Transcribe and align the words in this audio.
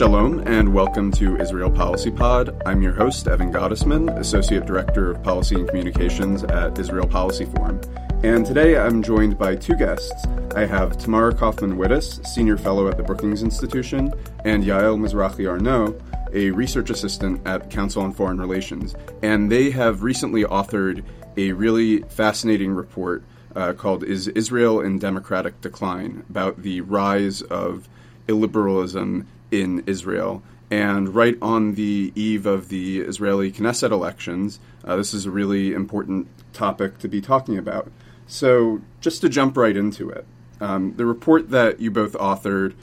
Shalom 0.00 0.42
and 0.46 0.72
welcome 0.72 1.12
to 1.12 1.36
Israel 1.36 1.70
Policy 1.70 2.10
Pod. 2.10 2.56
I'm 2.64 2.80
your 2.80 2.94
host, 2.94 3.28
Evan 3.28 3.52
Gottesman, 3.52 4.18
Associate 4.18 4.64
Director 4.64 5.10
of 5.10 5.22
Policy 5.22 5.56
and 5.56 5.68
Communications 5.68 6.42
at 6.42 6.78
Israel 6.78 7.06
Policy 7.06 7.44
Forum. 7.44 7.78
And 8.22 8.46
today 8.46 8.78
I'm 8.78 9.02
joined 9.02 9.36
by 9.36 9.56
two 9.56 9.76
guests. 9.76 10.26
I 10.56 10.64
have 10.64 10.96
Tamara 10.96 11.34
Cofman 11.34 11.76
Wittes, 11.76 12.26
Senior 12.26 12.56
Fellow 12.56 12.88
at 12.88 12.96
the 12.96 13.02
Brookings 13.02 13.42
Institution, 13.42 14.10
and 14.46 14.64
Yael 14.64 14.98
Mizrahi 14.98 15.46
Arnaud, 15.46 16.00
a 16.32 16.50
research 16.50 16.88
assistant 16.88 17.46
at 17.46 17.68
Council 17.68 18.00
on 18.00 18.14
Foreign 18.14 18.40
Relations. 18.40 18.94
And 19.20 19.52
they 19.52 19.68
have 19.68 20.02
recently 20.02 20.44
authored 20.44 21.04
a 21.36 21.52
really 21.52 21.98
fascinating 22.04 22.72
report 22.72 23.22
uh, 23.54 23.74
called 23.74 24.04
Is 24.04 24.28
Israel 24.28 24.80
in 24.80 24.98
Democratic 24.98 25.60
Decline 25.60 26.24
about 26.30 26.62
the 26.62 26.80
rise 26.80 27.42
of 27.42 27.86
illiberalism 28.28 29.26
in 29.50 29.82
Israel. 29.86 30.42
And 30.70 31.14
right 31.14 31.36
on 31.42 31.74
the 31.74 32.12
eve 32.14 32.46
of 32.46 32.68
the 32.68 33.00
Israeli 33.00 33.50
Knesset 33.50 33.90
elections, 33.90 34.60
uh, 34.84 34.96
this 34.96 35.12
is 35.12 35.26
a 35.26 35.30
really 35.30 35.72
important 35.72 36.28
topic 36.52 36.98
to 36.98 37.08
be 37.08 37.20
talking 37.20 37.58
about. 37.58 37.90
So, 38.26 38.80
just 39.00 39.20
to 39.22 39.28
jump 39.28 39.56
right 39.56 39.76
into 39.76 40.08
it, 40.10 40.24
um, 40.60 40.94
the 40.96 41.04
report 41.04 41.50
that 41.50 41.80
you 41.80 41.90
both 41.90 42.12
authored 42.12 42.74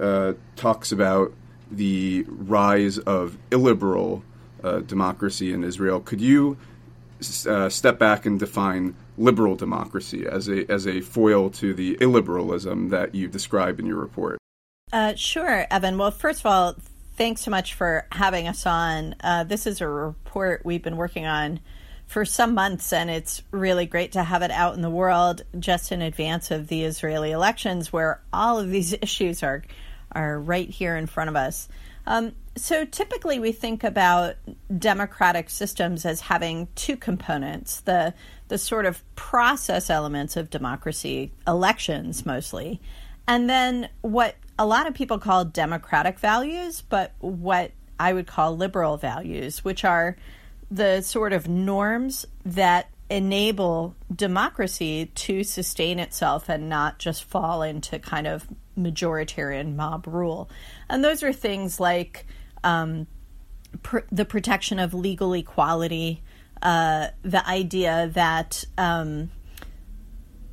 uh, 0.00 0.32
talks 0.56 0.90
about 0.92 1.34
the 1.70 2.24
rise 2.28 2.98
of 2.98 3.36
illiberal 3.50 4.22
uh, 4.62 4.78
democracy 4.80 5.52
in 5.52 5.62
Israel. 5.64 6.00
Could 6.00 6.20
you 6.20 6.56
uh, 7.46 7.68
step 7.68 7.98
back 7.98 8.24
and 8.24 8.38
define 8.38 8.94
liberal 9.16 9.54
democracy 9.54 10.26
as 10.26 10.48
a 10.48 10.70
as 10.70 10.86
a 10.86 11.00
foil 11.00 11.48
to 11.48 11.72
the 11.74 11.96
illiberalism 11.96 12.90
that 12.90 13.14
you 13.14 13.28
describe 13.28 13.78
in 13.78 13.86
your 13.86 13.98
report? 13.98 14.38
Uh, 14.94 15.12
sure, 15.16 15.66
Evan. 15.72 15.98
Well, 15.98 16.12
first 16.12 16.38
of 16.38 16.46
all, 16.46 16.76
thanks 17.16 17.40
so 17.40 17.50
much 17.50 17.74
for 17.74 18.06
having 18.12 18.46
us 18.46 18.64
on. 18.64 19.16
Uh, 19.24 19.42
this 19.42 19.66
is 19.66 19.80
a 19.80 19.88
report 19.88 20.64
we've 20.64 20.84
been 20.84 20.96
working 20.96 21.26
on 21.26 21.58
for 22.06 22.24
some 22.24 22.54
months, 22.54 22.92
and 22.92 23.10
it's 23.10 23.42
really 23.50 23.86
great 23.86 24.12
to 24.12 24.22
have 24.22 24.42
it 24.42 24.52
out 24.52 24.76
in 24.76 24.82
the 24.82 24.90
world 24.90 25.42
just 25.58 25.90
in 25.90 26.00
advance 26.00 26.52
of 26.52 26.68
the 26.68 26.84
Israeli 26.84 27.32
elections, 27.32 27.92
where 27.92 28.22
all 28.32 28.60
of 28.60 28.70
these 28.70 28.94
issues 29.02 29.42
are 29.42 29.64
are 30.12 30.38
right 30.38 30.70
here 30.70 30.96
in 30.96 31.06
front 31.06 31.28
of 31.28 31.34
us. 31.34 31.68
Um, 32.06 32.30
so 32.54 32.84
typically, 32.84 33.40
we 33.40 33.50
think 33.50 33.82
about 33.82 34.36
democratic 34.78 35.50
systems 35.50 36.06
as 36.06 36.20
having 36.20 36.68
two 36.76 36.96
components: 36.96 37.80
the 37.80 38.14
the 38.46 38.58
sort 38.58 38.86
of 38.86 39.02
process 39.16 39.90
elements 39.90 40.36
of 40.36 40.50
democracy, 40.50 41.32
elections 41.48 42.24
mostly, 42.24 42.80
and 43.26 43.50
then 43.50 43.88
what 44.02 44.36
a 44.58 44.66
lot 44.66 44.86
of 44.86 44.94
people 44.94 45.18
call 45.18 45.44
democratic 45.44 46.18
values, 46.18 46.80
but 46.80 47.12
what 47.18 47.72
I 47.98 48.12
would 48.12 48.26
call 48.26 48.56
liberal 48.56 48.96
values, 48.96 49.64
which 49.64 49.84
are 49.84 50.16
the 50.70 51.02
sort 51.02 51.32
of 51.32 51.48
norms 51.48 52.26
that 52.44 52.88
enable 53.10 53.94
democracy 54.14 55.06
to 55.14 55.44
sustain 55.44 55.98
itself 55.98 56.48
and 56.48 56.68
not 56.68 56.98
just 56.98 57.24
fall 57.24 57.62
into 57.62 57.98
kind 57.98 58.26
of 58.26 58.48
majoritarian 58.78 59.76
mob 59.76 60.06
rule. 60.06 60.48
And 60.88 61.04
those 61.04 61.22
are 61.22 61.32
things 61.32 61.78
like 61.78 62.26
um, 62.62 63.06
pr- 63.82 63.98
the 64.10 64.24
protection 64.24 64.78
of 64.78 64.94
legal 64.94 65.34
equality, 65.34 66.22
uh, 66.62 67.08
the 67.22 67.46
idea 67.46 68.10
that 68.14 68.64
um, 68.78 69.30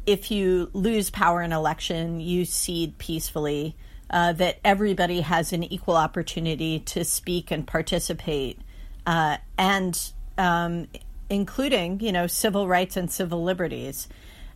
if 0.05 0.29
you 0.29 0.69
lose 0.73 1.09
power 1.09 1.41
in 1.41 1.53
election, 1.53 2.19
you 2.19 2.45
cede 2.45 2.97
peacefully, 2.97 3.75
uh, 4.11 4.33
that 4.33 4.59
everybody 4.63 5.21
has 5.21 5.53
an 5.53 5.63
equal 5.63 5.95
opportunity 5.95 6.79
to 6.79 7.03
speak 7.03 7.49
and 7.49 7.65
participate 7.65 8.59
uh, 9.07 9.37
and 9.57 10.11
um, 10.37 10.87
including, 11.29 11.99
you 12.01 12.11
know, 12.11 12.27
civil 12.27 12.67
rights 12.67 12.97
and 12.97 13.09
civil 13.09 13.43
liberties. 13.43 14.07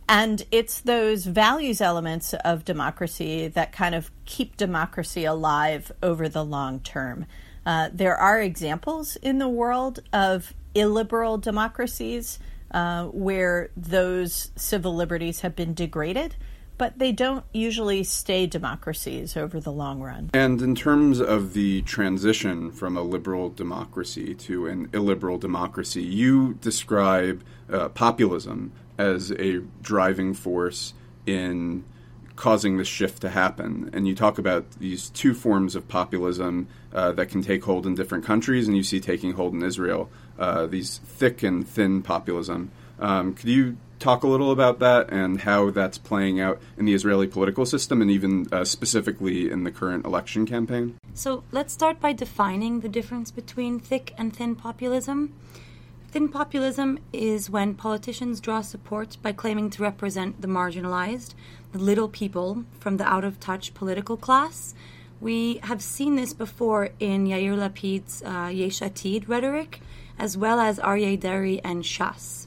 And 0.08 0.44
it's 0.52 0.80
those 0.80 1.24
values 1.24 1.80
elements 1.80 2.34
of 2.34 2.64
democracy 2.64 3.48
that 3.48 3.72
kind 3.72 3.94
of 3.94 4.10
keep 4.24 4.56
democracy 4.56 5.24
alive 5.24 5.90
over 6.02 6.28
the 6.28 6.44
long 6.44 6.80
term. 6.80 7.26
Uh, 7.64 7.88
there 7.92 8.16
are 8.16 8.40
examples 8.40 9.16
in 9.16 9.38
the 9.38 9.48
world 9.48 10.00
of 10.12 10.54
illiberal 10.74 11.38
democracies 11.38 12.38
uh, 12.70 13.06
where 13.06 13.70
those 13.76 14.50
civil 14.54 14.94
liberties 14.94 15.40
have 15.40 15.56
been 15.56 15.74
degraded 15.74 16.36
but 16.78 16.98
they 16.98 17.12
don't 17.12 17.44
usually 17.52 18.04
stay 18.04 18.46
democracies 18.46 19.36
over 19.36 19.60
the 19.60 19.72
long 19.72 20.00
run. 20.00 20.30
And 20.34 20.60
in 20.60 20.74
terms 20.74 21.20
of 21.20 21.54
the 21.54 21.82
transition 21.82 22.70
from 22.70 22.96
a 22.96 23.02
liberal 23.02 23.50
democracy 23.50 24.34
to 24.34 24.66
an 24.66 24.90
illiberal 24.92 25.38
democracy, 25.38 26.02
you 26.02 26.54
describe 26.54 27.42
uh, 27.70 27.88
populism 27.90 28.72
as 28.98 29.30
a 29.32 29.60
driving 29.82 30.34
force 30.34 30.94
in 31.26 31.84
causing 32.36 32.76
this 32.76 32.86
shift 32.88 33.22
to 33.22 33.30
happen. 33.30 33.90
And 33.92 34.06
you 34.06 34.14
talk 34.14 34.38
about 34.38 34.70
these 34.72 35.08
two 35.08 35.34
forms 35.34 35.74
of 35.74 35.88
populism 35.88 36.68
uh, 36.92 37.12
that 37.12 37.30
can 37.30 37.42
take 37.42 37.64
hold 37.64 37.86
in 37.86 37.94
different 37.94 38.24
countries, 38.24 38.68
and 38.68 38.76
you 38.76 38.82
see 38.82 39.00
taking 39.00 39.32
hold 39.32 39.54
in 39.54 39.62
Israel, 39.62 40.10
uh, 40.38 40.66
these 40.66 40.98
thick 40.98 41.42
and 41.42 41.66
thin 41.66 42.02
populism. 42.02 42.70
Um, 42.98 43.34
could 43.34 43.48
you 43.48 43.76
talk 43.98 44.22
a 44.22 44.26
little 44.26 44.50
about 44.50 44.78
that 44.80 45.10
and 45.10 45.40
how 45.40 45.70
that's 45.70 45.98
playing 45.98 46.40
out 46.40 46.60
in 46.76 46.84
the 46.84 46.94
Israeli 46.94 47.26
political 47.26 47.64
system 47.64 48.02
and 48.02 48.10
even 48.10 48.46
uh, 48.52 48.64
specifically 48.64 49.50
in 49.50 49.64
the 49.64 49.70
current 49.70 50.04
election 50.04 50.46
campaign? 50.46 50.98
So 51.14 51.44
let's 51.52 51.72
start 51.72 52.00
by 52.00 52.12
defining 52.12 52.80
the 52.80 52.88
difference 52.88 53.30
between 53.30 53.80
thick 53.80 54.14
and 54.18 54.34
thin 54.34 54.54
populism. 54.54 55.34
Thin 56.10 56.28
populism 56.28 56.98
is 57.12 57.50
when 57.50 57.74
politicians 57.74 58.40
draw 58.40 58.60
support 58.60 59.16
by 59.22 59.32
claiming 59.32 59.70
to 59.70 59.82
represent 59.82 60.40
the 60.40 60.48
marginalized, 60.48 61.34
the 61.72 61.78
little 61.78 62.08
people 62.08 62.64
from 62.78 62.96
the 62.96 63.04
out 63.04 63.24
of 63.24 63.40
touch 63.40 63.74
political 63.74 64.16
class. 64.16 64.74
We 65.20 65.60
have 65.62 65.82
seen 65.82 66.16
this 66.16 66.32
before 66.32 66.90
in 67.00 67.26
Yair 67.26 67.56
Lapid's 67.56 68.22
uh, 68.22 68.48
Yesh 68.48 68.80
Atid 68.80 69.28
rhetoric, 69.28 69.80
as 70.18 70.36
well 70.36 70.60
as 70.60 70.78
Aryeh 70.78 71.18
Deri 71.18 71.60
and 71.64 71.82
Shas 71.82 72.46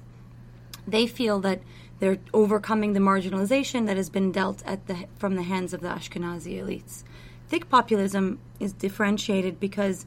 they 0.92 1.08
feel 1.08 1.40
that 1.40 1.62
they're 2.00 2.18
overcoming 2.34 2.94
the 2.94 3.00
marginalization 3.00 3.86
that 3.88 3.98
has 3.98 4.10
been 4.10 4.32
dealt 4.32 4.64
at 4.66 4.88
the, 4.88 5.06
from 5.18 5.36
the 5.36 5.44
hands 5.44 5.74
of 5.74 5.82
the 5.82 5.90
Ashkenazi 5.90 6.62
elites. 6.62 7.04
Thick 7.48 7.70
populism 7.70 8.40
is 8.60 8.74
differentiated 8.74 9.60
because 9.60 10.06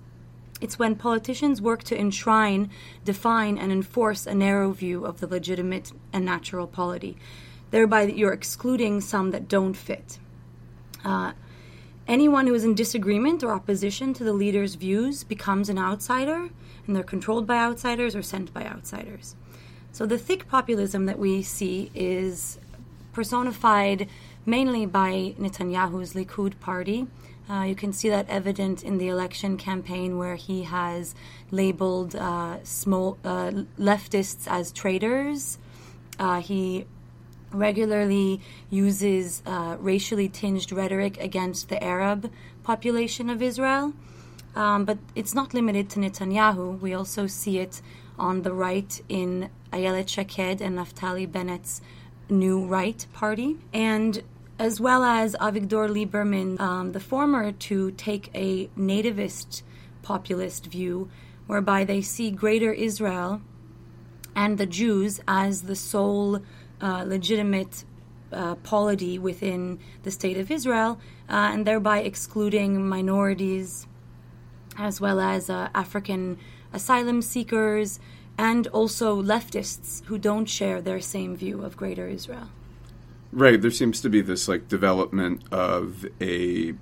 it's 0.60 0.78
when 0.78 0.94
politicians 0.94 1.60
work 1.60 1.82
to 1.84 1.98
enshrine, 1.98 2.70
define, 3.04 3.58
and 3.58 3.72
enforce 3.72 4.26
a 4.26 4.34
narrow 4.34 4.70
view 4.70 5.04
of 5.04 5.20
the 5.20 5.26
legitimate 5.26 5.92
and 6.12 6.24
natural 6.24 6.68
polity. 6.68 7.16
Thereby, 7.72 8.02
you're 8.04 8.32
excluding 8.32 9.00
some 9.00 9.32
that 9.32 9.48
don't 9.48 9.74
fit. 9.74 10.18
Uh, 11.04 11.32
anyone 12.06 12.46
who 12.46 12.54
is 12.54 12.64
in 12.64 12.74
disagreement 12.74 13.42
or 13.42 13.52
opposition 13.52 14.14
to 14.14 14.22
the 14.22 14.32
leader's 14.32 14.76
views 14.76 15.24
becomes 15.24 15.68
an 15.68 15.78
outsider, 15.78 16.48
and 16.86 16.94
they're 16.94 17.02
controlled 17.02 17.46
by 17.46 17.56
outsiders 17.56 18.14
or 18.14 18.22
sent 18.22 18.54
by 18.54 18.64
outsiders. 18.64 19.34
So 19.92 20.06
the 20.06 20.16
thick 20.16 20.48
populism 20.48 21.04
that 21.04 21.18
we 21.18 21.42
see 21.42 21.90
is 21.94 22.58
personified 23.12 24.08
mainly 24.46 24.86
by 24.86 25.34
Netanyahu's 25.38 26.14
Likud 26.14 26.58
party. 26.60 27.06
Uh, 27.48 27.64
you 27.64 27.74
can 27.74 27.92
see 27.92 28.08
that 28.08 28.26
evident 28.30 28.82
in 28.82 28.96
the 28.96 29.08
election 29.08 29.58
campaign 29.58 30.16
where 30.16 30.36
he 30.36 30.62
has 30.62 31.14
labeled 31.50 32.16
uh, 32.16 32.64
small 32.64 33.18
uh, 33.22 33.50
leftists 33.78 34.46
as 34.46 34.72
traitors. 34.72 35.58
Uh, 36.18 36.40
he 36.40 36.86
regularly 37.52 38.40
uses 38.70 39.42
uh, 39.44 39.76
racially 39.78 40.26
tinged 40.26 40.72
rhetoric 40.72 41.20
against 41.20 41.68
the 41.68 41.84
Arab 41.84 42.32
population 42.62 43.28
of 43.28 43.42
Israel. 43.42 43.92
Um, 44.54 44.86
but 44.86 44.96
it's 45.14 45.34
not 45.34 45.52
limited 45.52 45.90
to 45.90 46.00
Netanyahu. 46.00 46.80
We 46.80 46.94
also 46.94 47.26
see 47.26 47.58
it 47.58 47.82
on 48.18 48.40
the 48.42 48.54
right 48.54 49.02
in 49.10 49.50
Ayelet 49.72 50.08
Shaked 50.08 50.60
and 50.60 50.78
Naftali 50.78 51.30
Bennett's 51.30 51.80
New 52.28 52.66
Right 52.66 53.06
Party, 53.12 53.56
and 53.72 54.22
as 54.58 54.80
well 54.80 55.02
as 55.02 55.34
Avigdor 55.36 55.88
Lieberman, 55.88 56.60
um, 56.60 56.92
the 56.92 57.00
former, 57.00 57.52
to 57.52 57.90
take 57.92 58.30
a 58.34 58.68
nativist 58.78 59.62
populist 60.02 60.66
view 60.66 61.10
whereby 61.46 61.84
they 61.84 62.00
see 62.00 62.30
Greater 62.30 62.72
Israel 62.72 63.42
and 64.34 64.58
the 64.58 64.66
Jews 64.66 65.20
as 65.26 65.62
the 65.62 65.76
sole 65.76 66.42
uh, 66.80 67.04
legitimate 67.06 67.84
uh, 68.32 68.54
polity 68.56 69.18
within 69.18 69.78
the 70.04 70.10
state 70.10 70.38
of 70.38 70.50
Israel, 70.50 70.98
uh, 71.28 71.50
and 71.52 71.66
thereby 71.66 72.00
excluding 72.00 72.88
minorities 72.88 73.86
as 74.78 75.00
well 75.00 75.20
as 75.20 75.50
uh, 75.50 75.68
African 75.74 76.38
asylum 76.72 77.20
seekers, 77.20 78.00
and 78.38 78.66
also 78.68 79.20
leftists 79.22 80.04
who 80.06 80.18
don't 80.18 80.46
share 80.46 80.80
their 80.80 81.00
same 81.00 81.36
view 81.36 81.62
of 81.62 81.76
Greater 81.76 82.08
Israel. 82.08 82.48
Right. 83.32 83.60
There 83.60 83.70
seems 83.70 84.00
to 84.02 84.10
be 84.10 84.20
this 84.20 84.48
like 84.48 84.68
development 84.68 85.42
of 85.50 86.04
a 86.20 86.74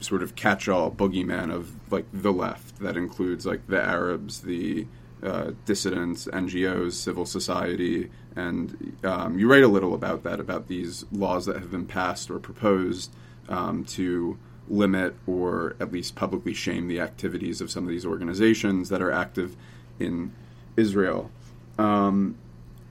sort 0.00 0.22
of 0.22 0.34
catch-all 0.34 0.90
boogeyman 0.90 1.52
of 1.52 1.72
like 1.92 2.06
the 2.12 2.32
left 2.32 2.80
that 2.80 2.96
includes 2.96 3.46
like 3.46 3.66
the 3.68 3.80
Arabs, 3.80 4.40
the 4.42 4.86
uh, 5.22 5.52
dissidents, 5.64 6.26
NGOs, 6.26 6.94
civil 6.94 7.24
society, 7.24 8.10
and 8.34 8.96
um, 9.04 9.38
you 9.38 9.48
write 9.48 9.62
a 9.62 9.68
little 9.68 9.94
about 9.94 10.24
that 10.24 10.40
about 10.40 10.68
these 10.68 11.04
laws 11.12 11.46
that 11.46 11.56
have 11.56 11.70
been 11.70 11.86
passed 11.86 12.30
or 12.30 12.38
proposed 12.38 13.14
um, 13.48 13.84
to 13.84 14.36
limit 14.68 15.14
or 15.26 15.76
at 15.80 15.92
least 15.92 16.14
publicly 16.14 16.54
shame 16.54 16.88
the 16.88 17.00
activities 17.00 17.60
of 17.60 17.70
some 17.70 17.84
of 17.84 17.90
these 17.90 18.06
organizations 18.06 18.88
that 18.88 19.02
are 19.02 19.12
active 19.12 19.56
in 19.98 20.32
Israel. 20.76 21.30
Um, 21.78 22.36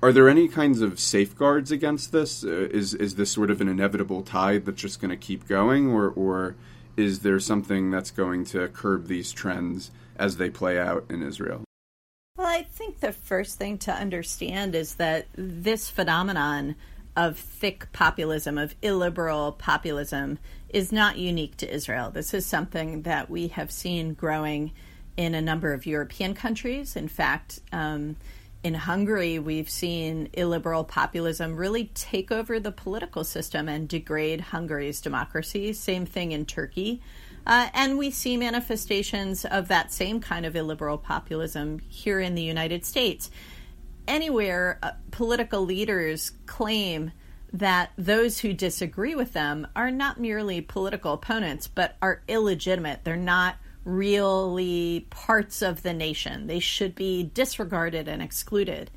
are 0.04 0.12
there 0.12 0.28
any 0.28 0.48
kinds 0.48 0.82
of 0.82 1.00
safeguards 1.00 1.72
against 1.72 2.12
this? 2.12 2.44
Uh, 2.44 2.68
is 2.72 2.94
is 2.94 3.16
this 3.16 3.32
sort 3.32 3.52
of 3.52 3.62
an 3.62 3.68
inevitable 3.68 4.24
tide 4.24 4.66
that's 4.66 4.82
just 4.82 5.00
going 5.00 5.12
to 5.12 5.18
keep 5.18 5.48
going, 5.48 5.92
or 5.92 6.10
or 6.10 6.56
is 6.98 7.20
there 7.20 7.40
something 7.40 7.92
that's 7.92 8.12
going 8.12 8.46
to 8.46 8.68
curb 8.70 9.08
these 9.08 9.32
trends 9.32 9.92
as 10.18 10.38
they 10.38 10.50
play 10.50 10.80
out 10.80 11.06
in 11.10 11.22
Israel? 11.22 11.64
Well, 12.38 12.48
I 12.48 12.64
think 12.64 13.00
the 13.00 13.12
first 13.12 13.58
thing 13.58 13.78
to 13.80 13.94
understand 13.94 14.76
is 14.76 14.96
that 14.96 15.28
this 15.36 15.90
phenomenon 15.90 16.76
of 17.16 17.38
thick 17.38 17.92
populism, 17.92 18.58
of 18.58 18.76
illiberal 18.82 19.52
populism, 19.52 20.40
is 20.70 20.92
not 20.92 21.18
unique 21.18 21.58
to 21.58 21.72
Israel. 21.72 22.10
This 22.10 22.34
is 22.34 22.46
something 22.46 23.04
that 23.04 23.30
we 23.30 23.50
have 23.50 23.70
seen 23.70 24.14
growing 24.14 24.72
in 25.22 25.36
a 25.36 25.42
number 25.42 25.72
of 25.72 25.86
European 25.86 26.34
countries. 26.34 26.96
In 26.96 27.08
fact, 27.08 27.60
um, 27.72 28.16
in 28.64 28.74
Hungary, 28.74 29.38
we've 29.38 29.70
seen 29.70 30.30
illiberal 30.34 30.84
populism 30.84 31.56
really 31.56 31.86
take 31.94 32.32
over 32.32 32.60
the 32.60 32.72
political 32.72 33.24
system 33.24 33.70
and 33.70 33.88
degrade 33.88 34.42
Hungary's 34.42 35.00
democracy. 35.00 35.74
Same 35.74 36.08
thing 36.08 36.32
in 36.32 36.46
Turkey. 36.46 37.02
Uh, 37.46 37.70
and 37.74 38.00
we 38.00 38.10
see 38.10 38.36
manifestations 38.36 39.46
of 39.46 39.68
that 39.68 39.92
same 39.92 40.20
kind 40.20 40.46
of 40.46 40.56
illiberal 40.56 40.98
populism 40.98 41.80
here 41.88 42.20
in 42.20 42.34
the 42.34 42.44
United 42.44 42.84
States. 42.84 43.30
Anywhere 44.08 44.80
uh, 44.82 44.92
political 45.12 45.62
leaders 45.62 46.32
claim 46.48 47.12
that 47.54 47.92
those 47.96 48.40
who 48.40 48.54
disagree 48.54 49.14
with 49.14 49.34
them 49.34 49.68
are 49.76 49.92
not 49.92 50.20
merely 50.20 50.62
political 50.62 51.14
opponents, 51.14 51.68
but 51.68 51.96
are 52.02 52.24
illegitimate. 52.28 53.04
They're 53.04 53.16
not 53.16 53.56
really 53.84 55.08
parts 55.10 55.62
of 55.62 55.84
the 55.84 55.94
nation. 55.94 56.48
They 56.48 56.60
should 56.60 56.96
be 56.96 57.24
disregarded 57.24 58.08
and 58.08 58.22
excluded. 58.22 58.92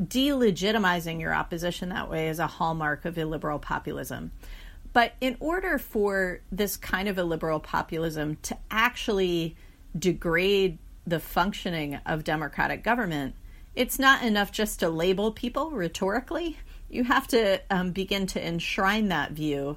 Delegitimizing 0.00 1.20
your 1.20 1.34
opposition 1.34 1.90
that 1.90 2.10
way 2.10 2.28
is 2.28 2.38
a 2.38 2.46
hallmark 2.46 3.04
of 3.04 3.16
illiberal 3.16 3.58
populism. 3.58 4.32
But 4.92 5.14
in 5.20 5.36
order 5.40 5.78
for 5.78 6.40
this 6.50 6.76
kind 6.76 7.08
of 7.08 7.18
illiberal 7.18 7.60
populism 7.60 8.36
to 8.42 8.56
actually 8.70 9.56
degrade 9.96 10.78
the 11.06 11.20
functioning 11.20 11.96
of 12.06 12.24
democratic 12.24 12.82
government, 12.82 13.34
it's 13.74 13.98
not 13.98 14.22
enough 14.22 14.52
just 14.52 14.80
to 14.80 14.88
label 14.88 15.32
people 15.32 15.70
rhetorically. 15.70 16.58
You 16.88 17.04
have 17.04 17.26
to 17.28 17.60
um, 17.70 17.90
begin 17.90 18.26
to 18.28 18.46
enshrine 18.46 19.08
that 19.08 19.32
view 19.32 19.76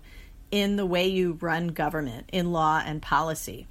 in 0.51 0.75
the 0.75 0.85
way 0.85 1.07
you 1.07 1.37
run 1.41 1.69
government, 1.69 2.29
in 2.31 2.51
law 2.51 2.81
and 2.85 3.01
policy. 3.01 3.67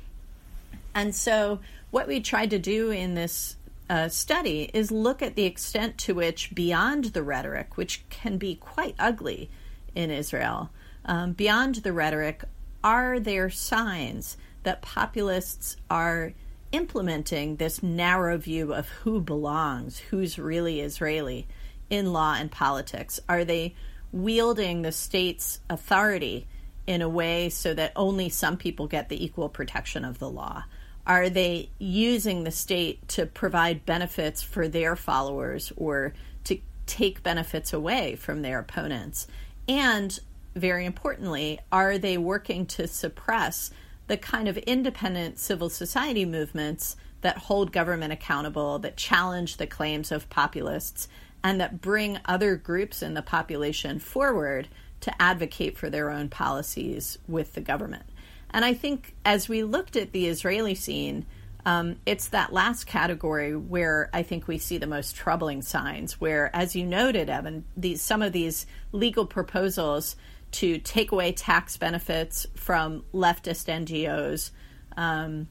And 0.96 1.14
so, 1.14 1.60
what 1.90 2.08
we 2.08 2.20
tried 2.20 2.48
to 2.50 2.58
do 2.58 2.90
in 2.90 3.14
this 3.14 3.58
uh, 3.90 4.08
study 4.08 4.70
is 4.72 4.90
look 4.90 5.20
at 5.20 5.36
the 5.36 5.44
extent 5.44 5.98
to 5.98 6.14
which, 6.14 6.54
beyond 6.54 7.04
the 7.06 7.22
rhetoric, 7.22 7.76
which 7.76 8.08
can 8.08 8.38
be 8.38 8.54
quite 8.54 8.94
ugly 8.98 9.50
in 9.94 10.10
Israel, 10.10 10.70
um, 11.04 11.34
beyond 11.34 11.76
the 11.76 11.92
rhetoric, 11.92 12.44
are 12.82 13.20
there 13.20 13.50
signs 13.50 14.38
that 14.62 14.80
populists 14.80 15.76
are 15.90 16.32
implementing 16.72 17.56
this 17.56 17.82
narrow 17.82 18.38
view 18.38 18.72
of 18.72 18.88
who 18.88 19.20
belongs, 19.20 19.98
who's 19.98 20.38
really 20.38 20.80
Israeli 20.80 21.46
in 21.90 22.14
law 22.14 22.36
and 22.38 22.50
politics? 22.50 23.20
Are 23.28 23.44
they 23.44 23.74
wielding 24.12 24.80
the 24.80 24.92
state's 24.92 25.60
authority 25.68 26.46
in 26.86 27.02
a 27.02 27.08
way 27.08 27.50
so 27.50 27.74
that 27.74 27.92
only 27.96 28.30
some 28.30 28.56
people 28.56 28.86
get 28.86 29.10
the 29.10 29.22
equal 29.22 29.50
protection 29.50 30.02
of 30.02 30.18
the 30.18 30.30
law? 30.30 30.64
Are 31.06 31.30
they 31.30 31.70
using 31.78 32.42
the 32.42 32.50
state 32.50 33.06
to 33.08 33.26
provide 33.26 33.86
benefits 33.86 34.42
for 34.42 34.66
their 34.66 34.96
followers 34.96 35.72
or 35.76 36.14
to 36.44 36.58
take 36.86 37.22
benefits 37.22 37.72
away 37.72 38.16
from 38.16 38.42
their 38.42 38.58
opponents? 38.58 39.28
And 39.68 40.18
very 40.56 40.84
importantly, 40.84 41.60
are 41.70 41.98
they 41.98 42.18
working 42.18 42.66
to 42.66 42.88
suppress 42.88 43.70
the 44.08 44.16
kind 44.16 44.48
of 44.48 44.56
independent 44.58 45.38
civil 45.38 45.68
society 45.68 46.24
movements 46.24 46.96
that 47.20 47.38
hold 47.38 47.72
government 47.72 48.12
accountable, 48.12 48.78
that 48.80 48.96
challenge 48.96 49.56
the 49.56 49.66
claims 49.66 50.10
of 50.10 50.28
populists, 50.30 51.08
and 51.42 51.60
that 51.60 51.80
bring 51.80 52.18
other 52.24 52.56
groups 52.56 53.02
in 53.02 53.14
the 53.14 53.22
population 53.22 53.98
forward 53.98 54.68
to 55.00 55.22
advocate 55.22 55.76
for 55.76 55.90
their 55.90 56.10
own 56.10 56.28
policies 56.28 57.18
with 57.28 57.54
the 57.54 57.60
government? 57.60 58.04
And 58.50 58.64
I 58.64 58.74
think 58.74 59.14
as 59.24 59.48
we 59.48 59.62
looked 59.62 59.96
at 59.96 60.12
the 60.12 60.26
Israeli 60.26 60.74
scene, 60.74 61.26
um, 61.66 61.96
it's 62.06 62.28
that 62.28 62.52
last 62.52 62.84
category 62.84 63.56
where 63.56 64.08
I 64.12 64.22
think 64.22 64.46
we 64.46 64.56
see 64.56 64.78
the 64.78 64.86
most 64.86 65.16
troubling 65.16 65.62
signs. 65.62 66.20
Where, 66.20 66.54
as 66.54 66.76
you 66.76 66.86
noted, 66.86 67.28
Evan, 67.28 67.64
these 67.76 68.00
some 68.00 68.22
of 68.22 68.32
these 68.32 68.66
legal 68.92 69.26
proposals 69.26 70.14
to 70.52 70.78
take 70.78 71.10
away 71.10 71.32
tax 71.32 71.76
benefits 71.76 72.46
from 72.54 73.04
leftist 73.12 73.66
NGOs, 73.66 74.52
um, 74.96 75.48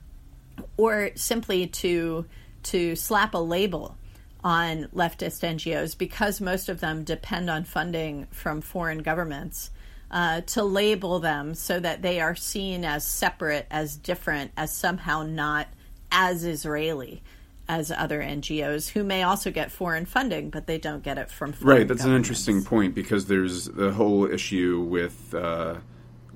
or 0.77 1.11
simply 1.15 1.67
to 1.67 2.25
to 2.63 2.95
slap 2.95 3.33
a 3.33 3.37
label 3.37 3.97
on 4.41 4.85
leftist 4.95 5.43
NGOs 5.43 5.97
because 5.97 6.39
most 6.39 6.69
of 6.69 6.79
them 6.79 7.03
depend 7.03 7.49
on 7.49 7.63
funding 7.63 8.27
from 8.31 8.61
foreign 8.61 8.99
governments 8.99 9.71
uh, 10.11 10.41
to 10.41 10.63
label 10.63 11.19
them 11.19 11.55
so 11.55 11.79
that 11.79 12.01
they 12.01 12.19
are 12.19 12.35
seen 12.35 12.85
as 12.85 13.05
separate, 13.05 13.67
as 13.71 13.97
different, 13.97 14.51
as 14.57 14.75
somehow 14.75 15.23
not 15.23 15.67
as 16.11 16.43
Israeli 16.43 17.21
as 17.67 17.91
other 17.91 18.21
NGOs 18.21 18.89
who 18.89 19.03
may 19.03 19.23
also 19.23 19.51
get 19.51 19.71
foreign 19.71 20.05
funding, 20.05 20.49
but 20.49 20.67
they 20.67 20.77
don't 20.77 21.03
get 21.03 21.17
it 21.17 21.31
from 21.31 21.53
right. 21.61 21.87
That's 21.87 22.03
an 22.03 22.15
interesting 22.15 22.63
point 22.63 22.93
because 22.93 23.25
there's 23.25 23.65
the 23.65 23.91
whole 23.91 24.25
issue 24.25 24.81
with 24.87 25.33
uh, 25.33 25.77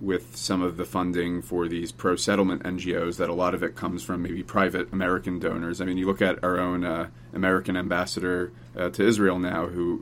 with 0.01 0.35
some 0.35 0.61
of 0.61 0.77
the 0.77 0.85
funding 0.85 1.41
for 1.41 1.67
these 1.67 1.91
pro 1.91 2.15
settlement 2.15 2.63
NGOs 2.63 3.17
that 3.17 3.29
a 3.29 3.33
lot 3.33 3.53
of 3.53 3.63
it 3.63 3.75
comes 3.75 4.01
from 4.03 4.23
maybe 4.23 4.43
private 4.43 4.91
American 4.91 5.39
donors. 5.39 5.81
I 5.81 5.85
mean, 5.85 5.97
you 5.97 6.07
look 6.07 6.21
at 6.21 6.43
our 6.43 6.59
own 6.59 6.83
uh, 6.83 7.09
American 7.33 7.77
ambassador 7.77 8.51
uh, 8.75 8.89
to 8.89 9.05
Israel 9.05 9.39
now, 9.39 9.67
who 9.67 9.97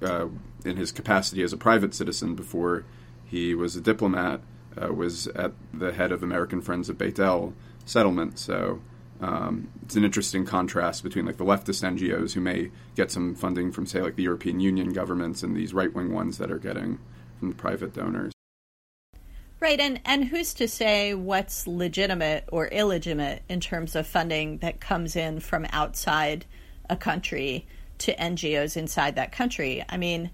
who 0.00 0.06
uh, 0.06 0.28
in 0.64 0.76
his 0.76 0.92
capacity 0.92 1.42
as 1.42 1.52
a 1.52 1.56
private 1.56 1.94
citizen 1.94 2.34
before 2.34 2.84
he 3.24 3.54
was 3.54 3.76
a 3.76 3.80
diplomat, 3.80 4.40
uh, 4.80 4.92
was 4.92 5.26
at 5.28 5.52
the 5.72 5.92
head 5.92 6.12
of 6.12 6.22
American 6.22 6.60
Friends 6.60 6.88
of 6.88 6.98
Beit 6.98 7.18
El 7.18 7.52
settlement. 7.84 8.38
So 8.38 8.80
um, 9.20 9.68
it's 9.82 9.96
an 9.96 10.04
interesting 10.04 10.44
contrast 10.44 11.02
between 11.02 11.26
like 11.26 11.36
the 11.36 11.44
leftist 11.44 11.82
NGOs 11.82 12.32
who 12.32 12.40
may 12.40 12.70
get 12.96 13.10
some 13.10 13.34
funding 13.34 13.72
from, 13.72 13.86
say, 13.86 14.02
like 14.02 14.16
the 14.16 14.22
European 14.22 14.60
Union 14.60 14.92
governments, 14.92 15.42
and 15.42 15.56
these 15.56 15.72
right 15.72 15.92
wing 15.94 16.12
ones 16.12 16.38
that 16.38 16.50
are 16.50 16.58
getting 16.58 16.98
from 17.38 17.50
the 17.50 17.54
private 17.54 17.94
donors. 17.94 18.32
Right, 19.60 19.80
and 19.80 20.00
and 20.04 20.26
who's 20.26 20.52
to 20.54 20.68
say 20.68 21.14
what's 21.14 21.66
legitimate 21.66 22.44
or 22.52 22.66
illegitimate 22.66 23.42
in 23.48 23.60
terms 23.60 23.96
of 23.96 24.06
funding 24.06 24.58
that 24.58 24.80
comes 24.80 25.16
in 25.16 25.40
from 25.40 25.66
outside 25.70 26.44
a 26.90 26.96
country 26.96 27.66
to 27.98 28.14
NGOs 28.16 28.76
inside 28.76 29.14
that 29.14 29.32
country? 29.32 29.82
I 29.88 29.96
mean, 29.96 30.30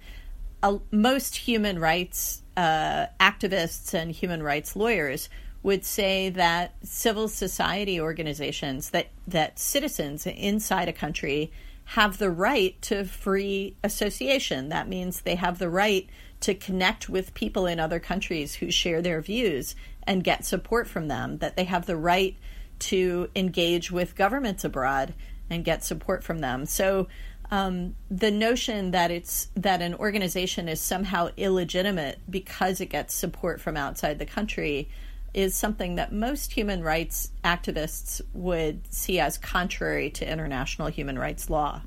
most 0.90 1.37
human 1.37 1.79
rights 1.79 2.43
uh, 2.57 3.07
activists 3.19 3.95
and 3.95 4.11
human 4.11 4.43
rights 4.43 4.76
lawyers 4.76 5.29
would 5.62 5.85
say 5.85 6.31
that 6.31 6.75
civil 6.83 7.29
society 7.29 8.00
organizations, 8.00 8.90
that, 8.90 9.09
that 9.26 9.59
citizens 9.59 10.26
inside 10.26 10.88
a 10.88 10.93
country 10.93 11.52
have 11.85 12.19
the 12.19 12.31
right 12.31 12.81
to 12.83 13.05
free 13.05 13.76
association. 13.83 14.69
That 14.69 14.88
means 14.88 15.21
they 15.21 15.35
have 15.35 15.59
the 15.59 15.69
right 15.69 16.09
to 16.40 16.55
connect 16.55 17.09
with 17.09 17.35
people 17.35 17.67
in 17.67 17.79
other 17.79 18.00
countries 18.00 18.55
who 18.55 18.71
share 18.71 19.02
their 19.02 19.21
views 19.21 19.75
and 20.07 20.25
get 20.25 20.45
support 20.45 20.87
from 20.88 21.09
them, 21.09 21.38
that 21.38 21.57
they 21.57 21.64
have 21.64 21.87
the 21.87 21.97
right 21.97 22.37
to 22.79 23.29
engage 23.37 23.90
with 23.90 24.17
governments 24.17 24.64
abroad 24.64 25.14
and 25.50 25.64
get 25.64 25.85
support 25.85 26.25
from 26.25 26.38
them. 26.38 26.64
So 26.64 27.09
um, 27.50 27.97
the 28.11 28.30
notion 28.30 28.92
that 28.92 29.11
it's 29.11 29.49
that 29.57 29.83
an 29.83 29.95
organization 29.95 30.69
is 30.69 30.80
somehow 30.80 31.30
illegitimate 31.37 32.21
because 32.28 32.80
it 32.80 32.87
gets 32.87 33.14
support 33.14 33.61
from 33.61 33.76
outside 33.76 34.19
the 34.19 34.26
country 34.26 34.88
is 35.35 35.54
something 35.54 35.97
that 35.97 36.12
most 36.12 36.52
human 36.52 36.83
rights 36.83 37.30
activists 37.45 38.21
would 38.33 38.80
see 38.92 39.21
as 39.21 39.38
contrary 39.38 40.11
to 40.11 40.30
international 40.30 40.88
human 40.88 41.19
rights 41.19 41.49
law. 41.50 41.83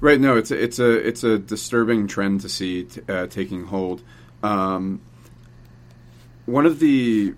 Right. 0.00 0.20
No, 0.20 0.36
it's 0.36 0.50
a, 0.50 0.62
it's 0.62 0.78
a 0.78 0.90
it's 0.90 1.24
a 1.24 1.38
disturbing 1.38 2.06
trend 2.06 2.42
to 2.42 2.48
see 2.48 2.84
t- 2.84 3.00
uh, 3.08 3.26
taking 3.26 3.64
hold. 3.64 4.02
Um, 4.42 5.00
one 6.44 6.66
of 6.66 6.78
the 6.78 7.34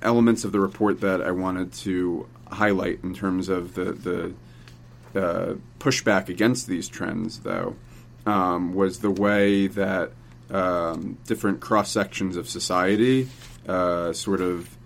elements 0.00 0.44
of 0.44 0.52
the 0.52 0.60
report 0.60 1.02
that 1.02 1.20
I 1.20 1.32
wanted 1.32 1.74
to 1.74 2.26
highlight 2.50 3.00
in 3.02 3.14
terms 3.14 3.50
of 3.50 3.74
the 3.74 3.92
the 3.92 4.32
pushback 5.78 6.28
against 6.28 6.66
these 6.66 6.88
trends, 6.88 7.40
though, 7.40 7.76
um, 8.26 8.74
was 8.74 9.00
the 9.00 9.10
way 9.10 9.66
that 9.66 10.12
um, 10.50 11.18
different 11.26 11.60
cross 11.60 11.90
sections 11.90 12.36
of 12.36 12.48
society 12.48 13.28
uh, 13.68 14.12
sort 14.12 14.40
of 14.40 14.76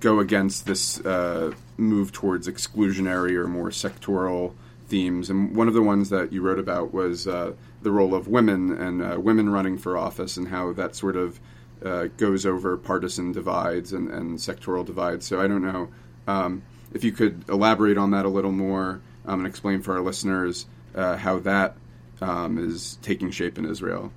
go 0.00 0.20
against 0.20 0.66
this 0.66 1.00
uh, 1.04 1.52
move 1.76 2.12
towards 2.12 2.48
exclusionary 2.48 3.32
or 3.32 3.46
more 3.46 3.70
sectoral 3.70 4.54
themes. 4.86 5.30
And 5.30 5.56
one 5.56 5.68
of 5.68 5.74
the 5.74 5.82
ones 5.82 6.10
that 6.10 6.32
you 6.32 6.42
wrote 6.42 6.58
about 6.58 6.92
was 6.92 7.26
uh, 7.26 7.52
the 7.82 7.90
role 7.90 8.14
of 8.14 8.28
women 8.28 8.72
and 8.72 9.02
uh, 9.02 9.20
women 9.20 9.50
running 9.50 9.78
for 9.78 9.96
office 9.96 10.36
and 10.36 10.48
how 10.48 10.72
that 10.72 10.94
sort 10.94 11.16
of 11.16 11.40
uh, 11.84 12.06
goes 12.16 12.46
over 12.46 12.76
partisan 12.76 13.32
divides 13.32 13.92
and, 13.92 14.10
and, 14.10 14.38
sectoral 14.38 14.86
divides. 14.86 15.26
So 15.26 15.40
I 15.40 15.46
don't 15.46 15.62
know 15.62 15.88
um, 16.26 16.62
if 16.94 17.04
you 17.04 17.12
could 17.12 17.46
elaborate 17.48 17.98
on 17.98 18.10
that 18.12 18.24
a 18.24 18.28
little 18.28 18.52
more 18.52 19.02
um, 19.26 19.40
and 19.40 19.46
explain 19.46 19.82
for 19.82 19.94
our 19.94 20.02
listeners 20.02 20.66
uh, 20.94 21.16
how 21.16 21.38
that 21.40 21.76
um, 22.20 22.58
is 22.58 22.98
taking 23.02 23.30
shape 23.30 23.58
in 23.58 23.64
Israel. 23.64 24.12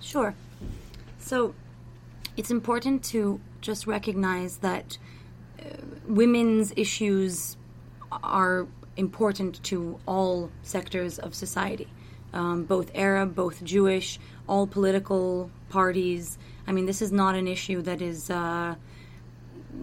Sure. 0.00 0.34
So 1.18 1.54
it's 2.36 2.50
important 2.50 3.04
to 3.04 3.40
just 3.60 3.86
recognize 3.86 4.58
that 4.58 4.98
uh, 5.60 5.64
women's 6.06 6.72
issues 6.76 7.56
are 8.10 8.66
important 8.96 9.62
to 9.64 9.98
all 10.06 10.50
sectors 10.62 11.18
of 11.18 11.34
society, 11.34 11.88
um, 12.32 12.64
both 12.64 12.90
Arab, 12.94 13.34
both 13.34 13.62
Jewish, 13.64 14.18
all 14.48 14.66
political 14.66 15.50
parties. 15.68 16.38
I 16.66 16.72
mean, 16.72 16.86
this 16.86 17.02
is 17.02 17.12
not 17.12 17.34
an 17.34 17.46
issue 17.46 17.82
that 17.82 18.00
is. 18.00 18.30
Uh, 18.30 18.76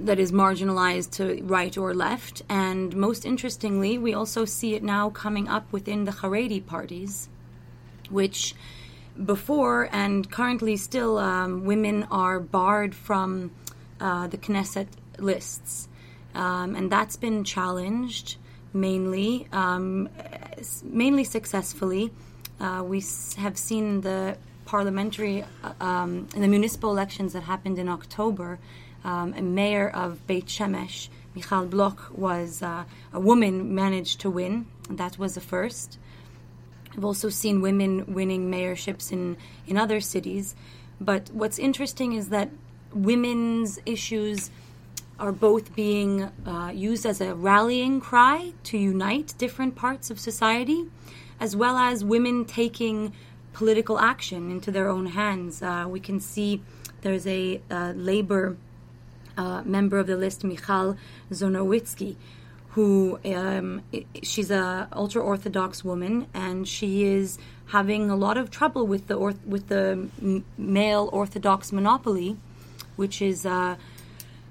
that 0.03 0.19
is 0.19 0.31
marginalized 0.31 1.11
to 1.11 1.41
right 1.43 1.77
or 1.77 1.93
left. 1.93 2.41
And 2.49 2.95
most 2.95 3.25
interestingly, 3.25 3.97
we 3.97 4.13
also 4.13 4.45
see 4.45 4.75
it 4.75 4.83
now 4.83 5.09
coming 5.09 5.47
up 5.47 5.71
within 5.71 6.05
the 6.05 6.11
Haredi 6.11 6.65
parties, 6.65 7.29
which 8.09 8.55
before 9.23 9.89
and 9.91 10.29
currently 10.29 10.75
still 10.75 11.17
um, 11.17 11.63
women 11.65 12.03
are 12.11 12.39
barred 12.39 12.93
from 12.93 13.51
uh, 13.99 14.27
the 14.27 14.37
Knesset 14.37 14.87
lists. 15.17 15.87
Um, 16.33 16.75
and 16.75 16.91
that's 16.91 17.15
been 17.15 17.45
challenged 17.45 18.35
mainly, 18.73 19.47
um, 19.53 20.09
mainly 20.83 21.23
successfully. 21.23 22.11
Uh, 22.59 22.83
we 22.85 23.01
have 23.37 23.57
seen 23.57 24.01
the 24.01 24.37
parliamentary, 24.65 25.45
uh, 25.63 25.71
um, 25.79 26.27
in 26.35 26.41
the 26.41 26.47
municipal 26.47 26.91
elections 26.91 27.33
that 27.33 27.43
happened 27.43 27.79
in 27.79 27.87
October, 27.87 28.59
um, 29.05 29.33
a 29.38 29.41
mayor 29.41 29.88
of 29.88 30.25
Beit 30.27 30.47
Shemesh, 30.47 31.09
Michal 31.35 31.65
Bloch, 31.67 32.12
was 32.12 32.62
uh, 32.62 32.83
a 33.13 33.19
woman 33.19 33.74
managed 33.74 34.19
to 34.21 34.29
win. 34.29 34.65
That 34.89 35.17
was 35.17 35.35
the 35.35 35.41
first. 35.41 36.00
I've 36.93 37.05
also 37.05 37.29
seen 37.29 37.62
women 37.62 38.13
winning 38.13 38.50
mayorships 38.50 39.12
in, 39.12 39.38
in 39.67 39.77
other 39.77 40.01
cities. 40.01 40.55
But 41.00 41.29
what's 41.31 41.59
interesting 41.59 42.13
is 42.13 42.29
that 42.29 42.50
women's 42.93 43.79
issues 43.85 44.50
are 45.19 45.31
both 45.31 45.75
being 45.75 46.24
uh, 46.45 46.71
used 46.74 47.05
as 47.05 47.21
a 47.21 47.35
rallying 47.35 48.01
cry 48.01 48.53
to 48.63 48.77
unite 48.77 49.33
different 49.38 49.75
parts 49.75 50.09
of 50.09 50.19
society, 50.19 50.85
as 51.39 51.55
well 51.55 51.77
as 51.77 52.03
women 52.03 52.45
taking 52.45 53.13
political 53.53 54.00
action 54.00 54.50
into 54.51 54.71
their 54.71 54.89
own 54.89 55.05
hands. 55.05 55.62
Uh, 55.62 55.85
we 55.88 56.00
can 56.00 56.19
see 56.19 56.62
there's 57.01 57.27
a 57.27 57.62
uh, 57.69 57.93
labor 57.95 58.57
uh, 59.37 59.61
member 59.63 59.97
of 59.97 60.07
the 60.07 60.17
list, 60.17 60.43
Michal 60.43 60.97
Zernowitski, 61.31 62.15
who 62.69 63.19
um, 63.25 63.81
she's 64.21 64.51
a 64.51 64.87
ultra 64.91 65.21
orthodox 65.21 65.83
woman, 65.83 66.27
and 66.33 66.67
she 66.67 67.03
is 67.03 67.37
having 67.67 68.09
a 68.09 68.15
lot 68.15 68.37
of 68.37 68.51
trouble 68.51 68.85
with 68.85 69.07
the 69.07 69.15
orth- 69.15 69.45
with 69.45 69.67
the 69.67 70.09
male 70.57 71.09
orthodox 71.13 71.71
monopoly, 71.71 72.37
which 72.95 73.21
is 73.21 73.45
uh, 73.45 73.75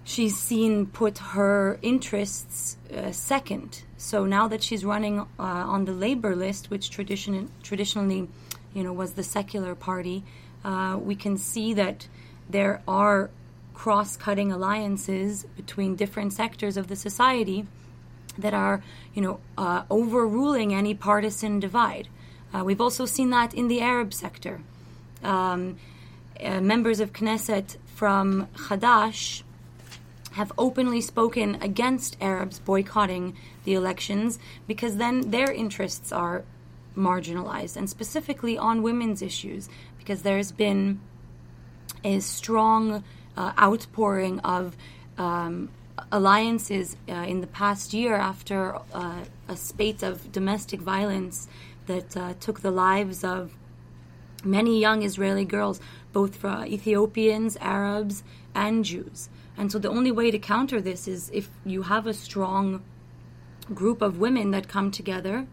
she's 0.05 0.39
seen 0.39 0.87
put 0.87 1.19
her 1.19 1.79
interests 1.83 2.77
uh, 2.97 3.13
second. 3.13 3.83
So 3.99 4.25
now 4.25 4.49
that 4.49 4.63
she's 4.63 4.85
running 4.85 5.21
uh, 5.21 5.27
on 5.39 5.85
the 5.85 5.93
labor 5.93 6.35
list, 6.37 6.71
which 6.71 6.91
tradition 6.91 7.51
traditionally, 7.63 8.29
you 8.75 8.83
know, 8.83 8.93
was 8.93 9.13
the 9.13 9.23
secular 9.23 9.75
party, 9.75 10.25
uh, 10.65 10.99
we 11.01 11.15
can 11.15 11.37
see 11.37 11.75
that 11.75 12.09
there 12.49 12.83
are 12.87 13.31
cross-cutting 13.75 14.51
alliances 14.53 15.45
between 15.57 15.97
different 15.97 16.33
sectors 16.33 16.77
of 16.77 16.89
the 16.89 16.97
society 16.97 17.67
that 18.39 18.55
are, 18.55 18.83
you 19.13 19.23
know, 19.23 19.41
uh, 19.59 19.83
overruling 19.91 20.73
any 20.73 20.95
partisan 20.95 21.61
divide. 21.61 22.09
Uh, 22.53 22.65
we've 22.65 22.81
also 22.81 23.05
seen 23.05 23.31
that 23.31 23.53
in 23.53 23.69
the 23.69 23.81
Arab 23.81 24.15
sector. 24.15 24.61
Um, 25.23 25.77
uh, 26.43 26.61
members 26.61 27.01
of 27.01 27.13
Knesset 27.13 27.77
from 27.95 28.49
Hadash 28.55 29.43
have 30.33 30.53
openly 30.59 31.01
spoken 31.01 31.57
against 31.63 32.17
Arabs 32.21 32.59
boycotting 32.59 33.37
the 33.65 33.75
elections 33.75 34.39
because 34.67 34.97
then 34.97 35.31
their 35.31 35.53
interests 35.53 36.11
are 36.11 36.45
marginalized, 36.97 37.77
and 37.77 37.89
specifically 37.89 38.59
on 38.59 38.83
women's 38.83 39.23
issues, 39.23 39.69
because 39.99 40.23
there's 40.23 40.53
been 40.53 41.01
a 42.05 42.21
strong 42.21 43.03
uh, 43.37 43.53
outpouring 43.59 44.41
of 44.41 44.77
um, 45.19 45.71
alliances 46.11 46.97
uh, 47.09 47.13
in 47.13 47.41
the 47.41 47.47
past 47.47 47.93
year 47.95 48.15
after 48.15 48.77
uh, 48.93 49.25
a 49.49 49.57
spate 49.57 50.03
of 50.03 50.33
domestic 50.33 50.81
violence 50.81 51.49
that 51.87 52.17
uh, 52.17 52.35
took 52.41 52.61
the 52.61 52.71
lives 52.71 53.23
of 53.25 53.57
many 54.45 54.81
young 54.81 55.03
Israeli 55.03 55.45
girls, 55.45 55.81
both 56.13 56.37
for 56.37 56.65
Ethiopians, 56.67 57.57
Arabs, 57.61 58.23
and 58.55 58.85
Jews. 58.85 59.29
And 59.57 59.71
so 59.71 59.79
the 59.79 59.89
only 59.89 60.11
way 60.11 60.31
to 60.31 60.39
counter 60.39 60.81
this 60.81 61.07
is 61.07 61.31
if 61.33 61.49
you 61.65 61.83
have 61.83 62.07
a 62.07 62.15
strong 62.15 62.83
group 63.73 64.03
of 64.03 64.19
women 64.19 64.51
that 64.51 64.69
come 64.69 64.91
together 64.91 65.47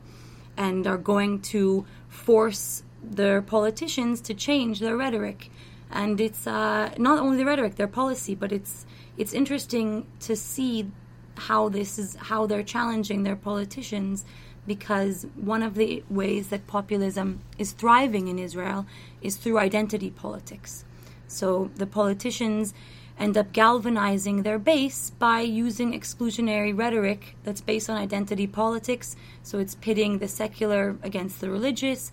and 0.58 0.86
are 0.86 0.98
going 0.98 1.42
to 1.42 1.86
force 2.10 2.84
their 3.04 3.42
politicians 3.42 4.22
to 4.22 4.34
change 4.34 4.80
their 4.80 4.98
rhetoric. 4.98 5.50
And 5.92 6.20
it's 6.22 6.48
uh, 6.48 6.94
not 6.98 7.20
only 7.20 7.38
the 7.38 7.46
rhetoric, 7.46 7.76
their 7.76 7.88
policy, 7.88 8.36
but 8.36 8.52
it's 8.52 8.86
it's 9.18 9.34
interesting 9.34 10.08
to 10.22 10.36
see 10.36 10.90
how 11.38 11.70
this 11.70 12.00
is 12.00 12.16
how 12.16 12.46
they're 12.46 12.64
challenging 12.64 13.24
their 13.24 13.36
politicians 13.36 14.26
because 14.68 15.26
one 15.36 15.64
of 15.64 15.76
the 15.76 16.04
ways 16.10 16.48
that 16.50 16.68
populism 16.68 17.42
is 17.58 17.72
thriving 17.72 18.28
in 18.28 18.38
Israel 18.38 18.86
is 19.22 19.36
through 19.36 19.58
identity 19.58 20.12
politics. 20.12 20.86
So 21.28 21.72
the 21.76 21.88
politicians 21.88 22.74
end 23.20 23.38
up 23.38 23.54
galvanizing 23.54 24.44
their 24.44 24.60
base 24.60 25.12
by 25.12 25.42
using 25.42 25.94
exclusionary 25.94 26.78
rhetoric 26.78 27.36
that's 27.44 27.62
based 27.62 27.90
on 27.90 27.98
identity 27.98 28.48
politics. 28.48 29.16
So 29.44 29.60
it's 29.60 29.76
pitting 29.76 30.20
the 30.20 30.28
secular 30.28 30.98
against 31.04 31.42
the 31.42 31.50
religious, 31.50 32.12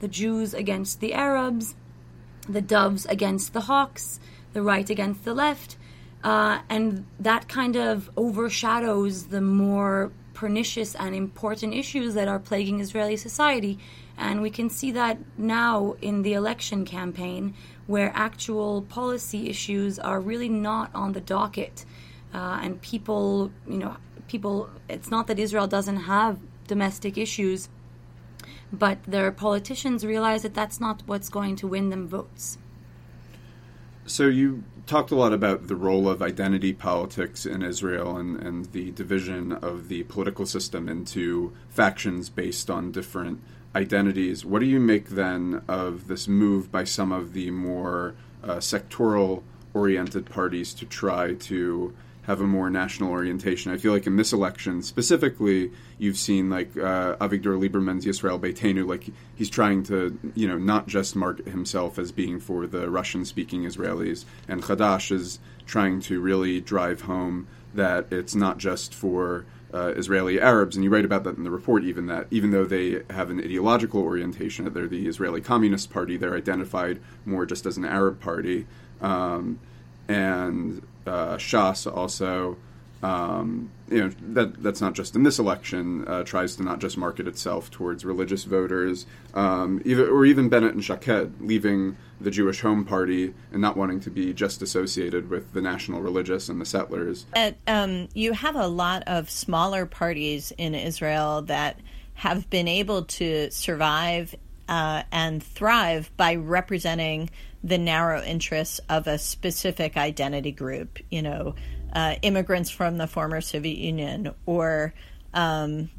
the 0.00 0.08
Jews 0.08 0.54
against 0.54 1.00
the 1.00 1.14
Arabs, 1.14 1.74
the 2.52 2.60
doves 2.60 3.06
against 3.06 3.52
the 3.52 3.62
hawks, 3.62 4.20
the 4.52 4.62
right 4.62 4.88
against 4.88 5.24
the 5.24 5.34
left. 5.34 5.76
Uh, 6.22 6.60
and 6.68 7.06
that 7.18 7.48
kind 7.48 7.76
of 7.76 8.10
overshadows 8.16 9.28
the 9.28 9.40
more 9.40 10.12
pernicious 10.34 10.94
and 10.94 11.14
important 11.14 11.74
issues 11.74 12.14
that 12.14 12.28
are 12.28 12.38
plaguing 12.38 12.80
Israeli 12.80 13.16
society. 13.16 13.78
And 14.18 14.42
we 14.42 14.50
can 14.50 14.68
see 14.68 14.92
that 14.92 15.18
now 15.38 15.96
in 16.02 16.22
the 16.22 16.34
election 16.34 16.84
campaign, 16.84 17.54
where 17.86 18.12
actual 18.14 18.82
policy 18.82 19.48
issues 19.48 19.98
are 19.98 20.20
really 20.20 20.48
not 20.48 20.90
on 20.94 21.12
the 21.12 21.20
docket. 21.20 21.84
Uh, 22.32 22.60
and 22.62 22.80
people, 22.82 23.50
you 23.66 23.78
know, 23.78 23.96
people, 24.28 24.70
it's 24.88 25.10
not 25.10 25.26
that 25.26 25.38
Israel 25.38 25.66
doesn't 25.66 25.96
have 25.96 26.38
domestic 26.66 27.18
issues, 27.18 27.68
but 28.72 29.02
their 29.04 29.30
politicians 29.32 30.04
realize 30.04 30.42
that 30.42 30.54
that's 30.54 30.80
not 30.80 31.02
what's 31.06 31.28
going 31.28 31.56
to 31.56 31.66
win 31.66 31.90
them 31.90 32.08
votes. 32.08 32.58
So 34.06 34.26
you 34.26 34.64
talked 34.86 35.12
a 35.12 35.14
lot 35.14 35.32
about 35.32 35.68
the 35.68 35.76
role 35.76 36.08
of 36.08 36.20
identity 36.20 36.72
politics 36.72 37.46
in 37.46 37.62
Israel 37.62 38.16
and, 38.16 38.40
and 38.42 38.64
the 38.72 38.90
division 38.90 39.52
of 39.52 39.88
the 39.88 40.02
political 40.04 40.46
system 40.46 40.88
into 40.88 41.52
factions 41.68 42.28
based 42.28 42.68
on 42.70 42.90
different 42.90 43.40
identities. 43.74 44.44
What 44.44 44.60
do 44.60 44.66
you 44.66 44.80
make 44.80 45.10
then 45.10 45.62
of 45.68 46.08
this 46.08 46.26
move 46.26 46.72
by 46.72 46.84
some 46.84 47.12
of 47.12 47.34
the 47.34 47.50
more 47.52 48.16
uh, 48.42 48.56
sectoral 48.56 49.42
oriented 49.74 50.26
parties 50.26 50.74
to 50.74 50.86
try 50.86 51.34
to 51.34 51.94
have 52.30 52.40
a 52.40 52.46
more 52.46 52.70
national 52.70 53.10
orientation. 53.10 53.72
I 53.72 53.76
feel 53.76 53.92
like 53.92 54.06
in 54.06 54.14
this 54.14 54.32
election 54.32 54.82
specifically, 54.82 55.72
you've 55.98 56.16
seen 56.16 56.48
like 56.48 56.70
uh, 56.76 57.16
Avigdor 57.16 57.58
Lieberman's 57.58 58.06
Yisrael 58.06 58.38
Beitenu, 58.38 58.86
like 58.86 59.04
he's 59.34 59.50
trying 59.50 59.82
to, 59.84 60.16
you 60.36 60.46
know, 60.46 60.56
not 60.56 60.86
just 60.86 61.16
market 61.16 61.48
himself 61.48 61.98
as 61.98 62.12
being 62.12 62.38
for 62.38 62.68
the 62.68 62.88
Russian-speaking 62.88 63.64
Israelis, 63.64 64.24
and 64.46 64.62
Hadash 64.62 65.10
is 65.10 65.40
trying 65.66 66.00
to 66.02 66.20
really 66.20 66.60
drive 66.60 67.02
home 67.02 67.48
that 67.74 68.06
it's 68.12 68.36
not 68.36 68.58
just 68.58 68.94
for 68.94 69.44
uh, 69.74 69.92
Israeli 69.96 70.40
Arabs, 70.40 70.76
and 70.76 70.84
you 70.84 70.90
write 70.90 71.04
about 71.04 71.24
that 71.24 71.36
in 71.36 71.42
the 71.42 71.50
report. 71.50 71.82
Even 71.82 72.06
that, 72.06 72.28
even 72.30 72.52
though 72.52 72.64
they 72.64 73.02
have 73.10 73.30
an 73.30 73.40
ideological 73.40 74.02
orientation, 74.02 74.72
they're 74.72 74.86
the 74.86 75.08
Israeli 75.08 75.40
Communist 75.40 75.90
Party, 75.90 76.16
they're 76.16 76.36
identified 76.36 77.00
more 77.24 77.44
just 77.44 77.66
as 77.66 77.76
an 77.76 77.84
Arab 77.84 78.20
party. 78.20 78.66
Um, 79.00 79.58
and 80.10 80.82
uh, 81.06 81.36
Shas 81.36 81.90
also, 81.90 82.56
um, 83.02 83.70
you 83.88 84.00
know, 84.00 84.10
that 84.34 84.62
that's 84.62 84.80
not 84.80 84.94
just 84.94 85.14
in 85.14 85.22
this 85.22 85.38
election. 85.38 86.06
Uh, 86.06 86.24
tries 86.24 86.56
to 86.56 86.62
not 86.62 86.80
just 86.80 86.98
market 86.98 87.28
itself 87.28 87.70
towards 87.70 88.04
religious 88.04 88.44
voters, 88.44 89.06
um, 89.34 89.80
or 89.86 90.24
even 90.26 90.48
Bennett 90.48 90.74
and 90.74 90.84
Shaked 90.84 91.40
leaving 91.40 91.96
the 92.20 92.30
Jewish 92.30 92.60
Home 92.60 92.84
Party 92.84 93.32
and 93.52 93.62
not 93.62 93.76
wanting 93.76 94.00
to 94.00 94.10
be 94.10 94.34
just 94.34 94.60
associated 94.60 95.30
with 95.30 95.52
the 95.52 95.62
national 95.62 96.02
religious 96.02 96.48
and 96.48 96.60
the 96.60 96.66
settlers. 96.66 97.24
um, 97.66 98.08
you 98.12 98.32
have 98.32 98.56
a 98.56 98.66
lot 98.66 99.04
of 99.06 99.30
smaller 99.30 99.86
parties 99.86 100.52
in 100.58 100.74
Israel 100.74 101.42
that 101.42 101.78
have 102.14 102.50
been 102.50 102.68
able 102.68 103.04
to 103.04 103.50
survive 103.50 104.34
uh, 104.68 105.02
and 105.10 105.42
thrive 105.42 106.10
by 106.16 106.34
representing 106.34 107.30
the 107.62 107.78
narrow 107.78 108.22
interests 108.22 108.80
of 108.88 109.06
a 109.06 109.18
specific 109.18 109.96
identity 109.96 110.52
group, 110.52 110.98
you 111.10 111.22
know, 111.22 111.54
uh, 111.92 112.14
immigrants 112.22 112.70
from 112.70 112.96
the 112.96 113.06
former 113.06 113.40
Soviet 113.40 113.78
Union 113.78 114.32
or 114.46 114.94
um, 115.34 115.90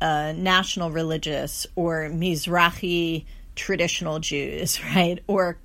uh, 0.00 0.32
national 0.36 0.90
religious 0.90 1.66
or 1.74 2.10
Mizrahi 2.10 3.24
traditional 3.54 4.18
Jews, 4.18 4.82
right, 4.94 5.22
or 5.26 5.58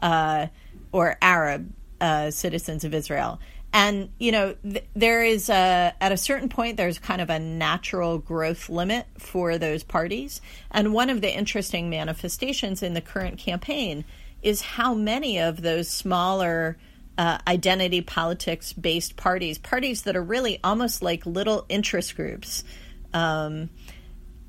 uh, 0.00 0.46
or 0.92 1.16
Arab 1.20 1.72
uh, 2.00 2.30
citizens 2.30 2.84
of 2.84 2.94
Israel. 2.94 3.40
And 3.72 4.10
you 4.18 4.32
know, 4.32 4.56
th- 4.62 4.84
there 4.94 5.22
is 5.22 5.48
a, 5.48 5.94
at 6.00 6.10
a 6.12 6.16
certain 6.16 6.48
point 6.48 6.76
there's 6.76 6.98
kind 6.98 7.20
of 7.20 7.30
a 7.30 7.38
natural 7.38 8.18
growth 8.18 8.68
limit 8.68 9.06
for 9.18 9.58
those 9.58 9.84
parties. 9.84 10.40
And 10.70 10.92
one 10.92 11.10
of 11.10 11.20
the 11.20 11.32
interesting 11.32 11.88
manifestations 11.88 12.82
in 12.82 12.94
the 12.94 13.00
current 13.00 13.38
campaign 13.38 14.04
is 14.42 14.60
how 14.60 14.94
many 14.94 15.38
of 15.38 15.62
those 15.62 15.88
smaller 15.88 16.76
uh, 17.18 17.38
identity 17.46 18.00
politics 18.00 18.72
based 18.72 19.16
parties, 19.16 19.58
parties 19.58 20.02
that 20.02 20.16
are 20.16 20.22
really 20.22 20.58
almost 20.64 21.02
like 21.02 21.26
little 21.26 21.66
interest 21.68 22.16
groups, 22.16 22.64
um, 23.12 23.68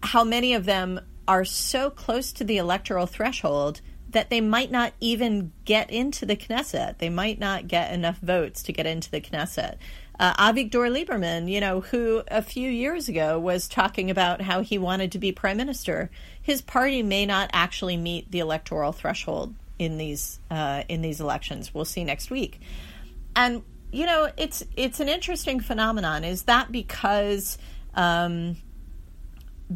how 0.04 0.24
many 0.24 0.54
of 0.54 0.66
them 0.66 1.00
are 1.28 1.46
so 1.46 1.90
close 1.90 2.32
to 2.34 2.44
the 2.44 2.58
electoral 2.58 3.06
threshold 3.06 3.82
that 4.10 4.30
they 4.30 4.42
might 4.42 4.72
not 4.72 4.94
even 5.00 5.52
get 5.66 5.90
into 5.90 6.26
the 6.26 6.36
Knesset. 6.36 6.98
They 6.98 7.10
might 7.10 7.40
not 7.40 7.68
get 7.68 7.94
enough 7.94 8.18
votes 8.20 8.64
to 8.64 8.74
get 8.74 8.86
into 8.86 9.10
the 9.10 9.22
Knesset. 9.22 9.78
Uh, 10.20 10.34
Avigdor 10.52 10.92
Lieberman, 10.92 11.50
you 11.50 11.60
know, 11.60 11.82
who 11.82 12.22
a 12.28 12.42
few 12.42 12.70
years 12.70 13.10
ago 13.10 13.40
was 13.40 13.68
talking 13.68 14.12
about 14.12 14.42
how 14.42 14.62
he 14.62 14.78
wanted 14.78 15.12
to 15.14 15.20
be 15.20 15.32
prime 15.32 15.58
minister, 15.58 16.12
his 16.42 16.62
party 16.62 17.02
may 17.02 17.26
not 17.26 17.50
actually 17.54 17.98
meet 17.98 18.30
the 18.32 18.40
electoral 18.40 18.92
threshold 18.92 19.56
in 19.82 19.98
these 19.98 20.40
uh, 20.52 20.84
in 20.88 21.02
these 21.02 21.20
elections. 21.20 21.74
We'll 21.74 21.86
see 21.86 22.04
next 22.04 22.30
week. 22.30 22.62
And 23.36 23.64
you 23.92 24.06
know, 24.06 24.30
it's 24.38 24.64
it's 24.78 25.00
an 25.00 25.10
interesting 25.10 25.60
phenomenon. 25.60 26.24
Is 26.24 26.44
that 26.44 26.72
because 26.72 27.58
um, 27.96 28.58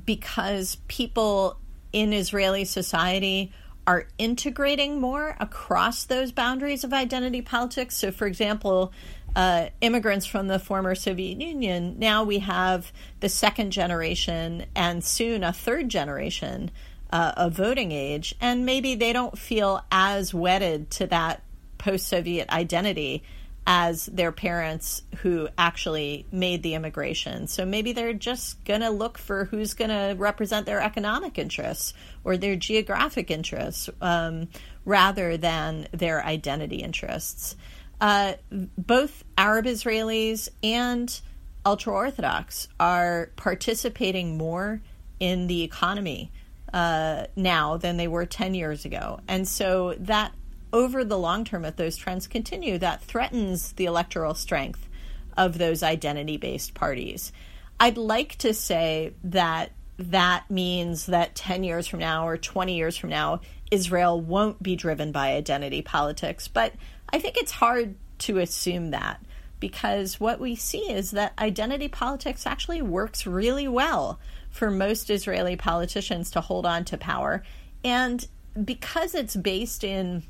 because 0.06 0.78
people 0.88 1.58
in 1.92 2.14
Israeli 2.14 2.66
society 2.66 3.52
are 3.88 4.08
integrating 4.20 5.02
more 5.02 5.36
across 5.40 6.06
those 6.06 6.32
boundaries 6.32 6.84
of 6.84 6.94
identity 6.94 7.42
politics. 7.42 7.98
So, 7.98 8.12
for 8.12 8.28
example, 8.28 8.94
uh, 9.36 9.70
immigrants 9.82 10.26
from 10.26 10.48
the 10.48 10.60
former 10.60 10.94
Soviet 10.94 11.42
Union, 11.42 11.98
now 11.98 12.24
we 12.24 12.40
have 12.40 12.92
the 13.22 13.30
second 13.30 13.72
generation 13.72 14.66
and 14.76 15.04
soon 15.04 15.44
a 15.44 15.52
third 15.52 15.90
generation 15.90 16.72
uh, 17.12 17.50
voting 17.52 17.92
age, 17.92 18.36
and 18.42 18.66
maybe 18.66 18.96
they 18.96 19.14
don't 19.14 19.38
feel 19.38 19.84
as 19.92 20.34
wedded 20.34 20.92
to 20.92 21.08
that 21.08 21.44
post 21.78 22.08
Soviet 22.08 22.50
identity 22.50 23.24
as 23.68 24.06
their 24.06 24.32
parents 24.32 25.02
who 25.18 25.48
actually 25.58 26.26
made 26.32 26.62
the 26.62 26.76
immigration. 26.76 27.48
So 27.48 27.66
maybe 27.66 27.94
they're 27.94 28.14
just 28.14 28.64
going 28.64 28.82
to 28.82 28.92
look 28.92 29.18
for 29.18 29.46
who's 29.46 29.74
going 29.74 29.90
to 29.90 30.16
represent 30.18 30.68
their 30.68 30.82
economic 30.82 31.40
interests 31.40 31.94
or 32.24 32.38
their 32.38 32.56
geographic 32.56 33.32
interests 33.32 33.90
um, 34.02 34.50
rather 34.84 35.36
than 35.38 35.88
their 35.92 36.24
identity 36.24 36.78
interests. 36.78 37.56
Uh, 38.00 38.34
both 38.52 39.24
Arab 39.38 39.66
Israelis 39.66 40.50
and 40.62 41.20
ultra 41.66 41.94
Orthodox 41.94 42.68
are 42.80 43.32
participating 43.36 44.38
more 44.38 44.82
in 45.20 45.48
the 45.48 45.64
economy 45.64 46.32
uh, 46.76 47.26
now 47.38 47.78
than 47.78 47.96
they 47.96 48.08
were 48.08 48.26
10 48.26 48.54
years 48.54 48.84
ago. 48.84 49.22
And 49.30 49.48
so 49.48 49.96
that 50.00 50.34
over 50.74 51.06
the 51.06 51.18
long 51.18 51.46
term, 51.46 51.64
if 51.64 51.78
those 51.78 51.96
trends 51.96 52.28
continue, 52.28 52.78
that 52.80 53.02
threatens 53.02 53.72
the 53.72 53.86
electoral 53.86 54.36
strength 54.36 54.90
of 55.38 55.58
those 55.58 55.84
identity 55.84 56.36
based 56.36 56.74
parties. 56.74 57.32
I'd 57.80 57.98
like 57.98 58.36
to 58.40 58.54
say 58.54 59.14
that 59.24 59.72
that 59.98 60.52
means 60.52 61.06
that 61.06 61.34
10 61.36 61.64
years 61.64 61.88
from 61.88 62.00
now 62.00 62.28
or 62.28 62.38
20 62.38 62.76
years 62.76 62.98
from 62.98 63.10
now, 63.10 63.40
Israel 63.72 64.20
won't 64.20 64.62
be 64.62 64.76
driven 64.76 65.14
by 65.14 65.34
identity 65.34 65.82
politics. 65.82 66.50
But 66.50 66.74
I 67.10 67.20
think 67.20 67.38
it's 67.38 67.52
hard 67.52 67.96
to 68.20 68.40
assume 68.40 68.92
that 68.92 69.22
because 69.66 70.20
what 70.20 70.40
we 70.40 70.56
see 70.56 70.92
is 70.92 71.10
that 71.10 71.34
identity 71.40 71.88
politics 71.88 72.46
actually 72.46 72.84
works 72.84 73.26
really 73.26 73.68
well 73.68 74.20
for 74.52 74.70
most 74.70 75.10
Israeli 75.10 75.56
politicians 75.56 76.30
to 76.30 76.40
hold 76.40 76.68
on 76.68 76.86
to 76.86 77.00
power. 77.00 77.42
And 77.84 78.24
because 78.64 79.16
it's 79.16 79.36
based 79.36 79.84
in 79.84 80.22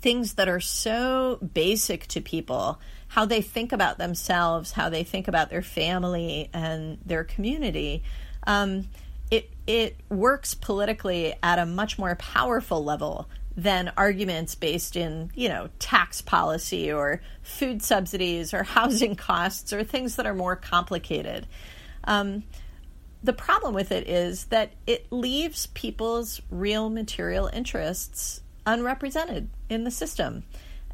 things 0.00 0.32
that 0.36 0.48
are 0.48 0.60
so 0.60 1.38
basic 1.52 2.06
to 2.06 2.22
people, 2.22 2.80
how 3.08 3.26
they 3.26 3.42
think 3.42 3.72
about 3.72 3.98
themselves, 3.98 4.72
how 4.72 4.88
they 4.88 5.04
think 5.04 5.28
about 5.28 5.50
their 5.50 5.60
family 5.60 6.48
and 6.54 6.96
their 7.04 7.22
community, 7.22 8.02
um, 8.46 8.88
it 9.30 9.50
it 9.66 9.94
works 10.08 10.54
politically 10.54 11.34
at 11.42 11.58
a 11.58 11.66
much 11.66 11.98
more 11.98 12.14
powerful 12.14 12.82
level 12.82 13.28
than 13.56 13.92
arguments 13.96 14.54
based 14.54 14.96
in 14.96 15.30
you 15.34 15.48
know 15.48 15.68
tax 15.78 16.20
policy 16.20 16.92
or 16.92 17.20
food 17.42 17.82
subsidies 17.82 18.52
or 18.52 18.62
housing 18.64 19.14
costs 19.14 19.72
or 19.72 19.84
things 19.84 20.16
that 20.16 20.26
are 20.26 20.34
more 20.34 20.56
complicated. 20.56 21.46
Um, 22.04 22.44
the 23.22 23.32
problem 23.32 23.74
with 23.74 23.90
it 23.90 24.06
is 24.06 24.44
that 24.46 24.72
it 24.86 25.10
leaves 25.10 25.66
people's 25.68 26.42
real 26.50 26.90
material 26.90 27.48
interests 27.50 28.42
unrepresented 28.66 29.48
in 29.70 29.84
the 29.84 29.90
system. 29.90 30.44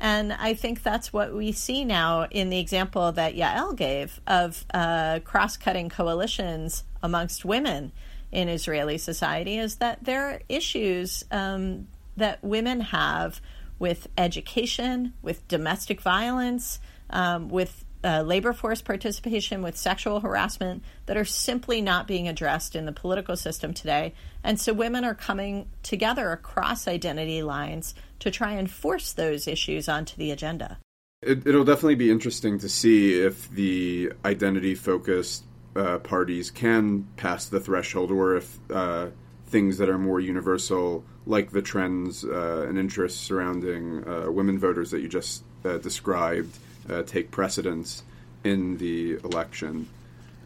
And 0.00 0.32
I 0.32 0.54
think 0.54 0.82
that's 0.82 1.12
what 1.12 1.34
we 1.34 1.52
see 1.52 1.84
now 1.84 2.26
in 2.30 2.48
the 2.48 2.58
example 2.58 3.12
that 3.12 3.34
Yael 3.34 3.76
gave 3.76 4.20
of 4.26 4.64
uh, 4.72 5.20
cross 5.24 5.56
cutting 5.56 5.90
coalitions 5.90 6.84
amongst 7.02 7.44
women 7.44 7.92
in 8.32 8.48
Israeli 8.48 8.96
society 8.96 9.58
is 9.58 9.76
that 9.76 10.04
there 10.04 10.30
are 10.30 10.40
issues 10.48 11.24
um, 11.30 11.88
that 12.16 12.42
women 12.42 12.80
have 12.80 13.40
with 13.78 14.08
education, 14.18 15.14
with 15.22 15.46
domestic 15.48 16.00
violence, 16.00 16.80
um, 17.10 17.48
with 17.48 17.84
uh, 18.02 18.22
labor 18.22 18.52
force 18.52 18.80
participation, 18.80 19.62
with 19.62 19.76
sexual 19.76 20.20
harassment 20.20 20.82
that 21.06 21.16
are 21.16 21.24
simply 21.24 21.82
not 21.82 22.06
being 22.06 22.28
addressed 22.28 22.74
in 22.74 22.86
the 22.86 22.92
political 22.92 23.36
system 23.36 23.74
today. 23.74 24.14
And 24.42 24.60
so 24.60 24.72
women 24.72 25.04
are 25.04 25.14
coming 25.14 25.68
together 25.82 26.32
across 26.32 26.88
identity 26.88 27.42
lines 27.42 27.94
to 28.20 28.30
try 28.30 28.52
and 28.52 28.70
force 28.70 29.12
those 29.12 29.46
issues 29.46 29.88
onto 29.88 30.16
the 30.16 30.30
agenda. 30.30 30.78
It, 31.22 31.44
will 31.44 31.64
definitely 31.64 31.96
be 31.96 32.10
interesting 32.10 32.58
to 32.60 32.68
see 32.68 33.20
if 33.20 33.50
the 33.50 34.12
identity 34.24 34.74
focused 34.74 35.44
uh, 35.76 35.98
parties 35.98 36.50
can 36.50 37.06
pass 37.16 37.46
the 37.46 37.60
threshold 37.60 38.10
or 38.10 38.36
if 38.36 38.58
uh, 38.70 39.08
things 39.50 39.78
that 39.78 39.88
are 39.88 39.98
more 39.98 40.20
universal, 40.20 41.04
like 41.26 41.50
the 41.50 41.62
trends 41.62 42.24
uh, 42.24 42.66
and 42.68 42.78
interests 42.78 43.20
surrounding 43.20 44.06
uh, 44.08 44.30
women 44.30 44.58
voters 44.58 44.90
that 44.92 45.00
you 45.00 45.08
just 45.08 45.44
uh, 45.64 45.76
described, 45.78 46.56
uh, 46.88 47.02
take 47.02 47.30
precedence 47.30 48.02
in 48.44 48.78
the 48.78 49.14
election. 49.24 49.88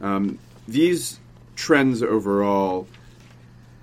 Um, 0.00 0.38
these 0.66 1.20
trends 1.54 2.02
overall, 2.02 2.88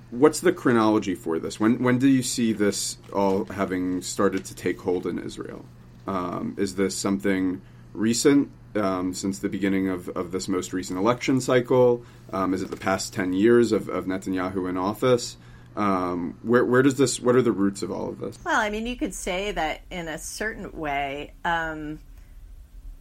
what's 0.10 0.42
the 0.42 0.52
chronology 0.52 1.16
for 1.16 1.40
this? 1.40 1.60
When 1.60 1.82
when 1.82 2.00
do 2.00 2.08
you 2.08 2.24
see 2.24 2.54
this 2.54 2.98
all 3.14 3.46
having 3.46 4.02
started 4.02 4.46
to 4.46 4.56
take 4.56 4.82
hold 4.82 5.08
in 5.08 5.20
Israel? 5.20 5.64
Um, 6.08 6.56
is 6.58 6.76
this 6.76 6.96
something 6.96 7.62
recent 7.94 8.52
um, 8.76 9.14
since 9.14 9.40
the 9.40 9.50
beginning 9.50 9.90
of, 9.90 10.10
of 10.10 10.32
this 10.32 10.48
most 10.48 10.74
recent 10.74 10.98
election 10.98 11.42
cycle? 11.42 12.04
Um, 12.32 12.54
is 12.54 12.62
it 12.62 12.72
the 12.72 12.78
past 12.78 13.14
10 13.14 13.34
years 13.34 13.72
of, 13.72 13.90
of 13.90 14.06
Netanyahu 14.06 14.70
in 14.70 14.78
office? 14.78 15.38
Um, 15.76 16.38
where, 16.44 16.66
where 16.66 16.82
does 16.82 16.98
this, 16.98 17.20
what 17.20 17.36
are 17.36 17.42
the 17.42 17.52
roots 17.52 17.82
of 17.82 17.92
all 17.92 18.10
of 18.10 18.20
this? 18.20 18.38
Well, 18.44 18.60
I 18.60 18.70
mean, 18.70 18.88
you 18.88 18.96
could 18.96 19.14
say 19.14 19.52
that 19.52 19.82
in 19.90 20.08
a 20.08 20.18
certain 20.18 20.72
way, 20.74 21.34
um, 21.46 22.00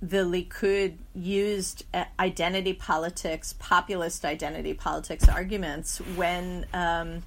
the 0.02 0.18
Likud 0.18 0.96
used 1.14 1.84
uh, 1.92 2.04
identity 2.18 2.72
politics, 2.72 3.54
populist 3.58 4.24
identity 4.24 4.72
politics 4.72 5.28
arguments 5.28 5.98
when 6.16 6.64
um, 6.72 7.22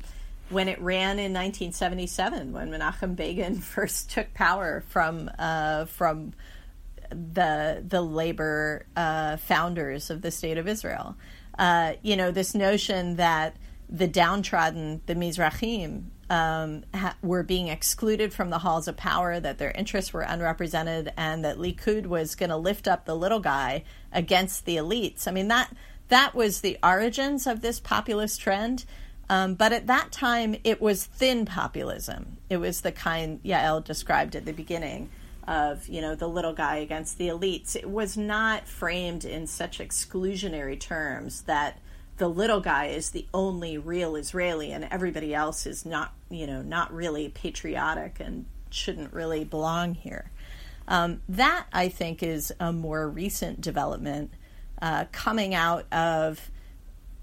when 0.50 0.68
it 0.68 0.80
ran 0.82 1.20
in 1.20 1.34
1977, 1.34 2.52
when 2.52 2.70
Menachem 2.70 3.16
Begin 3.16 3.56
first 3.60 4.12
took 4.12 4.34
power 4.34 4.84
from 4.90 5.30
uh, 5.38 5.86
from 5.86 6.34
the 7.14 7.84
the 7.86 8.02
labor 8.02 8.86
uh, 8.96 9.38
founders 9.38 10.10
of 10.10 10.22
the 10.22 10.32
state 10.32 10.58
of 10.58 10.68
Israel. 10.68 11.16
Uh, 11.58 11.94
you 12.02 12.16
know, 12.16 12.32
this 12.32 12.56
notion 12.56 13.18
that 13.18 13.56
the 13.90 14.08
downtrodden, 14.08 15.02
the 15.06 15.14
Mizrahim, 15.14 16.06
um, 16.30 16.84
ha- 16.96 17.16
were 17.22 17.44
being 17.44 17.68
excluded 17.68 18.34
from 18.34 18.50
the 18.50 18.58
halls 18.60 18.88
of 18.88 18.98
power, 18.98 19.40
that 19.40 19.60
their 19.60 19.72
interests 19.72 20.14
were 20.14 20.22
unrepresented, 20.22 21.14
and 21.16 21.46
that 21.46 21.58
Likud 21.58 22.08
was 22.08 22.36
going 22.36 22.50
to 22.50 22.58
lift 22.58 22.88
up 22.88 23.06
the 23.06 23.16
little 23.16 23.40
guy 23.40 23.84
against 24.12 24.66
the 24.66 24.78
elites. 24.78 25.28
I 25.28 25.32
mean 25.32 25.50
that 25.50 25.72
that 26.10 26.36
was 26.36 26.62
the 26.62 26.78
origins 26.84 27.48
of 27.48 27.62
this 27.62 27.80
populist 27.80 28.42
trend. 28.42 28.86
Um, 29.30 29.56
but 29.56 29.72
at 29.72 29.88
that 29.88 30.12
time, 30.12 30.56
it 30.64 30.82
was 30.82 31.06
thin 31.06 31.46
populism. 31.46 32.38
It 32.50 32.58
was 32.58 32.82
the 32.82 32.92
kind 32.92 33.42
Yael 33.44 33.84
described 33.84 34.36
at 34.36 34.46
the 34.46 34.52
beginning 34.52 35.10
of 35.48 35.88
you 35.88 36.02
know 36.02 36.16
the 36.16 36.28
little 36.28 36.54
guy 36.54 36.78
against 36.78 37.18
the 37.18 37.28
elites. 37.28 37.76
It 37.76 37.90
was 37.90 38.18
not 38.18 38.68
framed 38.68 39.26
in 39.26 39.48
such 39.48 39.80
exclusionary 39.80 40.80
terms 40.80 41.42
that 41.44 41.80
the 42.18 42.28
little 42.28 42.62
guy 42.62 42.88
is 42.88 43.10
the 43.10 43.26
only 43.34 43.78
real 43.78 44.16
Israeli 44.16 44.72
and 44.72 44.88
everybody 44.92 45.34
else 45.34 45.66
is 45.66 45.86
not 45.86 46.14
you 46.30 46.48
know 46.48 46.62
not 46.62 46.94
really 46.94 47.30
patriotic 47.30 48.20
and 48.20 48.46
shouldn't 48.70 49.14
really 49.14 49.44
belong 49.44 49.96
here. 49.96 50.32
Um, 50.88 51.22
that 51.30 51.66
I 51.72 51.90
think 51.90 52.22
is 52.22 52.52
a 52.60 52.74
more 52.74 53.08
recent 53.08 53.62
development 53.62 54.32
uh, 54.82 55.06
coming 55.12 55.56
out 55.56 55.86
of 55.94 56.52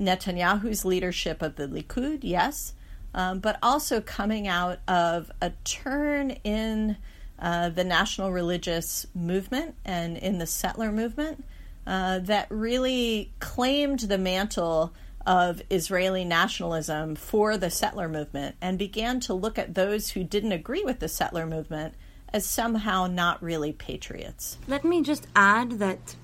Netanyahu's 0.00 0.84
leadership 0.84 1.42
of 1.42 1.56
the 1.56 1.68
Likud, 1.68 2.20
yes, 2.22 2.72
um, 3.12 3.40
but 3.40 3.58
also 3.62 4.00
coming 4.00 4.48
out 4.48 4.78
of 4.88 5.30
a 5.42 5.50
turn 5.64 6.30
in 6.42 6.96
uh, 7.40 7.70
the 7.70 7.84
national 7.84 8.30
religious 8.30 9.06
movement 9.14 9.74
and 9.84 10.16
in 10.16 10.38
the 10.38 10.46
settler 10.46 10.92
movement 10.92 11.44
uh, 11.86 12.18
that 12.20 12.46
really 12.50 13.32
claimed 13.40 14.00
the 14.00 14.18
mantle 14.18 14.92
of 15.26 15.62
Israeli 15.70 16.24
nationalism 16.24 17.14
for 17.14 17.56
the 17.56 17.70
settler 17.70 18.08
movement 18.08 18.56
and 18.60 18.78
began 18.78 19.20
to 19.20 19.34
look 19.34 19.58
at 19.58 19.74
those 19.74 20.10
who 20.10 20.24
didn't 20.24 20.52
agree 20.52 20.82
with 20.84 20.98
the 20.98 21.08
settler 21.08 21.46
movement 21.46 21.94
as 22.32 22.46
somehow 22.46 23.06
not 23.06 23.42
really 23.42 23.72
patriots. 23.72 24.56
Let 24.68 24.84
me 24.84 25.02
just 25.02 25.26
add 25.34 25.72
that, 25.72 26.14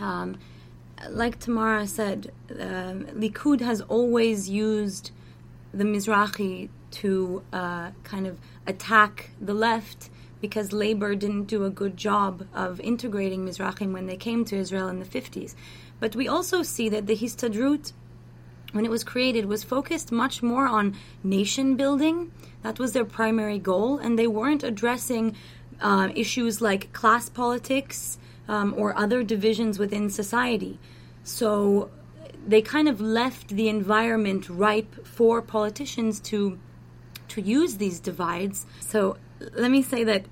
um, 0.00 0.38
like 1.08 1.38
Tamara 1.38 1.86
said, 1.86 2.32
uh, 2.50 2.94
Likud 3.14 3.60
has 3.60 3.80
always 3.82 4.48
used 4.48 5.12
the 5.72 5.84
Mizrahi 5.84 6.68
to 6.90 7.42
uh, 7.52 7.90
kind 8.02 8.26
of 8.26 8.38
attack 8.66 9.30
the 9.40 9.54
left 9.54 10.10
because 10.40 10.72
labor 10.72 11.14
didn't 11.14 11.44
do 11.44 11.64
a 11.64 11.70
good 11.70 11.96
job 11.96 12.46
of 12.54 12.80
integrating 12.80 13.44
Mizrahim 13.44 13.92
when 13.92 14.06
they 14.06 14.16
came 14.16 14.44
to 14.46 14.56
Israel 14.56 14.88
in 14.88 14.98
the 14.98 15.04
50s. 15.04 15.54
But 15.98 16.16
we 16.16 16.28
also 16.28 16.62
see 16.62 16.88
that 16.88 17.06
the 17.06 17.16
Histadrut, 17.16 17.92
when 18.72 18.84
it 18.84 18.90
was 18.90 19.04
created, 19.04 19.46
was 19.46 19.62
focused 19.62 20.10
much 20.10 20.42
more 20.42 20.66
on 20.66 20.96
nation 21.22 21.76
building. 21.76 22.32
That 22.62 22.78
was 22.78 22.92
their 22.92 23.04
primary 23.04 23.58
goal, 23.58 23.98
and 23.98 24.18
they 24.18 24.26
weren't 24.26 24.64
addressing 24.64 25.36
uh, 25.80 26.08
issues 26.14 26.60
like 26.60 26.92
class 26.92 27.28
politics 27.28 28.18
um, 28.48 28.74
or 28.76 28.96
other 28.98 29.22
divisions 29.22 29.78
within 29.78 30.10
society. 30.10 30.78
So 31.22 31.90
they 32.46 32.62
kind 32.62 32.88
of 32.88 33.00
left 33.00 33.48
the 33.48 33.68
environment 33.68 34.48
ripe 34.48 35.06
for 35.06 35.42
politicians 35.42 36.20
to 36.20 36.58
to 37.28 37.40
use 37.40 37.76
these 37.76 38.00
divides. 38.00 38.66
So 38.80 39.16
let 39.54 39.70
me 39.70 39.82
say 39.82 40.04
that 40.04 40.26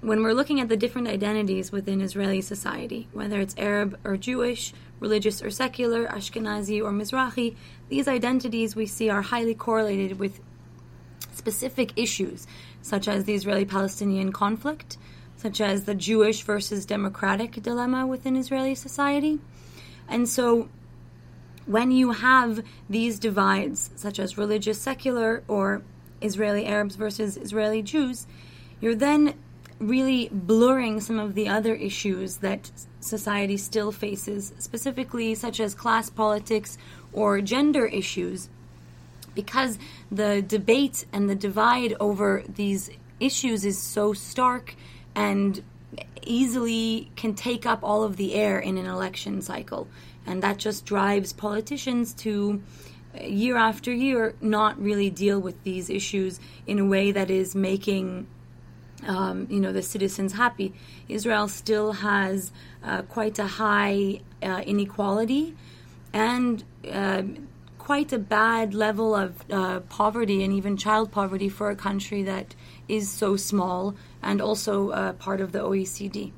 when 0.00 0.22
we're 0.22 0.34
looking 0.34 0.60
at 0.60 0.68
the 0.68 0.76
different 0.76 1.06
identities 1.08 1.70
within 1.70 2.00
Israeli 2.00 2.40
society, 2.40 3.08
whether 3.12 3.38
it's 3.40 3.54
Arab 3.56 3.98
or 4.04 4.16
Jewish, 4.16 4.72
religious 4.98 5.42
or 5.42 5.50
secular, 5.50 6.06
Ashkenazi 6.06 6.82
or 6.82 6.90
Mizrahi, 6.90 7.54
these 7.88 8.08
identities 8.08 8.74
we 8.74 8.86
see 8.86 9.08
are 9.08 9.22
highly 9.22 9.54
correlated 9.54 10.18
with 10.18 10.40
specific 11.32 11.92
issues, 11.96 12.46
such 12.82 13.06
as 13.06 13.24
the 13.24 13.34
Israeli 13.34 13.64
Palestinian 13.64 14.32
conflict, 14.32 14.98
such 15.36 15.60
as 15.60 15.84
the 15.84 15.94
Jewish 15.94 16.42
versus 16.42 16.84
democratic 16.84 17.62
dilemma 17.62 18.06
within 18.06 18.36
Israeli 18.36 18.74
society. 18.74 19.38
And 20.08 20.28
so, 20.28 20.68
when 21.66 21.92
you 21.92 22.10
have 22.10 22.64
these 22.90 23.20
divides, 23.20 23.90
such 23.94 24.18
as 24.18 24.36
religious 24.36 24.80
secular 24.80 25.44
or 25.46 25.82
Israeli 26.22 26.66
Arabs 26.66 26.96
versus 26.96 27.36
Israeli 27.36 27.82
Jews, 27.82 28.26
you're 28.80 28.94
then 28.94 29.34
really 29.78 30.28
blurring 30.30 31.00
some 31.00 31.18
of 31.18 31.34
the 31.34 31.48
other 31.48 31.74
issues 31.74 32.36
that 32.36 32.70
society 33.00 33.56
still 33.56 33.90
faces, 33.90 34.52
specifically 34.58 35.34
such 35.34 35.58
as 35.60 35.74
class 35.74 36.08
politics 36.08 36.78
or 37.12 37.40
gender 37.40 37.86
issues, 37.86 38.48
because 39.34 39.78
the 40.10 40.42
debate 40.42 41.04
and 41.12 41.28
the 41.28 41.34
divide 41.34 41.94
over 41.98 42.44
these 42.48 42.90
issues 43.18 43.64
is 43.64 43.78
so 43.78 44.12
stark 44.12 44.76
and 45.14 45.62
easily 46.22 47.10
can 47.16 47.34
take 47.34 47.66
up 47.66 47.80
all 47.82 48.04
of 48.04 48.16
the 48.16 48.34
air 48.34 48.58
in 48.58 48.78
an 48.78 48.86
election 48.86 49.42
cycle. 49.42 49.88
And 50.26 50.42
that 50.42 50.58
just 50.58 50.84
drives 50.84 51.32
politicians 51.32 52.14
to 52.14 52.62
year 53.20 53.56
after 53.56 53.92
year 53.92 54.34
not 54.40 54.80
really 54.80 55.10
deal 55.10 55.40
with 55.40 55.62
these 55.64 55.90
issues 55.90 56.40
in 56.66 56.78
a 56.78 56.84
way 56.84 57.12
that 57.12 57.30
is 57.30 57.54
making 57.54 58.26
um, 59.06 59.46
you 59.50 59.60
know 59.60 59.72
the 59.72 59.82
citizens 59.82 60.32
happy. 60.32 60.72
Israel 61.08 61.48
still 61.48 61.92
has 61.92 62.52
uh, 62.84 63.02
quite 63.02 63.38
a 63.38 63.46
high 63.46 64.20
uh, 64.42 64.62
inequality 64.66 65.56
and 66.12 66.62
uh, 66.90 67.22
quite 67.78 68.12
a 68.12 68.18
bad 68.18 68.74
level 68.74 69.14
of 69.14 69.44
uh, 69.50 69.80
poverty 69.80 70.44
and 70.44 70.52
even 70.52 70.76
child 70.76 71.10
poverty 71.10 71.48
for 71.48 71.70
a 71.70 71.76
country 71.76 72.22
that 72.22 72.54
is 72.88 73.10
so 73.10 73.36
small 73.36 73.94
and 74.22 74.40
also 74.40 74.90
uh, 74.90 75.12
part 75.14 75.40
of 75.40 75.52
the 75.52 75.58
OECD. 75.58 76.32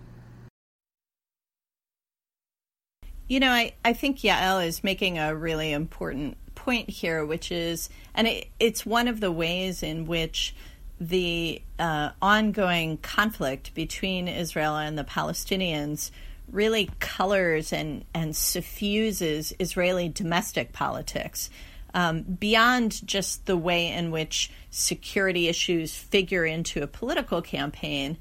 You 3.28 3.40
know, 3.40 3.50
I, 3.50 3.74
I 3.84 3.92
think 3.94 4.18
Yael 4.20 4.66
is 4.66 4.84
making 4.84 5.18
a 5.18 5.34
really 5.34 5.72
important 5.72 6.36
point 6.64 6.88
here, 6.88 7.24
which 7.24 7.52
is, 7.52 7.90
and 8.14 8.26
it, 8.26 8.48
it's 8.58 8.86
one 8.86 9.06
of 9.06 9.20
the 9.20 9.30
ways 9.30 9.82
in 9.82 10.06
which 10.06 10.54
the 10.98 11.60
uh, 11.78 12.10
ongoing 12.22 12.96
conflict 12.98 13.74
between 13.74 14.28
Israel 14.28 14.76
and 14.76 14.96
the 14.96 15.04
Palestinians 15.04 16.10
really 16.50 16.90
colors 17.00 17.72
and, 17.72 18.04
and 18.14 18.34
suffuses 18.34 19.52
Israeli 19.58 20.08
domestic 20.08 20.72
politics. 20.72 21.50
Um, 21.92 22.22
beyond 22.22 23.06
just 23.06 23.46
the 23.46 23.56
way 23.56 23.88
in 23.88 24.10
which 24.10 24.50
security 24.70 25.48
issues 25.48 25.94
figure 25.94 26.44
into 26.44 26.82
a 26.82 26.86
political 26.86 27.40
campaign, 27.40 28.16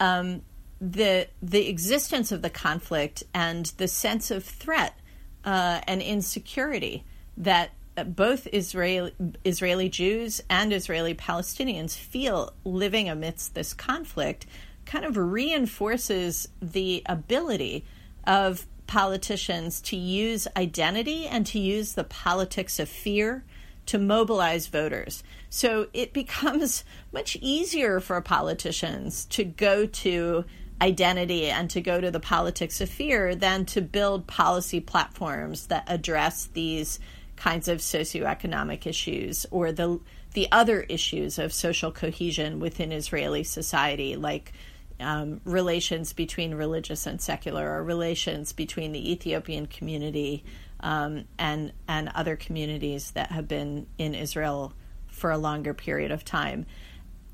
um, 0.00 0.42
the 0.80 1.28
the 1.40 1.68
existence 1.68 2.32
of 2.32 2.42
the 2.42 2.50
conflict 2.50 3.22
and 3.32 3.66
the 3.78 3.88
sense 3.88 4.30
of 4.30 4.44
threat 4.44 4.98
uh, 5.44 5.80
and 5.86 6.02
insecurity 6.02 7.04
that 7.36 7.70
uh, 7.96 8.04
both 8.04 8.46
Israeli 8.52 9.12
Israeli 9.44 9.88
Jews 9.88 10.42
and 10.50 10.72
Israeli 10.72 11.14
Palestinians 11.14 11.96
feel 11.96 12.52
living 12.64 13.08
amidst 13.08 13.54
this 13.54 13.74
conflict 13.74 14.46
kind 14.84 15.04
of 15.04 15.16
reinforces 15.16 16.48
the 16.60 17.02
ability 17.06 17.84
of 18.26 18.66
politicians 18.86 19.80
to 19.80 19.96
use 19.96 20.46
identity 20.56 21.26
and 21.26 21.44
to 21.46 21.58
use 21.58 21.94
the 21.94 22.04
politics 22.04 22.78
of 22.78 22.88
fear 22.88 23.44
to 23.86 23.98
mobilize 23.98 24.66
voters. 24.66 25.22
So 25.50 25.88
it 25.92 26.12
becomes 26.12 26.84
much 27.12 27.36
easier 27.40 28.00
for 28.00 28.20
politicians 28.20 29.24
to 29.26 29.44
go 29.44 29.86
to 29.86 30.44
identity 30.80 31.46
and 31.46 31.70
to 31.70 31.80
go 31.80 32.00
to 32.00 32.10
the 32.10 32.20
politics 32.20 32.80
of 32.80 32.90
fear 32.90 33.34
than 33.34 33.64
to 33.64 33.80
build 33.80 34.26
policy 34.26 34.80
platforms 34.80 35.68
that 35.68 35.84
address 35.86 36.50
these 36.52 37.00
kinds 37.36 37.68
of 37.68 37.78
socioeconomic 37.78 38.86
issues 38.86 39.46
or 39.50 39.72
the 39.72 40.00
the 40.34 40.48
other 40.52 40.82
issues 40.82 41.38
of 41.38 41.52
social 41.52 41.90
cohesion 41.90 42.60
within 42.60 42.92
Israeli 42.92 43.42
society, 43.42 44.16
like 44.16 44.52
um, 45.00 45.40
relations 45.44 46.12
between 46.12 46.54
religious 46.54 47.06
and 47.06 47.20
secular, 47.20 47.70
or 47.70 47.82
relations 47.82 48.52
between 48.52 48.92
the 48.92 49.12
Ethiopian 49.12 49.66
community 49.66 50.44
um, 50.80 51.24
and 51.38 51.72
and 51.88 52.10
other 52.14 52.36
communities 52.36 53.12
that 53.12 53.30
have 53.30 53.48
been 53.48 53.86
in 53.98 54.14
Israel 54.14 54.72
for 55.08 55.30
a 55.30 55.38
longer 55.38 55.72
period 55.72 56.10
of 56.10 56.24
time. 56.24 56.66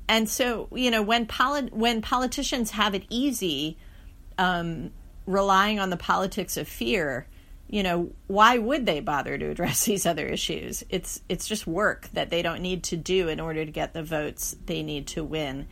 And 0.07 0.29
so, 0.29 0.67
you 0.73 0.91
know, 0.91 1.01
when 1.01 1.25
poli- 1.25 1.69
when 1.71 2.01
politicians 2.01 2.71
have 2.71 2.95
it 2.95 3.03
easy, 3.09 3.77
um, 4.37 4.91
relying 5.25 5.79
on 5.79 5.89
the 5.89 5.97
politics 5.97 6.57
of 6.57 6.67
fear, 6.67 7.27
you 7.73 7.81
know, 7.81 8.11
why 8.27 8.59
would 8.59 8.85
they 8.85 8.99
bother 8.99 9.35
to 9.35 9.49
address 9.49 9.85
these 9.85 10.05
other 10.05 10.27
issues? 10.27 10.83
It's 10.89 11.21
it's 11.27 11.47
just 11.47 11.65
work 11.65 12.07
that 12.13 12.29
they 12.29 12.43
don't 12.43 12.61
need 12.61 12.83
to 12.83 12.97
do 12.97 13.29
in 13.29 13.39
order 13.39 13.65
to 13.65 13.71
get 13.71 13.93
the 13.93 14.03
votes 14.03 14.55
they 14.67 14.83
need 14.83 15.07
to 15.07 15.23
win. 15.23 15.65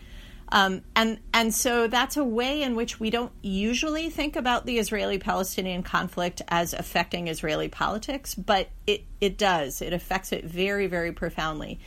Um, 0.51 0.81
and 0.95 1.19
and 1.31 1.53
so 1.53 1.85
that's 1.85 2.17
a 2.17 2.23
way 2.23 2.63
in 2.63 2.75
which 2.75 2.99
we 2.99 3.11
don't 3.11 3.31
usually 3.43 4.09
think 4.09 4.35
about 4.35 4.65
the 4.65 4.79
Israeli-Palestinian 4.79 5.83
conflict 5.83 6.41
as 6.47 6.73
affecting 6.73 7.27
Israeli 7.27 7.67
politics, 7.67 8.33
but 8.33 8.69
it 8.87 9.03
it 9.21 9.37
does. 9.37 9.83
It 9.83 9.93
affects 9.93 10.31
it 10.31 10.43
very 10.43 10.87
very 10.87 11.11
profoundly. 11.11 11.79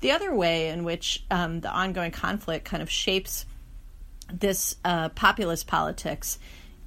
The 0.00 0.10
other 0.10 0.34
way 0.34 0.68
in 0.68 0.84
which 0.84 1.24
um, 1.30 1.62
the 1.62 1.70
ongoing 1.70 2.10
conflict 2.10 2.66
kind 2.66 2.82
of 2.82 2.90
shapes 2.90 3.46
this 4.30 4.76
uh, 4.84 5.08
populist 5.10 5.66
politics 5.66 6.38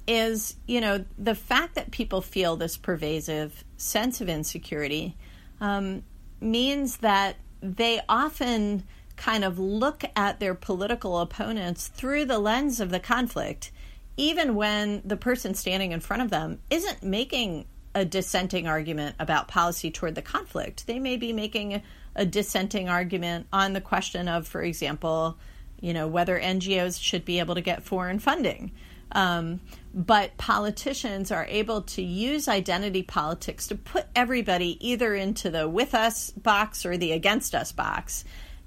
is, 0.06 0.56
you 0.66 0.80
know, 0.80 1.04
the 1.18 1.34
fact 1.34 1.74
that 1.74 1.90
people 1.90 2.20
feel 2.20 2.56
this 2.56 2.76
pervasive 2.76 3.64
sense 3.76 4.20
of 4.20 4.28
insecurity 4.28 5.16
um, 5.60 6.02
means 6.40 6.98
that 6.98 7.36
they 7.60 8.00
often 8.08 8.84
kind 9.16 9.44
of 9.44 9.58
look 9.58 10.04
at 10.14 10.40
their 10.40 10.54
political 10.54 11.18
opponents 11.20 11.88
through 11.88 12.26
the 12.26 12.38
lens 12.38 12.80
of 12.80 12.90
the 12.90 13.00
conflict, 13.00 13.72
even 14.16 14.54
when 14.54 15.02
the 15.04 15.16
person 15.16 15.54
standing 15.54 15.92
in 15.92 16.00
front 16.00 16.22
of 16.22 16.30
them 16.30 16.60
isn't 16.70 17.02
making 17.02 17.66
a 17.94 18.04
dissenting 18.04 18.68
argument 18.68 19.16
about 19.18 19.48
policy 19.48 19.90
toward 19.90 20.14
the 20.14 20.22
conflict. 20.22 20.86
They 20.86 20.98
may 20.98 21.16
be 21.16 21.32
making 21.32 21.82
a 22.14 22.26
dissenting 22.26 22.88
argument 22.88 23.46
on 23.52 23.72
the 23.72 23.80
question 23.80 24.28
of, 24.28 24.46
for 24.46 24.62
example, 24.62 25.38
you 25.80 25.94
know, 25.94 26.06
whether 26.06 26.38
NGOs 26.38 27.00
should 27.02 27.24
be 27.24 27.38
able 27.38 27.54
to 27.54 27.60
get 27.62 27.82
foreign 27.82 28.18
funding. 28.18 28.72
Um, 29.12 29.60
but 29.96 30.36
politicians 30.36 31.32
are 31.32 31.46
able 31.48 31.80
to 31.80 32.02
use 32.02 32.46
identity 32.46 33.02
politics 33.02 33.66
to 33.68 33.74
put 33.74 34.04
everybody 34.14 34.76
either 34.86 35.14
into 35.14 35.50
the 35.50 35.66
with 35.66 35.94
us 35.94 36.30
box 36.30 36.84
or 36.84 36.96
the 36.96 37.12
against 37.12 37.54
us 37.54 37.72
box 37.72 38.24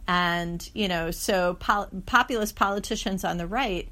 and, 0.10 0.68
you 0.74 0.88
know, 0.88 1.12
so 1.12 1.54
pol- 1.54 1.90
populist 2.08 2.56
politicians 2.56 3.24
on 3.24 3.38
the 3.38 3.46
right 3.46 3.88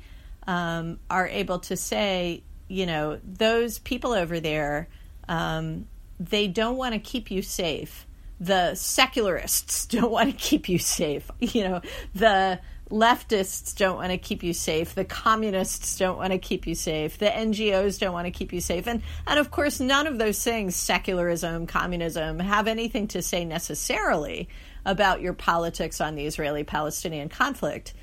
um, 0.47 0.97
are 1.11 1.27
able 1.27 1.59
to 1.59 1.77
say, 1.77 2.41
you 2.67 2.87
know, 2.87 3.19
those 3.23 3.77
people 3.77 4.13
over 4.13 4.39
there, 4.39 4.87
um, 5.29 5.85
they 6.19 6.47
don't 6.47 6.75
want 6.75 6.95
to 6.95 6.99
keep 6.99 7.29
you 7.29 7.43
safe. 7.43 8.07
The 8.39 8.73
secularists 8.73 9.85
don't 9.85 10.09
want 10.09 10.31
to 10.31 10.35
keep 10.35 10.67
you 10.67 10.79
safe. 10.79 11.29
You 11.39 11.65
know, 11.65 11.81
the 12.15 12.61
leftists 12.89 13.75
don't 13.75 13.97
want 13.97 14.11
to 14.11 14.17
keep 14.17 14.43
you 14.43 14.53
safe. 14.53 14.95
The 14.95 15.05
communists 15.05 15.97
don't 15.97 16.17
want 16.17 16.31
to 16.31 16.37
keep 16.37 16.67
you 16.67 16.75
safe. 16.75 17.17
The 17.17 17.27
NGOs 17.27 17.99
don't 17.99 18.13
want 18.13 18.25
to 18.25 18.31
keep 18.31 18.53
you 18.53 18.61
safe. 18.61 18.87
And, 18.87 19.01
and 19.25 19.39
of 19.39 19.51
course, 19.51 19.79
none 19.79 20.07
of 20.07 20.17
those 20.17 20.43
things, 20.43 20.75
secularism, 20.75 21.67
communism, 21.67 22.39
have 22.39 22.67
anything 22.67 23.07
to 23.09 23.21
say 23.21 23.45
necessarily 23.45 24.49
about 24.85 25.21
your 25.21 25.33
politics 25.33 25.99
on 25.99 26.15
the 26.15 26.25
Israeli 26.25 26.63
Palestinian 26.63 27.29
conflict. 27.29 27.93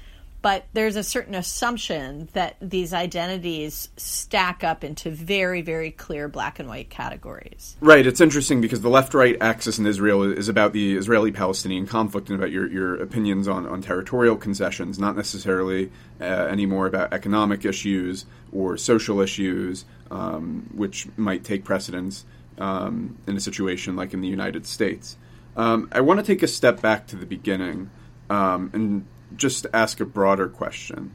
But 0.44 0.66
there's 0.74 0.96
a 0.96 1.02
certain 1.02 1.35
assumption 1.35 2.28
that 2.35 2.57
these 2.61 2.92
identities 2.92 3.88
stack 3.96 4.62
up 4.62 4.85
into 4.85 5.11
very, 5.11 5.62
very 5.62 5.90
clear 5.90 6.28
black 6.28 6.59
and 6.59 6.68
white 6.68 6.90
categories. 6.90 7.78
Right. 7.80 8.07
It's 8.07 8.20
interesting 8.20 8.61
because 8.61 8.83
the 8.83 8.90
left 8.90 9.14
right 9.14 9.38
axis 9.40 9.78
in 9.78 9.87
Israel 9.87 10.22
is 10.22 10.50
about 10.50 10.74
the 10.74 10.96
Israeli 10.96 11.33
Palestinian 11.33 11.87
conflict 11.87 12.28
and 12.28 12.38
about 12.38 12.50
your, 12.50 12.68
your 12.70 12.96
opinions 12.96 13.48
on, 13.48 13.66
on 13.66 13.80
territorial 13.80 14.37
concessions, 14.37 14.98
not 14.98 15.16
necessarily 15.16 15.90
uh, 16.20 16.24
anymore 16.24 16.87
about 16.88 17.14
economic 17.14 17.64
issues 17.64 18.26
or 18.52 18.76
social 18.76 19.22
issues, 19.22 19.87
um, 20.11 20.68
which 20.74 21.09
might 21.16 21.42
take 21.42 21.64
precedence 21.64 22.26
um, 22.59 23.16
in 23.26 23.35
a 23.35 23.40
situation 23.40 23.96
like 23.96 24.12
in 24.12 24.20
the 24.20 24.28
United 24.28 24.66
States. 24.66 25.16
Um, 25.57 25.88
I 25.90 26.02
want 26.02 26.20
to 26.20 26.26
take 26.26 26.42
a 26.42 26.48
step 26.48 26.83
back 26.83 27.07
to 27.07 27.16
the 27.16 27.24
beginning 27.24 27.88
um, 28.28 28.70
and 28.74 29.07
just 29.37 29.66
ask 29.73 30.01
a 30.01 30.05
broader 30.05 30.49
question. 30.49 31.14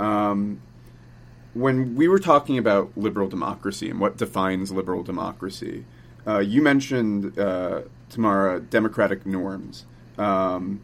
Um, 0.00 0.60
when 1.54 1.94
we 1.96 2.08
were 2.08 2.18
talking 2.18 2.58
about 2.58 2.92
liberal 2.96 3.28
democracy 3.28 3.90
and 3.90 4.00
what 4.00 4.16
defines 4.16 4.72
liberal 4.72 5.02
democracy, 5.02 5.84
uh, 6.26 6.38
you 6.38 6.62
mentioned, 6.62 7.38
uh, 7.38 7.82
Tamara, 8.08 8.60
democratic 8.60 9.26
norms, 9.26 9.84
um, 10.18 10.80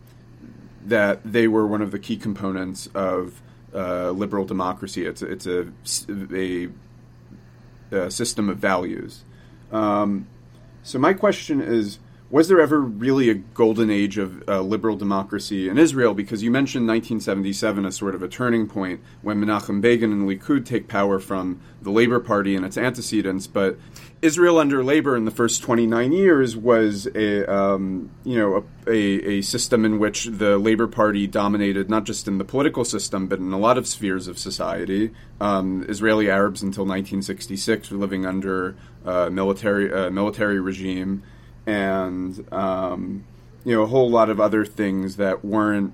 that 0.84 1.20
they 1.24 1.48
were 1.48 1.66
one 1.66 1.82
of 1.82 1.90
the 1.90 1.98
key 1.98 2.16
components 2.16 2.88
of 2.94 3.40
uh, 3.74 4.10
liberal 4.10 4.44
democracy. 4.44 5.06
It's, 5.06 5.22
it's 5.22 5.46
a, 5.46 5.68
a, 6.32 6.68
a 7.90 8.10
system 8.10 8.48
of 8.48 8.58
values. 8.58 9.24
Um, 9.70 10.26
so, 10.82 10.98
my 10.98 11.12
question 11.12 11.60
is 11.60 11.98
was 12.30 12.48
there 12.48 12.60
ever 12.60 12.78
really 12.80 13.30
a 13.30 13.34
golden 13.34 13.90
age 13.90 14.18
of 14.18 14.46
uh, 14.46 14.60
liberal 14.60 14.96
democracy 14.96 15.66
in 15.68 15.78
Israel? 15.78 16.12
Because 16.12 16.42
you 16.42 16.50
mentioned 16.50 16.86
1977 16.86 17.86
as 17.86 17.96
sort 17.96 18.14
of 18.14 18.22
a 18.22 18.28
turning 18.28 18.66
point 18.66 19.00
when 19.22 19.40
Menachem 19.42 19.80
Begin 19.80 20.12
and 20.12 20.28
Likud 20.28 20.66
take 20.66 20.88
power 20.88 21.18
from 21.18 21.58
the 21.80 21.90
Labor 21.90 22.20
Party 22.20 22.54
and 22.54 22.66
its 22.66 22.76
antecedents. 22.76 23.46
But 23.46 23.78
Israel 24.20 24.58
under 24.58 24.84
Labor 24.84 25.16
in 25.16 25.24
the 25.24 25.30
first 25.30 25.62
29 25.62 26.12
years 26.12 26.54
was 26.54 27.06
a 27.14 27.50
um, 27.50 28.10
you 28.24 28.36
know 28.36 28.66
a, 28.86 28.90
a, 28.90 29.38
a, 29.38 29.40
system 29.40 29.86
in 29.86 29.98
which 29.98 30.26
the 30.26 30.58
Labor 30.58 30.86
Party 30.86 31.26
dominated 31.26 31.88
not 31.88 32.04
just 32.04 32.28
in 32.28 32.36
the 32.36 32.44
political 32.44 32.84
system 32.84 33.26
but 33.26 33.38
in 33.38 33.52
a 33.52 33.58
lot 33.58 33.78
of 33.78 33.86
spheres 33.86 34.28
of 34.28 34.38
society. 34.38 35.12
Um, 35.40 35.86
Israeli 35.88 36.28
Arabs 36.28 36.62
until 36.62 36.84
1966 36.84 37.90
were 37.90 37.96
living 37.96 38.26
under 38.26 38.76
a 39.06 39.30
military 39.30 39.90
uh, 39.90 40.10
military 40.10 40.60
regime 40.60 41.22
and 41.68 42.50
um, 42.50 43.24
you 43.64 43.76
know 43.76 43.82
a 43.82 43.86
whole 43.86 44.10
lot 44.10 44.30
of 44.30 44.40
other 44.40 44.64
things 44.64 45.16
that 45.16 45.44
weren't 45.44 45.92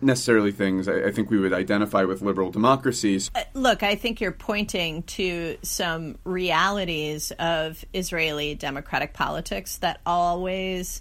necessarily 0.00 0.52
things 0.52 0.86
I, 0.86 1.06
I, 1.06 1.10
think 1.10 1.28
we 1.28 1.38
would 1.38 1.52
identify 1.52 2.04
with 2.04 2.22
liberal 2.22 2.50
democracies. 2.52 3.30
Uh, 3.34 3.42
look, 3.54 3.82
I 3.82 3.96
think 3.96 4.20
you're 4.20 4.30
pointing 4.30 5.02
to 5.04 5.56
some 5.62 6.18
realities 6.22 7.32
of 7.32 7.84
Israeli 7.92 8.54
democratic 8.54 9.12
politics 9.12 9.78
that 9.78 10.00
always 10.06 11.00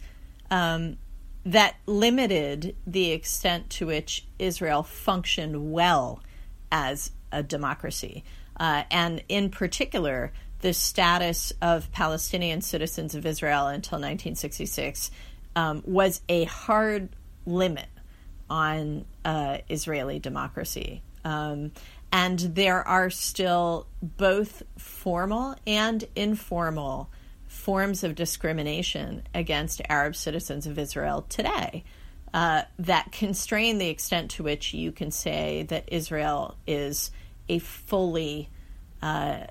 um, 0.50 0.98
that 1.46 1.76
limited 1.86 2.76
the 2.88 3.12
extent 3.12 3.70
to 3.72 3.86
which 3.86 4.26
Israel 4.40 4.82
functioned 4.82 5.72
well 5.72 6.24
as 6.72 7.12
a 7.32 7.44
democracy, 7.44 8.24
uh, 8.60 8.84
and 8.90 9.22
in 9.30 9.52
particular 9.52 10.32
the 10.66 10.74
status 10.74 11.54
of 11.62 11.92
Palestinian 11.92 12.60
citizens 12.60 13.14
of 13.14 13.24
Israel 13.24 13.68
until 13.68 13.98
1966 13.98 15.12
um, 15.56 15.84
was 15.86 16.22
a 16.28 16.46
hard 16.46 17.10
limit 17.46 17.86
on 18.50 19.06
uh, 19.24 19.60
Israeli 19.70 20.18
democracy. 20.18 21.04
Um, 21.24 21.72
and 22.12 22.40
there 22.40 22.82
are 22.82 23.12
still 23.12 23.86
both 24.02 24.64
formal 24.76 25.54
and 25.68 26.04
informal 26.16 27.12
forms 27.46 28.04
of 28.04 28.16
discrimination 28.16 29.22
against 29.36 29.84
Arab 29.88 30.16
citizens 30.16 30.66
of 30.66 30.80
Israel 30.80 31.28
today 31.30 31.84
uh, 32.34 32.64
that 32.80 33.12
constrain 33.12 33.78
the 33.78 33.90
extent 33.90 34.32
to 34.32 34.42
which 34.42 34.74
you 34.74 34.92
can 34.92 35.12
say 35.12 35.62
that 35.70 35.84
Israel 35.92 36.56
is 36.66 37.12
a 37.50 37.60
fully 37.60 38.50
uh, 39.04 39.46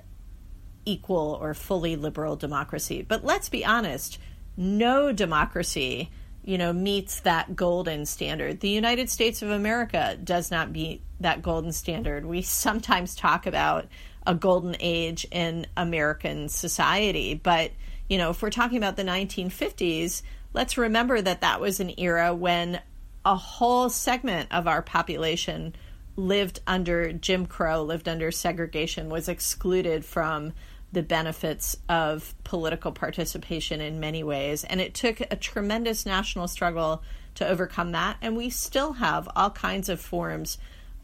equal 0.85 1.37
or 1.41 1.53
fully 1.53 1.95
liberal 1.95 2.35
democracy. 2.35 3.01
But 3.07 3.23
let's 3.23 3.49
be 3.49 3.65
honest, 3.65 4.19
no 4.57 5.11
democracy, 5.11 6.11
you 6.43 6.57
know, 6.57 6.71
meets 6.71 7.21
that 7.21 7.55
golden 7.55 8.05
standard. 8.05 8.59
The 8.59 8.69
United 8.69 9.09
States 9.09 9.41
of 9.41 9.49
America 9.49 10.17
does 10.23 10.51
not 10.51 10.71
meet 10.71 11.01
that 11.19 11.41
golden 11.41 11.71
standard. 11.71 12.25
We 12.25 12.41
sometimes 12.41 13.15
talk 13.15 13.45
about 13.45 13.87
a 14.27 14.35
golden 14.35 14.75
age 14.79 15.25
in 15.31 15.67
American 15.75 16.49
society, 16.49 17.33
but 17.35 17.71
you 18.09 18.17
know, 18.17 18.29
if 18.29 18.41
we're 18.41 18.51
talking 18.51 18.77
about 18.77 18.95
the 18.95 19.03
1950s, 19.03 20.21
let's 20.53 20.77
remember 20.77 21.19
that 21.21 21.41
that 21.41 21.59
was 21.59 21.79
an 21.79 21.99
era 21.99 22.33
when 22.33 22.79
a 23.25 23.35
whole 23.35 23.89
segment 23.89 24.49
of 24.51 24.67
our 24.67 24.83
population 24.83 25.75
lived 26.15 26.59
under 26.67 27.11
Jim 27.11 27.45
Crow, 27.45 27.83
lived 27.83 28.07
under 28.07 28.31
segregation, 28.31 29.09
was 29.09 29.27
excluded 29.27 30.05
from 30.05 30.53
the 30.95 31.03
benefits 31.03 31.75
of 31.89 32.33
political 32.45 32.89
participation 32.89 33.81
in 33.81 33.99
many 33.99 34.23
ways. 34.23 34.63
And 34.63 34.79
it 34.79 34.93
took 34.93 35.19
a 35.19 35.35
tremendous 35.35 36.05
national 36.05 36.47
struggle 36.47 37.03
to 37.35 37.45
overcome 37.45 37.91
that. 37.91 38.15
And 38.21 38.37
we 38.37 38.49
still 38.49 38.93
have 38.93 39.27
all 39.35 39.49
kinds 39.49 39.89
of 39.89 39.99
forms 39.99 40.57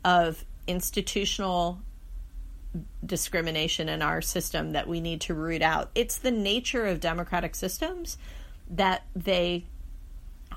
of 0.06 0.45
institutional 0.65 1.82
discrimination 3.06 3.89
in 3.89 4.01
our 4.01 4.21
system 4.21 4.71
that 4.71 4.88
we 4.88 5.01
need 5.01 5.19
to 5.21 5.34
root 5.34 5.62
out. 5.62 5.91
It's 5.93 6.17
the 6.17 6.32
nature 6.32 6.86
of 6.86 7.01
democratic 7.01 7.54
systems 7.54 8.17
that 8.69 9.04
they 9.13 9.65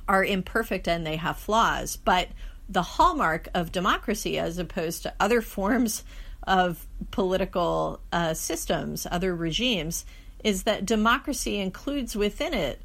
are 0.06 0.24
imperfect 0.24 0.86
and 0.86 1.04
they 1.04 1.16
have 1.16 1.38
flaws. 1.38 1.96
But 1.96 2.28
the 2.68 2.82
hallmark 2.82 3.48
of 3.52 3.72
democracy, 3.72 4.38
as 4.38 4.58
opposed 4.58 5.02
to 5.02 5.14
other 5.18 5.42
forms 5.42 6.04
of 6.46 6.86
political 7.10 8.00
uh, 8.12 8.34
systems, 8.34 9.06
other 9.10 9.34
regimes, 9.34 10.04
is 10.42 10.64
that 10.64 10.84
democracy 10.84 11.58
includes 11.58 12.14
within 12.14 12.54
it 12.54 12.80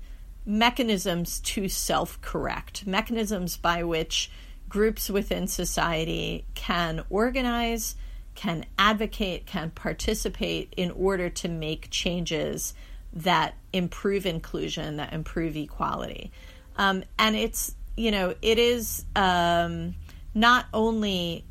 mechanisms 0.45 1.39
to 1.41 1.67
self 1.69 2.19
correct, 2.22 2.88
mechanisms 2.88 3.58
by 3.58 3.84
which 3.84 4.32
groups 4.67 5.10
within 5.10 5.48
society 5.48 6.45
can 6.56 7.04
organize, 7.10 7.95
can 8.36 8.65
advocate, 8.78 9.45
can 9.45 9.72
participate 9.72 10.74
in 10.78 10.91
order 10.91 11.30
to 11.30 11.48
make 11.48 11.89
changes 11.89 12.74
that 13.12 13.56
improve 13.74 14.26
inclusion, 14.26 14.98
that 14.98 15.13
improve 15.13 15.56
equality. 15.58 16.32
Um, 16.78 17.04
and 17.17 17.36
it's, 17.36 17.74
you 17.98 18.12
know, 18.12 18.36
it 18.41 18.60
is 18.60 19.04
um, 19.15 19.95
not 20.34 20.65
only 20.74 21.45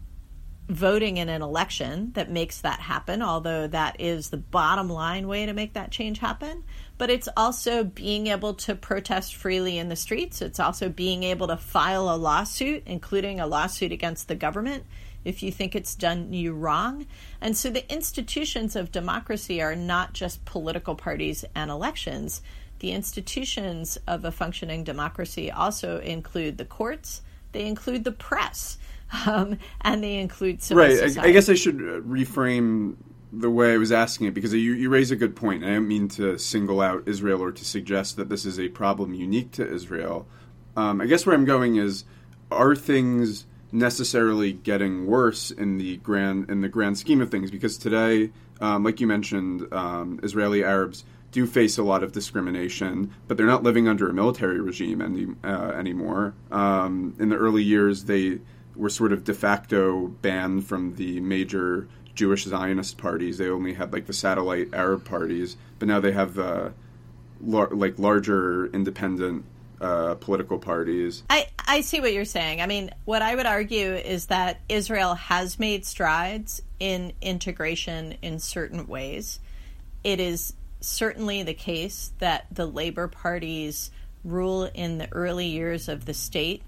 voting 0.69 1.17
in 1.17 1.31
an 1.31 1.41
election 1.41 2.11
that 2.15 2.31
makes 2.31 2.61
that 2.61 2.79
happen, 2.79 3.23
although 3.23 3.67
that 3.67 4.01
is 4.01 4.29
the 4.29 4.37
bottom 4.37 4.91
line 4.91 5.27
way 5.27 5.47
to 5.47 5.53
make 5.55 5.73
that 5.73 5.91
change 5.91 6.19
happen. 6.19 6.63
But 6.99 7.11
it's 7.11 7.29
also 7.37 7.85
being 7.85 8.27
able 8.27 8.55
to 8.55 8.75
protest 8.75 9.35
freely 9.35 9.79
in 9.79 9.89
the 9.89 9.97
streets. 9.97 10.43
It's 10.43 10.61
also 10.61 10.89
being 10.89 11.23
able 11.23 11.49
to 11.49 11.57
file 11.57 12.15
a 12.15 12.17
lawsuit, 12.17 12.83
including 12.87 13.41
a 13.41 13.47
lawsuit 13.47 13.93
against 13.93 14.29
the 14.29 14.35
government 14.35 14.85
if 15.25 15.43
you 15.43 15.51
think 15.51 15.75
it's 15.75 15.95
done 15.95 16.33
you 16.33 16.53
wrong. 16.53 17.07
And 17.41 17.57
so 17.57 17.71
the 17.71 17.91
institutions 17.93 18.77
of 18.77 18.93
democracy 18.93 19.61
are 19.63 19.75
not 19.75 20.13
just 20.13 20.45
political 20.45 20.95
parties 20.95 21.45
and 21.55 21.71
elections. 21.71 22.43
The 22.81 22.93
institutions 22.93 23.99
of 24.07 24.25
a 24.25 24.31
functioning 24.31 24.85
democracy 24.85 25.51
also 25.51 25.99
include 25.99 26.59
the 26.59 26.65
courts, 26.65 27.23
they 27.53 27.67
include 27.67 28.05
the 28.05 28.13
press 28.13 28.79
um, 29.27 29.59
and 29.81 30.03
they 30.03 30.16
include 30.16 30.62
civil 30.62 30.85
right. 30.85 30.97
society. 30.97 31.21
I, 31.21 31.31
I, 31.31 31.33
guess 31.33 31.49
I 31.49 31.55
should 31.55 31.77
uh, 31.77 32.01
reframe 32.01 32.97
the 33.33 33.51
way 33.51 33.75
I 33.75 33.77
was 33.77 33.92
asking 33.92 34.29
it 34.29 34.35
because 34.35 34.53
you, 34.55 34.73
you 34.73 34.88
raise 34.88 35.11
a 35.11 35.16
good 35.16 35.37
point. 35.37 35.64
I 35.64 35.68
don't 35.68 35.88
mean 35.88 36.09
to 36.09 36.38
single 36.38 36.81
out 36.81 37.07
Israel 37.07 37.42
or 37.42 37.53
to 37.53 37.64
suggest 37.64 38.16
that 38.16 38.29
this 38.29 38.44
is 38.44 38.59
a 38.59 38.68
problem 38.68 39.14
unique 39.14 39.53
to 39.53 39.68
Israel. 39.68 40.27
Um, 40.77 41.01
I 41.01 41.07
guess 41.07 41.27
where 41.27 41.35
I'm 41.35 41.44
going 41.44 41.77
is, 41.77 42.05
are 42.51 42.75
things 42.75 43.47
necessarily 43.71 44.53
getting 44.53 45.07
worse 45.07 45.51
in 45.51 45.77
the 45.77 45.99
grand 45.99 46.49
in 46.49 46.62
the 46.62 46.68
grand 46.68 46.99
scheme 46.99 47.21
of 47.21 47.31
things? 47.31 47.51
Because 47.51 47.77
today, 47.77 48.31
um, 48.61 48.85
like 48.85 49.01
you 49.01 49.07
mentioned, 49.07 49.71
um, 49.73 50.21
Israeli 50.23 50.64
Arabs 50.64 51.05
do 51.31 51.47
face 51.47 51.77
a 51.77 51.83
lot 51.83 52.03
of 52.03 52.12
discrimination, 52.12 53.12
but 53.27 53.37
they're 53.37 53.47
not 53.47 53.62
living 53.62 53.87
under 53.87 54.09
a 54.09 54.14
military 54.14 54.61
regime 54.61 55.03
any, 55.03 55.27
uh, 55.44 55.73
anymore. 55.73 56.35
Um, 56.51 57.14
in 57.18 57.29
the 57.29 57.37
early 57.37 57.62
years, 57.62 58.05
they 58.05 58.38
were 58.79 58.88
sort 58.88 59.12
of 59.12 59.25
de 59.25 59.35
facto 59.35 60.07
banned 60.07 60.67
from 60.67 60.95
the 60.95 61.21
major 61.21 61.88
Jewish 62.14 62.45
Zionist 62.45 62.97
parties. 62.97 63.38
They 63.38 63.49
only 63.49 63.75
had 63.75 63.93
like 63.93 64.07
the 64.07 64.12
satellite 64.12 64.73
Arab 64.73 65.05
parties, 65.05 65.57
but 65.79 65.88
now 65.88 66.01
they 66.01 66.12
have 66.12 66.38
uh, 66.38 66.71
lar- 67.41 67.71
like 67.71 67.99
larger 67.99 68.67
independent 68.67 69.45
uh, 69.81 70.14
political 70.14 70.59
parties. 70.59 71.23
I, 71.31 71.49
I 71.67 71.83
see 71.83 72.01
what 72.01 72.12
you're 72.12 72.25
saying. 72.25 72.61
I 72.61 72.67
mean, 72.67 72.91
what 73.05 73.23
I 73.23 73.35
would 73.35 73.47
argue 73.47 73.95
is 73.95 74.27
that 74.27 74.61
Israel 74.69 75.14
has 75.14 75.59
made 75.59 75.85
strides 75.85 76.62
in 76.81 77.12
integration 77.21 78.17
in 78.23 78.38
certain 78.38 78.87
ways. 78.87 79.38
It 80.03 80.21
is 80.21 80.55
certainly 80.81 81.43
the 81.43 81.55
case 81.55 82.12
that 82.19 82.47
the 82.51 82.67
Labor 82.67 83.09
Party's 83.09 83.91
rule 84.25 84.64
in 84.64 84.99
the 84.99 85.12
early 85.12 85.47
years 85.47 85.88
of 85.88 86.05
the 86.05 86.14
state 86.14 86.62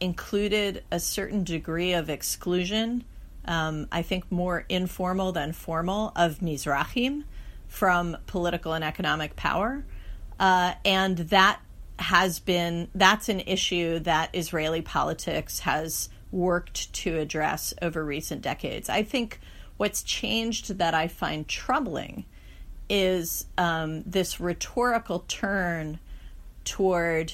included 0.00 0.84
a 0.90 1.00
certain 1.00 1.44
degree 1.44 1.92
of 1.92 2.10
exclusion, 2.10 3.04
um, 3.44 3.88
I 3.90 4.02
think 4.02 4.30
more 4.30 4.64
informal 4.68 5.32
than 5.32 5.52
formal, 5.52 6.12
of 6.16 6.38
Mizrahim 6.38 7.24
from 7.68 8.16
political 8.26 8.72
and 8.72 8.84
economic 8.84 9.36
power. 9.36 9.84
Uh, 10.38 10.74
and 10.84 11.16
that 11.18 11.60
has 11.98 12.38
been, 12.38 12.88
that's 12.94 13.28
an 13.28 13.40
issue 13.40 13.98
that 14.00 14.30
Israeli 14.34 14.82
politics 14.82 15.60
has 15.60 16.08
worked 16.30 16.92
to 16.92 17.18
address 17.18 17.72
over 17.80 18.04
recent 18.04 18.42
decades. 18.42 18.88
I 18.88 19.02
think 19.02 19.40
what's 19.76 20.02
changed 20.02 20.78
that 20.78 20.94
I 20.94 21.08
find 21.08 21.48
troubling 21.48 22.24
is 22.88 23.46
um, 23.56 24.02
this 24.04 24.38
rhetorical 24.38 25.24
turn 25.26 25.98
toward 26.64 27.32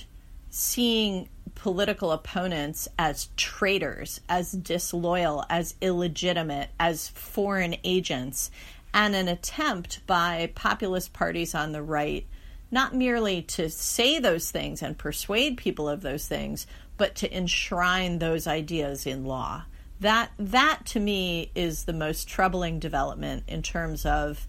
seeing 0.50 1.28
political 1.54 2.12
opponents 2.12 2.88
as 2.98 3.28
traitors, 3.36 4.20
as 4.28 4.52
disloyal, 4.52 5.44
as 5.48 5.74
illegitimate, 5.80 6.70
as 6.78 7.08
foreign 7.08 7.76
agents, 7.84 8.50
and 8.94 9.14
an 9.14 9.28
attempt 9.28 10.06
by 10.06 10.50
populist 10.54 11.12
parties 11.12 11.54
on 11.54 11.72
the 11.72 11.82
right 11.82 12.26
not 12.72 12.94
merely 12.94 13.42
to 13.42 13.68
say 13.68 14.18
those 14.18 14.50
things 14.50 14.82
and 14.82 14.96
persuade 14.96 15.58
people 15.58 15.88
of 15.88 16.00
those 16.00 16.26
things, 16.26 16.66
but 16.96 17.14
to 17.16 17.36
enshrine 17.36 18.18
those 18.18 18.46
ideas 18.46 19.06
in 19.06 19.26
law. 19.26 19.64
That 20.00 20.30
that 20.38 20.86
to 20.86 21.00
me 21.00 21.52
is 21.54 21.84
the 21.84 21.92
most 21.92 22.26
troubling 22.26 22.80
development 22.80 23.44
in 23.46 23.62
terms 23.62 24.04
of 24.06 24.48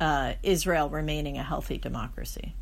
uh, 0.00 0.32
Israel 0.42 0.88
remaining 0.88 1.36
a 1.36 1.44
healthy 1.44 1.76
democracy. 1.76 2.54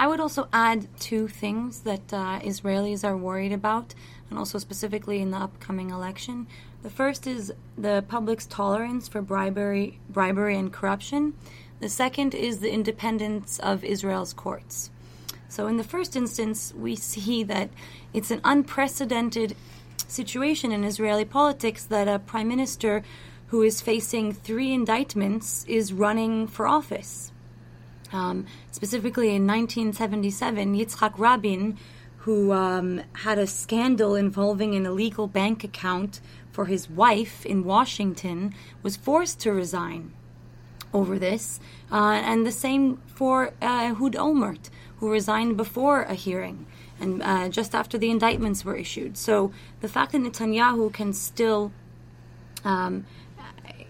I 0.00 0.06
would 0.06 0.20
also 0.20 0.48
add 0.52 0.86
two 1.00 1.26
things 1.26 1.80
that 1.80 2.12
uh, 2.12 2.38
Israelis 2.38 3.02
are 3.02 3.16
worried 3.16 3.50
about, 3.50 3.96
and 4.30 4.38
also 4.38 4.58
specifically 4.58 5.20
in 5.20 5.32
the 5.32 5.38
upcoming 5.38 5.90
election. 5.90 6.46
The 6.84 6.90
first 6.90 7.26
is 7.26 7.52
the 7.76 8.04
public's 8.06 8.46
tolerance 8.46 9.08
for 9.08 9.20
bribery, 9.20 9.98
bribery 10.08 10.56
and 10.56 10.72
corruption. 10.72 11.34
The 11.80 11.88
second 11.88 12.32
is 12.32 12.60
the 12.60 12.70
independence 12.70 13.58
of 13.58 13.82
Israel's 13.82 14.32
courts. 14.32 14.90
So, 15.48 15.66
in 15.66 15.78
the 15.78 15.84
first 15.84 16.14
instance, 16.14 16.72
we 16.76 16.94
see 16.94 17.42
that 17.44 17.70
it's 18.14 18.30
an 18.30 18.40
unprecedented 18.44 19.56
situation 20.06 20.70
in 20.70 20.84
Israeli 20.84 21.24
politics 21.24 21.84
that 21.84 22.06
a 22.06 22.20
prime 22.20 22.46
minister 22.46 23.02
who 23.48 23.62
is 23.62 23.80
facing 23.80 24.32
three 24.32 24.72
indictments 24.72 25.64
is 25.66 25.92
running 25.92 26.46
for 26.46 26.68
office. 26.68 27.32
Um, 28.12 28.46
specifically 28.70 29.28
in 29.34 29.46
1977, 29.46 30.74
Yitzhak 30.74 31.18
Rabin, 31.18 31.78
who 32.18 32.52
um, 32.52 33.02
had 33.12 33.38
a 33.38 33.46
scandal 33.46 34.14
involving 34.14 34.74
an 34.74 34.86
illegal 34.86 35.26
bank 35.26 35.64
account 35.64 36.20
for 36.50 36.66
his 36.66 36.88
wife 36.88 37.44
in 37.46 37.64
Washington, 37.64 38.54
was 38.82 38.96
forced 38.96 39.40
to 39.40 39.52
resign 39.52 40.12
over 40.92 41.18
this. 41.18 41.60
Uh, 41.92 42.20
and 42.24 42.46
the 42.46 42.52
same 42.52 43.00
for 43.06 43.52
uh, 43.60 43.94
Olmert, 43.94 44.70
who 44.98 45.10
resigned 45.10 45.56
before 45.56 46.02
a 46.02 46.14
hearing 46.14 46.66
and 47.00 47.22
uh, 47.22 47.48
just 47.48 47.74
after 47.74 47.98
the 47.98 48.10
indictments 48.10 48.64
were 48.64 48.76
issued. 48.76 49.16
So 49.16 49.52
the 49.80 49.88
fact 49.88 50.12
that 50.12 50.22
Netanyahu 50.22 50.92
can 50.92 51.12
still 51.12 51.72
um, 52.64 53.06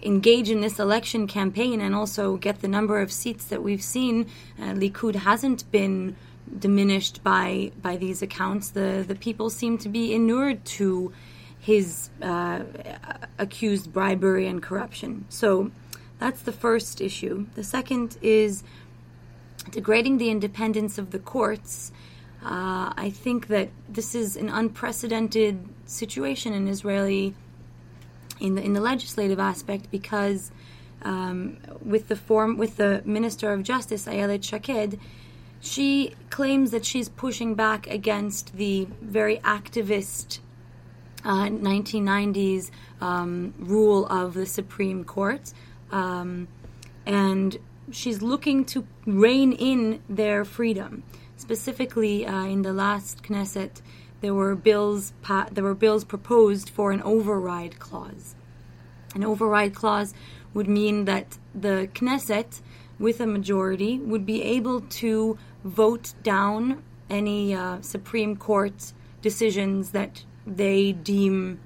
engage 0.03 0.51
in 0.51 0.61
this 0.61 0.79
election 0.79 1.27
campaign 1.27 1.81
and 1.81 1.95
also 1.95 2.37
get 2.37 2.61
the 2.61 2.69
number 2.69 3.01
of 3.01 3.13
seats 3.13 3.45
that 3.47 3.63
we've 3.63 3.83
seen, 3.83 4.27
uh, 4.59 4.73
Likud 4.73 5.17
hasn't 5.17 5.71
been 5.71 6.17
diminished 6.59 7.23
by 7.23 7.73
by 7.83 7.97
these 7.97 8.23
accounts. 8.23 8.71
The 8.71 9.05
the 9.07 9.15
people 9.15 9.51
seem 9.51 9.79
to 9.79 9.89
be 9.89 10.15
inured 10.15 10.65
to 10.65 11.13
his 11.61 12.11
uh, 12.23 12.61
accused 13.39 13.93
bribery 13.93 14.47
and 14.47 14.63
corruption. 14.63 15.27
So 15.29 15.71
that's 16.19 16.43
the 16.43 16.53
first 16.53 17.01
issue. 17.01 17.47
The 17.55 17.65
second 17.65 18.17
is 18.23 18.63
degrading 19.71 20.19
the 20.19 20.31
independence 20.31 20.99
of 20.99 21.11
the 21.11 21.19
courts. 21.19 21.93
Uh, 22.43 22.93
I 22.97 23.11
think 23.11 23.49
that 23.49 23.69
this 23.89 24.15
is 24.15 24.37
an 24.37 24.49
unprecedented 24.49 25.69
situation 25.87 26.53
in 26.53 26.69
Israeli 26.69 27.35
in 28.41 28.55
the 28.55 28.63
in 28.63 28.73
the 28.73 28.81
legislative 28.81 29.39
aspect 29.39 29.91
because 29.91 30.51
um, 31.03 31.59
with 31.81 32.09
the 32.09 32.17
form 32.17 32.57
with 32.57 32.77
the 32.77 33.03
Minister 33.05 33.53
of 33.53 33.63
Justice 33.63 34.07
Ayelet 34.07 34.43
Shaked, 34.43 34.97
she 35.61 36.15
claims 36.31 36.71
that 36.71 36.85
she's 36.85 37.09
pushing 37.09 37.55
back 37.55 37.87
against 37.89 38.57
the 38.57 38.89
very 39.01 39.39
activist 39.39 40.41
uh, 41.25 41.47
1990s 41.47 42.71
um, 43.01 43.55
rule 43.59 44.07
of 44.07 44.35
the 44.35 44.47
Supreme 44.47 45.05
Court, 45.05 45.53
um, 45.91 46.49
and 47.07 47.59
she's 47.91 48.23
looking 48.23 48.65
to 48.67 48.87
rein 49.07 49.53
in 49.53 50.01
their 50.09 50.45
freedom. 50.45 51.03
Specifically, 51.37 52.27
uh, 52.27 52.45
in 52.45 52.63
the 52.63 52.73
last 52.73 53.23
Knesset, 53.23 53.81
there 54.21 54.35
were 54.35 54.55
bills 54.55 55.13
pa- 55.23 55.49
there 55.51 55.65
were 55.65 55.75
bills 55.75 56.05
proposed 56.05 56.69
for 56.71 56.91
an 56.91 57.03
override 57.03 57.79
clause. 57.79 58.35
An 59.15 59.25
override 59.25 59.75
clause 59.75 60.13
would 60.55 60.69
mean 60.69 61.05
that 61.05 61.39
the 61.55 61.89
Knesset, 61.95 62.61
with 62.99 63.21
a 63.21 63.27
majority, 63.27 63.99
would 63.99 64.27
be 64.27 64.43
able 64.43 64.81
to 64.81 65.39
vote 65.65 66.15
down 66.23 66.83
any 67.09 67.55
uh, 67.55 67.81
Supreme 67.81 68.37
Court 68.37 68.93
decisions 69.23 69.91
that 69.91 70.25
they 70.47 70.93
deem, 70.93 71.61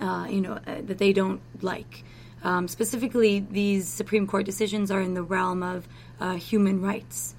uh, 0.00 0.26
you 0.30 0.40
know, 0.40 0.54
uh, 0.66 0.80
that 0.82 0.98
they 0.98 1.12
don't 1.12 1.40
like. 1.62 2.04
Um, 2.42 2.68
specifically, 2.68 3.40
these 3.50 3.88
Supreme 3.88 4.26
Court 4.26 4.44
decisions 4.44 4.90
are 4.90 5.00
in 5.00 5.14
the 5.14 5.22
realm 5.22 5.62
of 5.62 5.88
uh, 6.20 6.34
human 6.34 6.82
rights. 6.82 7.33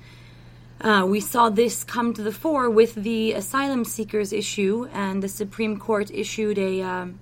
Uh, 0.81 1.05
we 1.07 1.21
saw 1.21 1.49
this 1.49 1.83
come 1.83 2.13
to 2.13 2.21
the 2.21 2.31
fore 2.31 2.69
with 2.69 2.95
the 2.95 3.31
asylum 3.31 3.85
seekers 3.85 4.33
issue, 4.33 4.87
and 4.93 5.23
the 5.23 5.29
Supreme 5.29 5.77
Court 5.77 6.11
issued 6.11 6.57
a 6.57 6.81
um, 6.81 7.19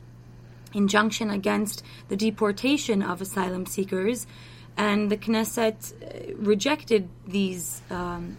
injunction 0.74 1.30
against 1.30 1.84
the 2.08 2.16
deportation 2.16 3.04
of 3.04 3.22
asylum 3.22 3.66
seekers, 3.66 4.26
and 4.76 5.12
the 5.12 5.18
Knesset 5.18 5.94
uh, 5.94 6.36
rejected 6.38 7.08
these 7.28 7.82
um, 7.92 8.38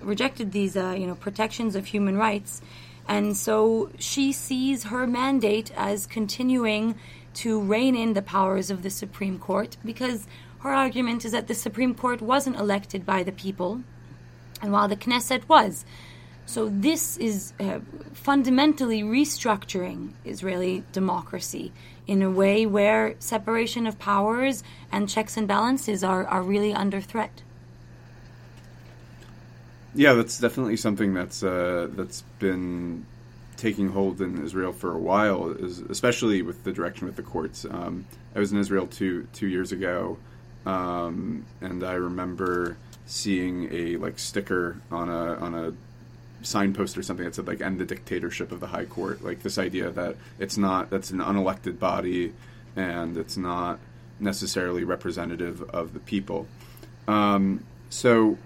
rejected 0.00 0.52
these 0.52 0.76
uh, 0.76 0.94
you 0.96 1.08
know 1.08 1.16
protections 1.16 1.74
of 1.74 1.86
human 1.86 2.16
rights, 2.16 2.62
and 3.08 3.36
so 3.36 3.90
she 3.98 4.30
sees 4.32 4.84
her 4.84 5.08
mandate 5.08 5.72
as 5.76 6.06
continuing 6.06 6.94
to 7.34 7.60
rein 7.60 7.96
in 7.96 8.14
the 8.14 8.22
powers 8.22 8.70
of 8.70 8.82
the 8.82 8.90
Supreme 8.90 9.40
Court 9.40 9.76
because 9.84 10.28
her 10.60 10.72
argument 10.72 11.24
is 11.24 11.32
that 11.32 11.48
the 11.48 11.54
Supreme 11.54 11.94
Court 11.94 12.22
wasn't 12.22 12.56
elected 12.56 13.04
by 13.04 13.24
the 13.24 13.32
people 13.32 13.82
and 14.62 14.72
while 14.72 14.88
the 14.88 14.96
Knesset 14.96 15.48
was. 15.48 15.84
So 16.46 16.68
this 16.68 17.16
is 17.16 17.52
uh, 17.58 17.80
fundamentally 18.12 19.02
restructuring 19.02 20.12
Israeli 20.24 20.84
democracy 20.92 21.72
in 22.06 22.22
a 22.22 22.30
way 22.30 22.66
where 22.66 23.16
separation 23.18 23.86
of 23.86 23.98
powers 23.98 24.62
and 24.92 25.08
checks 25.08 25.36
and 25.36 25.48
balances 25.48 26.04
are, 26.04 26.24
are 26.26 26.42
really 26.42 26.72
under 26.72 27.00
threat. 27.00 27.42
Yeah, 29.94 30.12
that's 30.12 30.38
definitely 30.38 30.76
something 30.76 31.14
that's 31.14 31.42
uh, 31.42 31.88
that's 31.90 32.22
been 32.38 33.06
taking 33.56 33.88
hold 33.88 34.20
in 34.20 34.44
Israel 34.44 34.72
for 34.72 34.92
a 34.92 34.98
while, 34.98 35.50
is 35.50 35.80
especially 35.80 36.42
with 36.42 36.62
the 36.64 36.72
direction 36.72 37.06
with 37.06 37.16
the 37.16 37.22
courts. 37.22 37.64
Um, 37.64 38.04
I 38.34 38.38
was 38.38 38.52
in 38.52 38.58
Israel 38.58 38.86
two 38.86 39.26
two 39.32 39.48
years 39.48 39.72
ago, 39.72 40.18
um, 40.66 41.46
and 41.62 41.82
I 41.82 41.94
remember 41.94 42.76
seeing 43.06 43.72
a 43.72 43.96
like 43.96 44.18
sticker 44.18 44.80
on 44.90 45.08
a 45.08 45.34
on 45.36 45.54
a 45.54 45.72
signpost 46.42 46.98
or 46.98 47.02
something 47.02 47.24
that 47.24 47.34
said 47.34 47.46
like 47.46 47.60
end 47.60 47.78
the 47.78 47.84
dictatorship 47.84 48.52
of 48.52 48.60
the 48.60 48.68
high 48.68 48.84
court. 48.84 49.24
Like 49.24 49.42
this 49.42 49.58
idea 49.58 49.90
that 49.90 50.16
it's 50.38 50.56
not 50.56 50.90
that's 50.90 51.10
an 51.10 51.18
unelected 51.18 51.78
body 51.78 52.32
and 52.74 53.16
it's 53.16 53.36
not 53.36 53.78
necessarily 54.20 54.84
representative 54.84 55.62
of 55.70 55.94
the 55.94 56.00
people. 56.00 56.46
Um, 57.08 57.64
so 57.88 58.36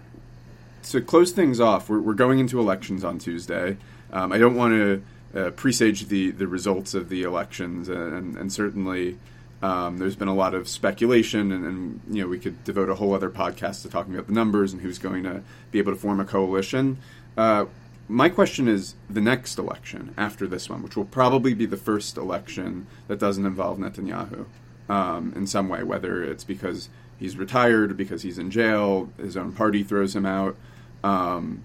to 0.84 1.00
close 1.00 1.32
things 1.32 1.60
off 1.60 1.88
we're, 1.88 2.00
we're, 2.00 2.14
going 2.14 2.38
into 2.38 2.58
elections 2.60 3.04
on 3.04 3.18
tuesday. 3.18 3.76
Um, 4.12 4.32
i 4.32 4.38
don't 4.38 4.56
want 4.56 4.72
to 4.72 5.02
uh, 5.34 5.50
presage 5.50 6.08
the 6.08 6.30
the 6.30 6.46
results 6.46 6.94
of 6.94 7.08
the 7.08 7.22
elections 7.22 7.88
and, 7.88 8.36
and 8.36 8.52
certainly 8.52 9.18
um, 9.62 9.98
there's 9.98 10.16
been 10.16 10.28
a 10.28 10.34
lot 10.34 10.54
of 10.54 10.68
speculation, 10.68 11.52
and, 11.52 11.64
and, 11.64 12.00
you 12.10 12.22
know 12.22 12.28
we 12.28 12.38
could 12.38 12.62
devote 12.64 12.88
a 12.88 12.94
whole 12.94 13.14
other 13.14 13.30
podcast 13.30 13.82
to 13.82 13.90
talking 13.90 14.14
about 14.14 14.26
the 14.26 14.32
numbers 14.32 14.72
and 14.72 14.80
who's 14.80 14.98
going 14.98 15.22
to 15.24 15.42
be 15.70 15.78
able 15.78 15.92
to 15.92 15.98
form 15.98 16.20
a 16.20 16.24
coalition. 16.24 16.98
Uh, 17.36 17.66
my 18.08 18.28
question 18.28 18.66
is 18.66 18.94
the 19.08 19.20
next 19.20 19.58
election 19.58 20.14
after 20.16 20.46
this 20.46 20.68
one, 20.68 20.82
which 20.82 20.96
will 20.96 21.04
probably 21.04 21.54
be 21.54 21.66
the 21.66 21.76
first 21.76 22.16
election 22.16 22.86
that 23.06 23.20
doesn't 23.20 23.46
involve 23.46 23.78
Netanyahu 23.78 24.46
um, 24.88 25.32
in 25.36 25.46
some 25.46 25.68
way, 25.68 25.84
whether 25.84 26.24
it's 26.24 26.42
because 26.42 26.88
he's 27.18 27.36
retired, 27.36 27.96
because 27.96 28.22
he's 28.22 28.38
in 28.38 28.50
jail, 28.50 29.10
his 29.16 29.36
own 29.36 29.52
party 29.52 29.84
throws 29.84 30.16
him 30.16 30.26
out. 30.26 30.56
Um, 31.04 31.62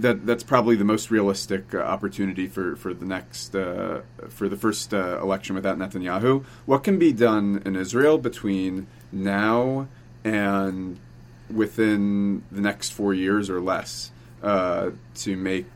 that 0.00 0.26
that's 0.26 0.42
probably 0.42 0.76
the 0.76 0.84
most 0.84 1.10
realistic 1.10 1.74
uh, 1.74 1.78
opportunity 1.78 2.46
for 2.46 2.76
for 2.76 2.94
the 2.94 3.06
next 3.06 3.54
uh, 3.54 4.02
for 4.28 4.48
the 4.48 4.56
first 4.56 4.92
uh, 4.92 5.20
election 5.20 5.54
without 5.54 5.78
Netanyahu. 5.78 6.44
What 6.66 6.84
can 6.84 6.98
be 6.98 7.12
done 7.12 7.62
in 7.64 7.76
Israel 7.76 8.18
between 8.18 8.86
now 9.12 9.88
and 10.24 10.98
within 11.52 12.42
the 12.50 12.60
next 12.60 12.90
four 12.90 13.12
years 13.14 13.50
or 13.50 13.60
less 13.60 14.10
uh, 14.42 14.90
to 15.14 15.36
make 15.36 15.70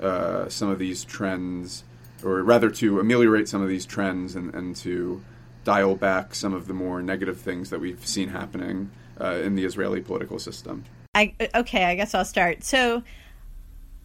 uh, 0.00 0.48
some 0.48 0.68
of 0.68 0.78
these 0.78 1.04
trends, 1.04 1.84
or 2.22 2.42
rather 2.42 2.70
to 2.70 3.00
ameliorate 3.00 3.48
some 3.48 3.62
of 3.62 3.68
these 3.68 3.84
trends 3.84 4.36
and, 4.36 4.54
and 4.54 4.76
to 4.76 5.22
dial 5.64 5.94
back 5.96 6.34
some 6.34 6.54
of 6.54 6.66
the 6.66 6.74
more 6.74 7.02
negative 7.02 7.40
things 7.40 7.70
that 7.70 7.80
we've 7.80 8.06
seen 8.06 8.28
happening 8.28 8.90
uh, 9.20 9.38
in 9.42 9.54
the 9.54 9.64
Israeli 9.64 10.00
political 10.00 10.38
system? 10.38 10.84
I, 11.14 11.34
okay, 11.54 11.84
I 11.84 11.94
guess 11.96 12.14
I'll 12.14 12.24
start. 12.24 12.62
So 12.62 13.02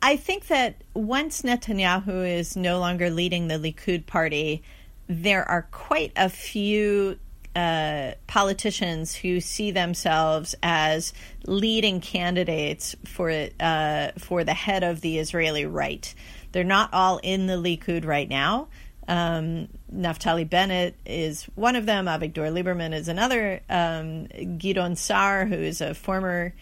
I 0.05 0.17
think 0.17 0.47
that 0.47 0.75
once 0.93 1.43
Netanyahu 1.43 2.29
is 2.29 2.57
no 2.57 2.77
longer 2.77 3.09
leading 3.09 3.47
the 3.47 3.55
Likud 3.55 4.05
party, 4.05 4.61
there 5.07 5.47
are 5.47 5.65
quite 5.71 6.11
a 6.17 6.27
few 6.27 7.17
uh, 7.55 8.11
politicians 8.27 9.15
who 9.15 9.39
see 9.39 9.71
themselves 9.71 10.55
as 10.61 11.13
leading 11.45 12.01
candidates 12.01 12.97
for 13.05 13.47
uh, 13.61 14.09
for 14.17 14.43
the 14.43 14.53
head 14.53 14.83
of 14.83 14.99
the 14.99 15.19
Israeli 15.19 15.65
right. 15.65 16.13
They're 16.51 16.65
not 16.65 16.89
all 16.91 17.21
in 17.23 17.47
the 17.47 17.53
Likud 17.53 18.05
right 18.05 18.27
now. 18.27 18.67
Um, 19.07 19.69
Naftali 19.93 20.49
Bennett 20.49 20.95
is 21.05 21.45
one 21.55 21.77
of 21.77 21.85
them. 21.85 22.07
Avigdor 22.07 22.51
Lieberman 22.51 22.93
is 22.93 23.07
another. 23.07 23.61
Um, 23.69 24.25
Gideon 24.57 24.97
Sa'ar, 24.97 25.45
who 25.45 25.55
is 25.55 25.79
a 25.79 25.93
former 25.93 26.53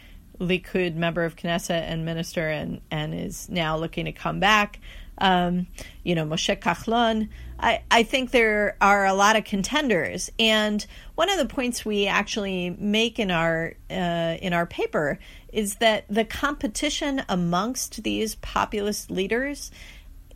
Likud 0.41 0.95
member 0.95 1.23
of 1.23 1.35
Knesset 1.35 1.83
and 1.83 2.03
minister, 2.03 2.49
and 2.49 2.81
and 2.89 3.13
is 3.13 3.47
now 3.47 3.77
looking 3.77 4.05
to 4.05 4.11
come 4.11 4.39
back. 4.39 4.79
Um, 5.17 5.67
you 6.03 6.15
know, 6.15 6.25
Moshe 6.25 6.59
Kahlon. 6.59 7.29
I, 7.59 7.83
I 7.91 8.01
think 8.01 8.31
there 8.31 8.75
are 8.81 9.05
a 9.05 9.13
lot 9.13 9.35
of 9.35 9.43
contenders, 9.43 10.31
and 10.39 10.83
one 11.13 11.29
of 11.29 11.37
the 11.37 11.45
points 11.45 11.85
we 11.85 12.07
actually 12.07 12.71
make 12.71 13.19
in 13.19 13.29
our 13.29 13.75
uh, 13.89 14.37
in 14.41 14.53
our 14.53 14.65
paper 14.65 15.19
is 15.53 15.75
that 15.75 16.05
the 16.09 16.25
competition 16.25 17.21
amongst 17.29 18.01
these 18.03 18.35
populist 18.35 19.11
leaders 19.11 19.69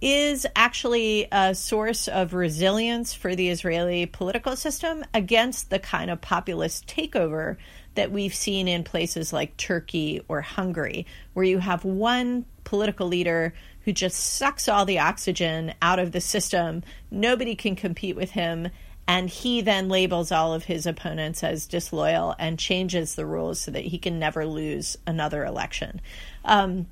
is 0.02 0.46
actually 0.56 1.28
a 1.32 1.56
source 1.56 2.08
of 2.08 2.34
resilience 2.34 3.14
for 3.14 3.36
the 3.36 3.50
Israeli 3.50 4.06
political 4.06 4.56
system 4.56 5.04
against 5.14 5.70
the 5.70 5.80
kind 5.80 6.12
of 6.12 6.22
populist 6.22 6.86
takeover 6.86 7.58
that 7.96 8.12
we've 8.12 8.36
seen 8.36 8.68
in 8.68 8.84
places 8.84 9.34
like 9.34 9.58
Turkey 9.58 10.22
or 10.28 10.42
Hungary, 10.42 11.06
where 11.34 11.46
you 11.46 11.60
have 11.60 11.84
one 11.84 12.46
political 12.64 13.08
leader 13.08 13.54
who 13.86 13.92
just 13.92 14.18
sucks 14.18 14.68
all 14.68 14.86
the 14.86 15.00
oxygen 15.00 15.74
out 15.82 16.00
of 16.00 16.12
the 16.12 16.22
system. 16.22 16.84
Nobody 17.12 17.56
can 17.56 17.76
compete 17.76 18.16
with 18.16 18.32
him. 18.32 18.70
And 19.08 19.30
he 19.30 19.62
then 19.62 19.88
labels 19.88 20.32
all 20.32 20.56
of 20.56 20.64
his 20.64 20.88
opponents 20.88 21.44
as 21.44 21.68
disloyal 21.68 22.36
and 22.40 22.58
changes 22.58 23.14
the 23.14 23.26
rules 23.26 23.60
so 23.60 23.70
that 23.70 23.84
he 23.84 24.00
can 24.00 24.18
never 24.18 24.48
lose 24.48 24.98
another 25.06 25.46
election. 25.46 26.02
Um, 26.44 26.88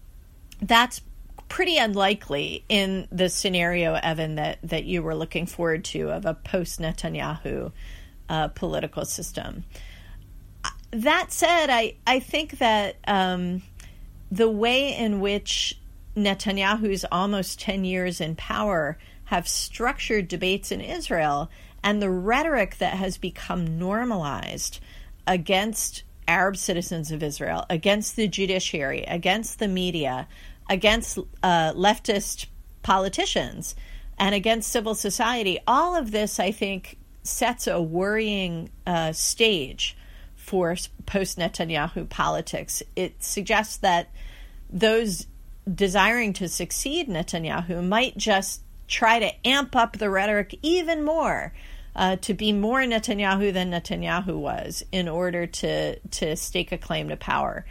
that's 0.61 1.01
pretty 1.49 1.77
unlikely 1.77 2.63
in 2.69 3.07
the 3.11 3.29
scenario, 3.29 3.95
Evan, 3.95 4.35
that, 4.35 4.59
that 4.61 4.83
you 4.83 5.01
were 5.01 5.15
looking 5.15 5.47
forward 5.47 5.83
to 5.85 6.11
of 6.11 6.27
a 6.27 6.35
post 6.35 6.79
Netanyahu 6.79 7.71
uh, 8.29 8.47
political 8.49 9.05
system 9.05 9.63
that 10.93 11.31
said, 11.31 11.69
I, 11.69 11.95
I 12.05 12.19
think 12.19 12.59
that 12.59 12.97
um, 13.07 13.61
the 14.31 14.49
way 14.49 14.95
in 14.95 15.19
which 15.19 15.79
Netanyahu's 16.15 17.05
almost 17.11 17.59
10 17.59 17.85
years 17.85 18.21
in 18.21 18.35
power 18.35 18.97
have 19.25 19.47
structured 19.47 20.27
debates 20.27 20.71
in 20.71 20.81
Israel 20.81 21.49
and 21.83 22.01
the 22.01 22.09
rhetoric 22.09 22.77
that 22.77 22.93
has 22.93 23.17
become 23.17 23.77
normalized 23.77 24.79
against 25.25 26.03
Arab 26.27 26.55
citizens 26.55 27.11
of 27.11 27.21
Israel, 27.21 27.65
against 27.69 28.15
the 28.15 28.27
judiciary, 28.27 29.03
against 29.03 29.59
the 29.59 29.67
media, 29.67 30.27
against 30.69 31.17
uh, 31.41 31.73
leftist 31.73 32.45
politicians, 32.81 33.75
and 34.17 34.33
against 34.35 34.71
civil 34.71 34.95
society, 34.95 35.59
all 35.67 35.95
of 35.95 36.11
this, 36.11 36.39
I 36.39 36.51
think, 36.51 36.97
sets 37.23 37.67
a 37.67 37.81
worrying 37.81 38.69
uh, 38.85 39.11
stage 39.11 39.97
for 40.43 40.75
post 41.05 41.39
Netanyahu 41.39 42.09
politics. 42.09 42.83
It 42.95 43.23
suggests 43.23 43.77
that 43.77 44.09
those 44.69 45.25
desiring 45.73 46.33
to 46.33 46.49
succeed 46.49 47.07
Netanyahu 47.07 47.87
might 47.87 48.17
just 48.17 48.61
try 48.87 49.19
to 49.19 49.47
amp 49.47 49.75
up 49.75 49.97
the 49.97 50.09
rhetoric 50.09 50.59
even 50.61 51.03
more. 51.03 51.53
Uh, 51.95 52.15
to 52.15 52.33
be 52.33 52.51
more 52.51 52.81
Netanyahu 52.81 53.53
than 53.53 53.69
Netanyahu 53.69 54.35
was 54.35 54.83
in 54.91 55.07
order 55.07 55.45
to 55.45 55.99
to 55.99 56.35
stake 56.35 56.71
a 56.71 56.77
claim 56.77 57.09
to 57.09 57.15
power. 57.15 57.67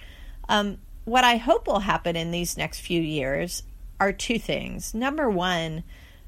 Um, 0.49 0.79
what 1.05 1.25
I 1.25 1.39
hope 1.39 1.67
will 1.67 1.81
happen 1.81 2.15
in 2.15 2.31
these 2.31 2.57
next 2.57 2.81
few 2.81 3.03
years 3.03 3.65
are 3.99 4.13
two 4.13 4.39
things. 4.39 4.95
Number 4.95 5.29
one, 5.29 5.83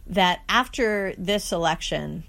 that 0.09 0.41
after 0.49 1.15
this 1.17 1.53
election, 1.53 2.25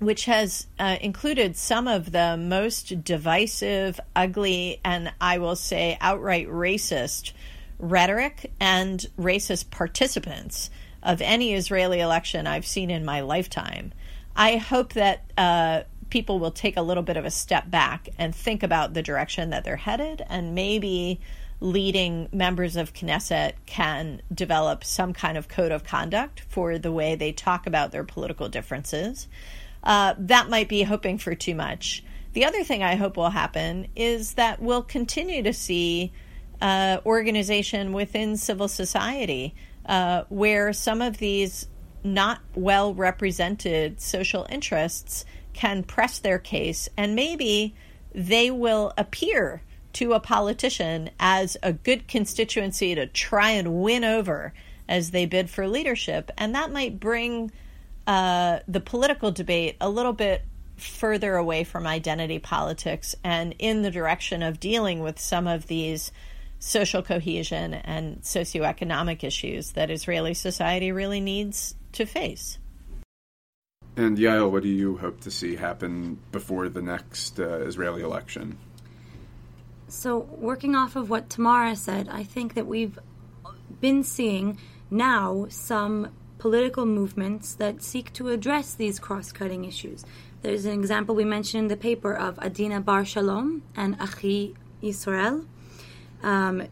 which 0.00 0.24
has 0.24 0.66
uh, 0.78 0.96
included 1.00 1.56
some 1.56 1.86
of 1.86 2.10
the 2.10 2.36
most 2.36 3.04
divisive, 3.04 4.00
ugly, 4.16 4.80
and 4.84 5.12
I 5.20 5.38
will 5.38 5.56
say 5.56 5.96
outright 6.00 6.48
racist 6.48 7.32
rhetoric 7.78 8.50
and 8.58 9.06
racist 9.18 9.70
participants 9.70 10.70
of 11.02 11.22
any 11.22 11.54
Israeli 11.54 12.00
election 12.00 12.46
I've 12.46 12.66
seen 12.66 12.90
in 12.90 13.04
my 13.04 13.20
lifetime. 13.20 13.92
I 14.34 14.56
hope 14.56 14.94
that 14.94 15.30
uh, 15.36 15.82
people 16.08 16.38
will 16.38 16.50
take 16.50 16.76
a 16.76 16.82
little 16.82 17.02
bit 17.02 17.16
of 17.16 17.24
a 17.24 17.30
step 17.30 17.70
back 17.70 18.08
and 18.18 18.34
think 18.34 18.62
about 18.62 18.94
the 18.94 19.02
direction 19.02 19.50
that 19.50 19.64
they're 19.64 19.76
headed 19.76 20.22
and 20.28 20.54
maybe 20.54 21.20
leading 21.60 22.26
members 22.32 22.76
of 22.76 22.94
Knesset 22.94 23.52
can 23.66 24.22
develop 24.32 24.82
some 24.82 25.12
kind 25.12 25.36
of 25.36 25.48
code 25.48 25.72
of 25.72 25.84
conduct 25.84 26.40
for 26.40 26.78
the 26.78 26.90
way 26.90 27.14
they 27.14 27.32
talk 27.32 27.66
about 27.66 27.92
their 27.92 28.04
political 28.04 28.48
differences. 28.48 29.28
Uh, 29.82 30.14
that 30.18 30.48
might 30.48 30.68
be 30.68 30.82
hoping 30.82 31.18
for 31.18 31.34
too 31.34 31.54
much. 31.54 32.04
The 32.32 32.44
other 32.44 32.62
thing 32.62 32.82
I 32.82 32.94
hope 32.94 33.16
will 33.16 33.30
happen 33.30 33.88
is 33.96 34.34
that 34.34 34.62
we'll 34.62 34.82
continue 34.82 35.42
to 35.42 35.52
see 35.52 36.12
uh, 36.60 36.98
organization 37.04 37.92
within 37.92 38.36
civil 38.36 38.68
society 38.68 39.54
uh, 39.86 40.24
where 40.28 40.72
some 40.72 41.02
of 41.02 41.18
these 41.18 41.66
not 42.04 42.40
well 42.54 42.94
represented 42.94 44.00
social 44.00 44.46
interests 44.50 45.24
can 45.52 45.82
press 45.82 46.18
their 46.18 46.38
case 46.38 46.88
and 46.96 47.14
maybe 47.14 47.74
they 48.14 48.50
will 48.50 48.92
appear 48.96 49.62
to 49.92 50.12
a 50.12 50.20
politician 50.20 51.10
as 51.18 51.56
a 51.62 51.72
good 51.72 52.06
constituency 52.06 52.94
to 52.94 53.06
try 53.06 53.50
and 53.50 53.82
win 53.82 54.04
over 54.04 54.52
as 54.88 55.10
they 55.10 55.26
bid 55.26 55.50
for 55.50 55.66
leadership. 55.66 56.30
And 56.38 56.54
that 56.54 56.72
might 56.72 57.00
bring 57.00 57.50
uh, 58.10 58.58
the 58.66 58.80
political 58.80 59.30
debate 59.30 59.76
a 59.80 59.88
little 59.88 60.12
bit 60.12 60.42
further 60.76 61.36
away 61.36 61.62
from 61.62 61.86
identity 61.86 62.40
politics 62.40 63.14
and 63.22 63.54
in 63.60 63.82
the 63.82 63.90
direction 63.92 64.42
of 64.42 64.58
dealing 64.58 64.98
with 64.98 65.20
some 65.20 65.46
of 65.46 65.68
these 65.68 66.10
social 66.58 67.04
cohesion 67.04 67.72
and 67.72 68.20
socioeconomic 68.22 69.22
issues 69.22 69.70
that 69.72 69.92
Israeli 69.92 70.34
society 70.34 70.90
really 70.90 71.20
needs 71.20 71.76
to 71.92 72.04
face. 72.04 72.58
And 73.96 74.18
Yael, 74.18 74.50
what 74.50 74.64
do 74.64 74.68
you 74.68 74.96
hope 74.96 75.20
to 75.20 75.30
see 75.30 75.54
happen 75.54 76.18
before 76.32 76.68
the 76.68 76.82
next 76.82 77.38
uh, 77.38 77.60
Israeli 77.60 78.02
election? 78.02 78.58
So, 79.86 80.18
working 80.18 80.74
off 80.74 80.96
of 80.96 81.10
what 81.10 81.30
Tamara 81.30 81.76
said, 81.76 82.08
I 82.08 82.24
think 82.24 82.54
that 82.54 82.66
we've 82.66 82.98
been 83.80 84.02
seeing 84.02 84.58
now 84.90 85.46
some 85.48 86.10
political 86.40 86.86
movements 86.86 87.54
that 87.54 87.82
seek 87.82 88.12
to 88.14 88.30
address 88.30 88.74
these 88.74 88.98
cross 88.98 89.30
cutting 89.30 89.64
issues. 89.64 90.04
There's 90.42 90.64
an 90.64 90.72
example 90.72 91.14
we 91.14 91.24
mentioned 91.24 91.64
in 91.64 91.68
the 91.68 91.76
paper 91.76 92.14
of 92.14 92.38
Adina 92.38 92.80
Bar 92.80 93.04
Shalom 93.04 93.62
and 93.76 93.94
Achi 94.00 94.56
Israel. 94.80 95.44
Um, 96.22 96.66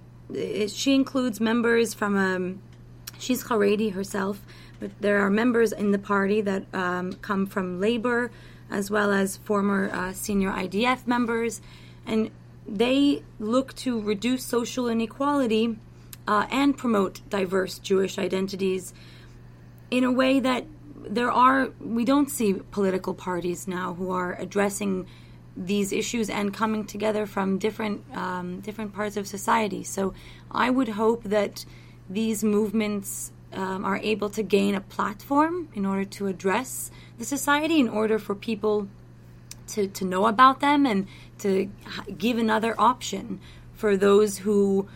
she 0.69 0.95
includes 0.95 1.39
members 1.39 1.95
from, 1.95 2.16
um, 2.16 2.62
she's 3.19 3.45
Haredi 3.45 3.93
herself, 3.93 4.41
but 4.81 4.91
there 5.01 5.19
are 5.21 5.31
members 5.31 5.73
in 5.73 5.93
the 5.93 5.99
party 5.99 6.41
that 6.41 6.64
um, 6.75 7.12
come 7.14 7.47
from 7.47 7.79
labor 7.79 8.31
as 8.71 8.91
well 8.91 9.12
as 9.12 9.37
former 9.37 9.91
uh, 9.93 10.12
senior 10.12 10.51
IDF 10.51 11.07
members. 11.07 11.61
And 12.07 12.31
they 12.66 13.23
look 13.39 13.75
to 13.77 14.01
reduce 14.01 14.45
social 14.45 14.89
inequality 14.89 15.77
uh, 16.27 16.47
and 16.51 16.77
promote 16.77 17.21
diverse 17.29 17.79
Jewish 17.79 18.19
identities 18.19 18.93
in 19.91 20.05
a 20.05 20.12
way 20.12 20.41
that 20.41 20.64
there 20.97 21.30
are, 21.30 21.70
we 21.80 22.05
don't 22.05 22.30
see 22.30 22.55
political 22.70 23.14
parties 23.14 23.66
now 23.66 23.95
who 23.95 24.11
are 24.11 24.34
addressing 24.34 25.07
these 25.57 25.93
issues 25.93 26.30
and 26.30 26.55
coming 26.55 26.84
together 26.84 27.26
from 27.26 27.59
different 27.59 28.05
um, 28.16 28.61
different 28.61 28.95
parts 28.95 29.16
of 29.16 29.26
society. 29.26 29.82
So 29.82 30.14
I 30.51 30.70
would 30.70 30.91
hope 30.91 31.24
that 31.24 31.64
these 32.09 32.45
movements 32.45 33.32
um, 33.53 33.84
are 33.84 33.99
able 33.99 34.30
to 34.30 34.43
gain 34.43 34.74
a 34.74 34.80
platform 34.80 35.68
in 35.74 35.84
order 35.84 36.05
to 36.05 36.28
address 36.28 36.91
the 37.18 37.24
society, 37.24 37.80
in 37.80 37.89
order 37.89 38.18
for 38.18 38.34
people 38.34 38.89
to, 39.68 39.89
to 39.89 40.05
know 40.05 40.26
about 40.26 40.61
them 40.61 40.86
and 40.86 41.07
to 41.39 41.70
give 42.16 42.39
another 42.39 42.74
option 42.78 43.41
for 43.74 43.97
those 43.97 44.39
who 44.39 44.89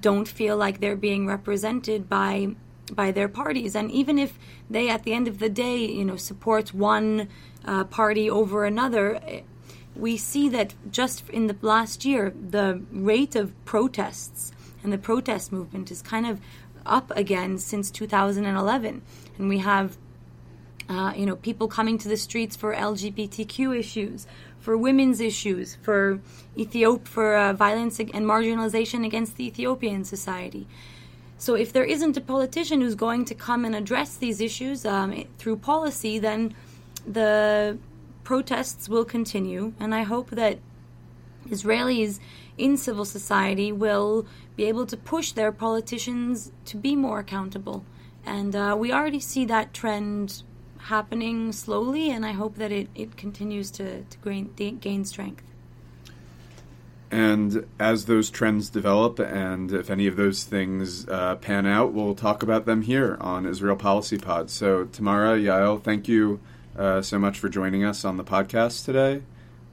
don't 0.00 0.28
feel 0.28 0.56
like 0.56 0.80
they're 0.80 0.96
being 0.96 1.26
represented 1.26 2.08
by 2.08 2.54
by 2.92 3.10
their 3.10 3.28
parties 3.28 3.74
and 3.74 3.90
even 3.90 4.18
if 4.18 4.38
they 4.70 4.88
at 4.88 5.02
the 5.02 5.12
end 5.12 5.26
of 5.26 5.38
the 5.38 5.48
day 5.48 5.76
you 5.76 6.04
know 6.04 6.16
support 6.16 6.72
one 6.72 7.28
uh, 7.64 7.84
party 7.84 8.30
over 8.30 8.64
another 8.64 9.16
eh, 9.26 9.40
we 9.94 10.16
see 10.16 10.48
that 10.48 10.74
just 10.90 11.28
in 11.30 11.46
the 11.46 11.56
last 11.62 12.04
year 12.04 12.32
the 12.50 12.80
rate 12.92 13.34
of 13.34 13.52
protests 13.64 14.52
and 14.82 14.92
the 14.92 14.98
protest 14.98 15.50
movement 15.50 15.90
is 15.90 16.00
kind 16.02 16.26
of 16.26 16.40
up 16.84 17.10
again 17.16 17.58
since 17.58 17.90
2011 17.90 19.02
and 19.38 19.48
we 19.48 19.58
have 19.58 19.98
uh, 20.88 21.12
you 21.16 21.26
know, 21.26 21.36
people 21.36 21.68
coming 21.68 21.98
to 21.98 22.08
the 22.08 22.16
streets 22.16 22.54
for 22.56 22.74
LGBTQ 22.74 23.76
issues, 23.76 24.26
for 24.60 24.76
women's 24.76 25.20
issues, 25.20 25.76
for 25.82 26.20
Ethiop, 26.56 27.06
for 27.08 27.34
uh, 27.34 27.52
violence 27.52 27.98
and 27.98 28.10
marginalization 28.12 29.04
against 29.04 29.36
the 29.36 29.46
Ethiopian 29.46 30.04
society. 30.04 30.66
So, 31.38 31.54
if 31.54 31.72
there 31.72 31.84
isn't 31.84 32.16
a 32.16 32.20
politician 32.20 32.80
who's 32.80 32.94
going 32.94 33.24
to 33.26 33.34
come 33.34 33.64
and 33.64 33.74
address 33.74 34.16
these 34.16 34.40
issues 34.40 34.86
um, 34.86 35.24
through 35.38 35.56
policy, 35.56 36.18
then 36.18 36.54
the 37.06 37.78
protests 38.24 38.88
will 38.88 39.04
continue. 39.04 39.74
And 39.78 39.94
I 39.94 40.02
hope 40.02 40.30
that 40.30 40.58
Israelis 41.48 42.18
in 42.58 42.76
civil 42.76 43.04
society 43.04 43.70
will 43.70 44.26
be 44.56 44.64
able 44.64 44.86
to 44.86 44.96
push 44.96 45.32
their 45.32 45.52
politicians 45.52 46.52
to 46.64 46.76
be 46.76 46.96
more 46.96 47.18
accountable. 47.18 47.84
And 48.24 48.56
uh, 48.56 48.74
we 48.78 48.92
already 48.92 49.20
see 49.20 49.44
that 49.44 49.72
trend 49.74 50.42
happening 50.78 51.52
slowly, 51.52 52.10
and 52.10 52.24
I 52.24 52.32
hope 52.32 52.56
that 52.56 52.72
it, 52.72 52.88
it 52.94 53.16
continues 53.16 53.70
to, 53.72 54.02
to 54.02 54.18
gain, 54.24 54.78
gain 54.78 55.04
strength. 55.04 55.44
And 57.10 57.66
as 57.78 58.06
those 58.06 58.30
trends 58.30 58.68
develop, 58.68 59.20
and 59.20 59.72
if 59.72 59.90
any 59.90 60.06
of 60.06 60.16
those 60.16 60.42
things 60.44 61.08
uh, 61.08 61.36
pan 61.36 61.64
out, 61.64 61.92
we'll 61.92 62.16
talk 62.16 62.42
about 62.42 62.66
them 62.66 62.82
here 62.82 63.16
on 63.20 63.46
Israel 63.46 63.76
Policy 63.76 64.18
Pod. 64.18 64.50
So, 64.50 64.86
Tamara, 64.86 65.38
Yael, 65.38 65.80
thank 65.80 66.08
you 66.08 66.40
uh, 66.76 67.02
so 67.02 67.18
much 67.18 67.38
for 67.38 67.48
joining 67.48 67.84
us 67.84 68.04
on 68.04 68.16
the 68.16 68.24
podcast 68.24 68.84
today. 68.84 69.22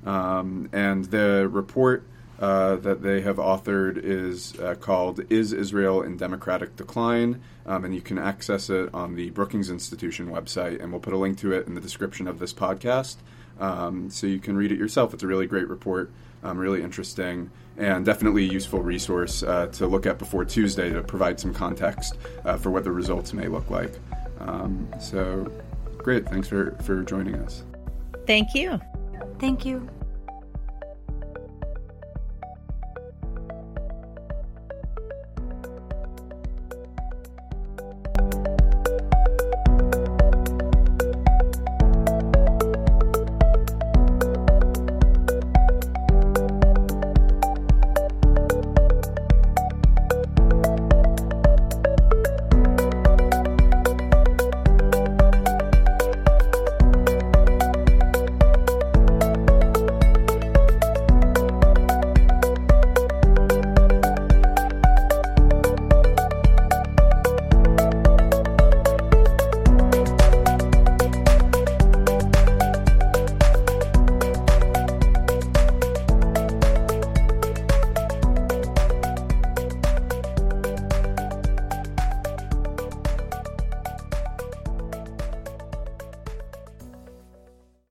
Um, 0.06 0.70
and 0.72 1.06
the 1.06 1.48
report 1.50 2.06
uh, 2.40 2.76
that 2.78 3.02
they 3.02 3.22
have 3.22 3.38
authored 3.38 3.98
is 3.98 4.60
uh, 4.60 4.76
called 4.76 5.22
Is 5.32 5.54
Israel 5.54 6.02
in 6.02 6.18
Democratic 6.18 6.76
Decline? 6.76 7.42
Um, 7.66 7.86
and 7.86 7.96
you 7.96 8.02
can 8.02 8.18
access 8.18 8.70
it 8.70 8.90
on 8.94 9.16
the 9.16 9.30
Brookings 9.32 9.70
Institution 9.70 10.28
website, 10.28 10.82
and 10.82 10.92
we'll 10.92 11.00
put 11.00 11.14
a 11.14 11.18
link 11.18 11.38
to 11.40 11.54
it 11.54 11.68
in 11.68 11.74
the 11.74 11.82
description 11.82 12.28
of 12.28 12.40
this 12.40 12.54
podcast. 12.54 13.16
Um, 13.64 14.10
so 14.10 14.28
you 14.28 14.40
can 14.40 14.58
read 14.58 14.74
it 14.74 14.78
yourself. 14.78 15.14
It's 15.14 15.24
a 15.24 15.28
really 15.28 15.48
great 15.48 15.70
report, 15.70 16.12
um, 16.44 16.58
really 16.58 16.84
interesting, 16.84 17.50
and 17.78 18.06
definitely 18.06 18.44
a 18.50 18.52
useful 18.52 18.82
resource 18.82 19.42
uh, 19.42 19.68
to 19.68 19.88
look 19.88 20.06
at 20.06 20.20
before 20.20 20.44
Tuesday 20.44 20.92
to 20.92 21.02
provide 21.02 21.40
some 21.40 21.54
context 21.54 22.18
uh, 22.44 22.58
for 22.58 22.72
what 22.72 22.84
the 22.84 22.92
results 22.92 23.32
may 23.32 23.48
look 23.48 23.70
like. 23.70 23.94
Um, 24.40 24.90
so 25.00 25.50
great. 25.98 26.28
Thanks 26.28 26.50
for, 26.50 26.76
for 26.84 27.04
joining 27.04 27.36
us. 27.36 27.64
Thank 28.28 28.54
you. 28.54 28.82
Thank 29.40 29.66
you. 29.66 29.88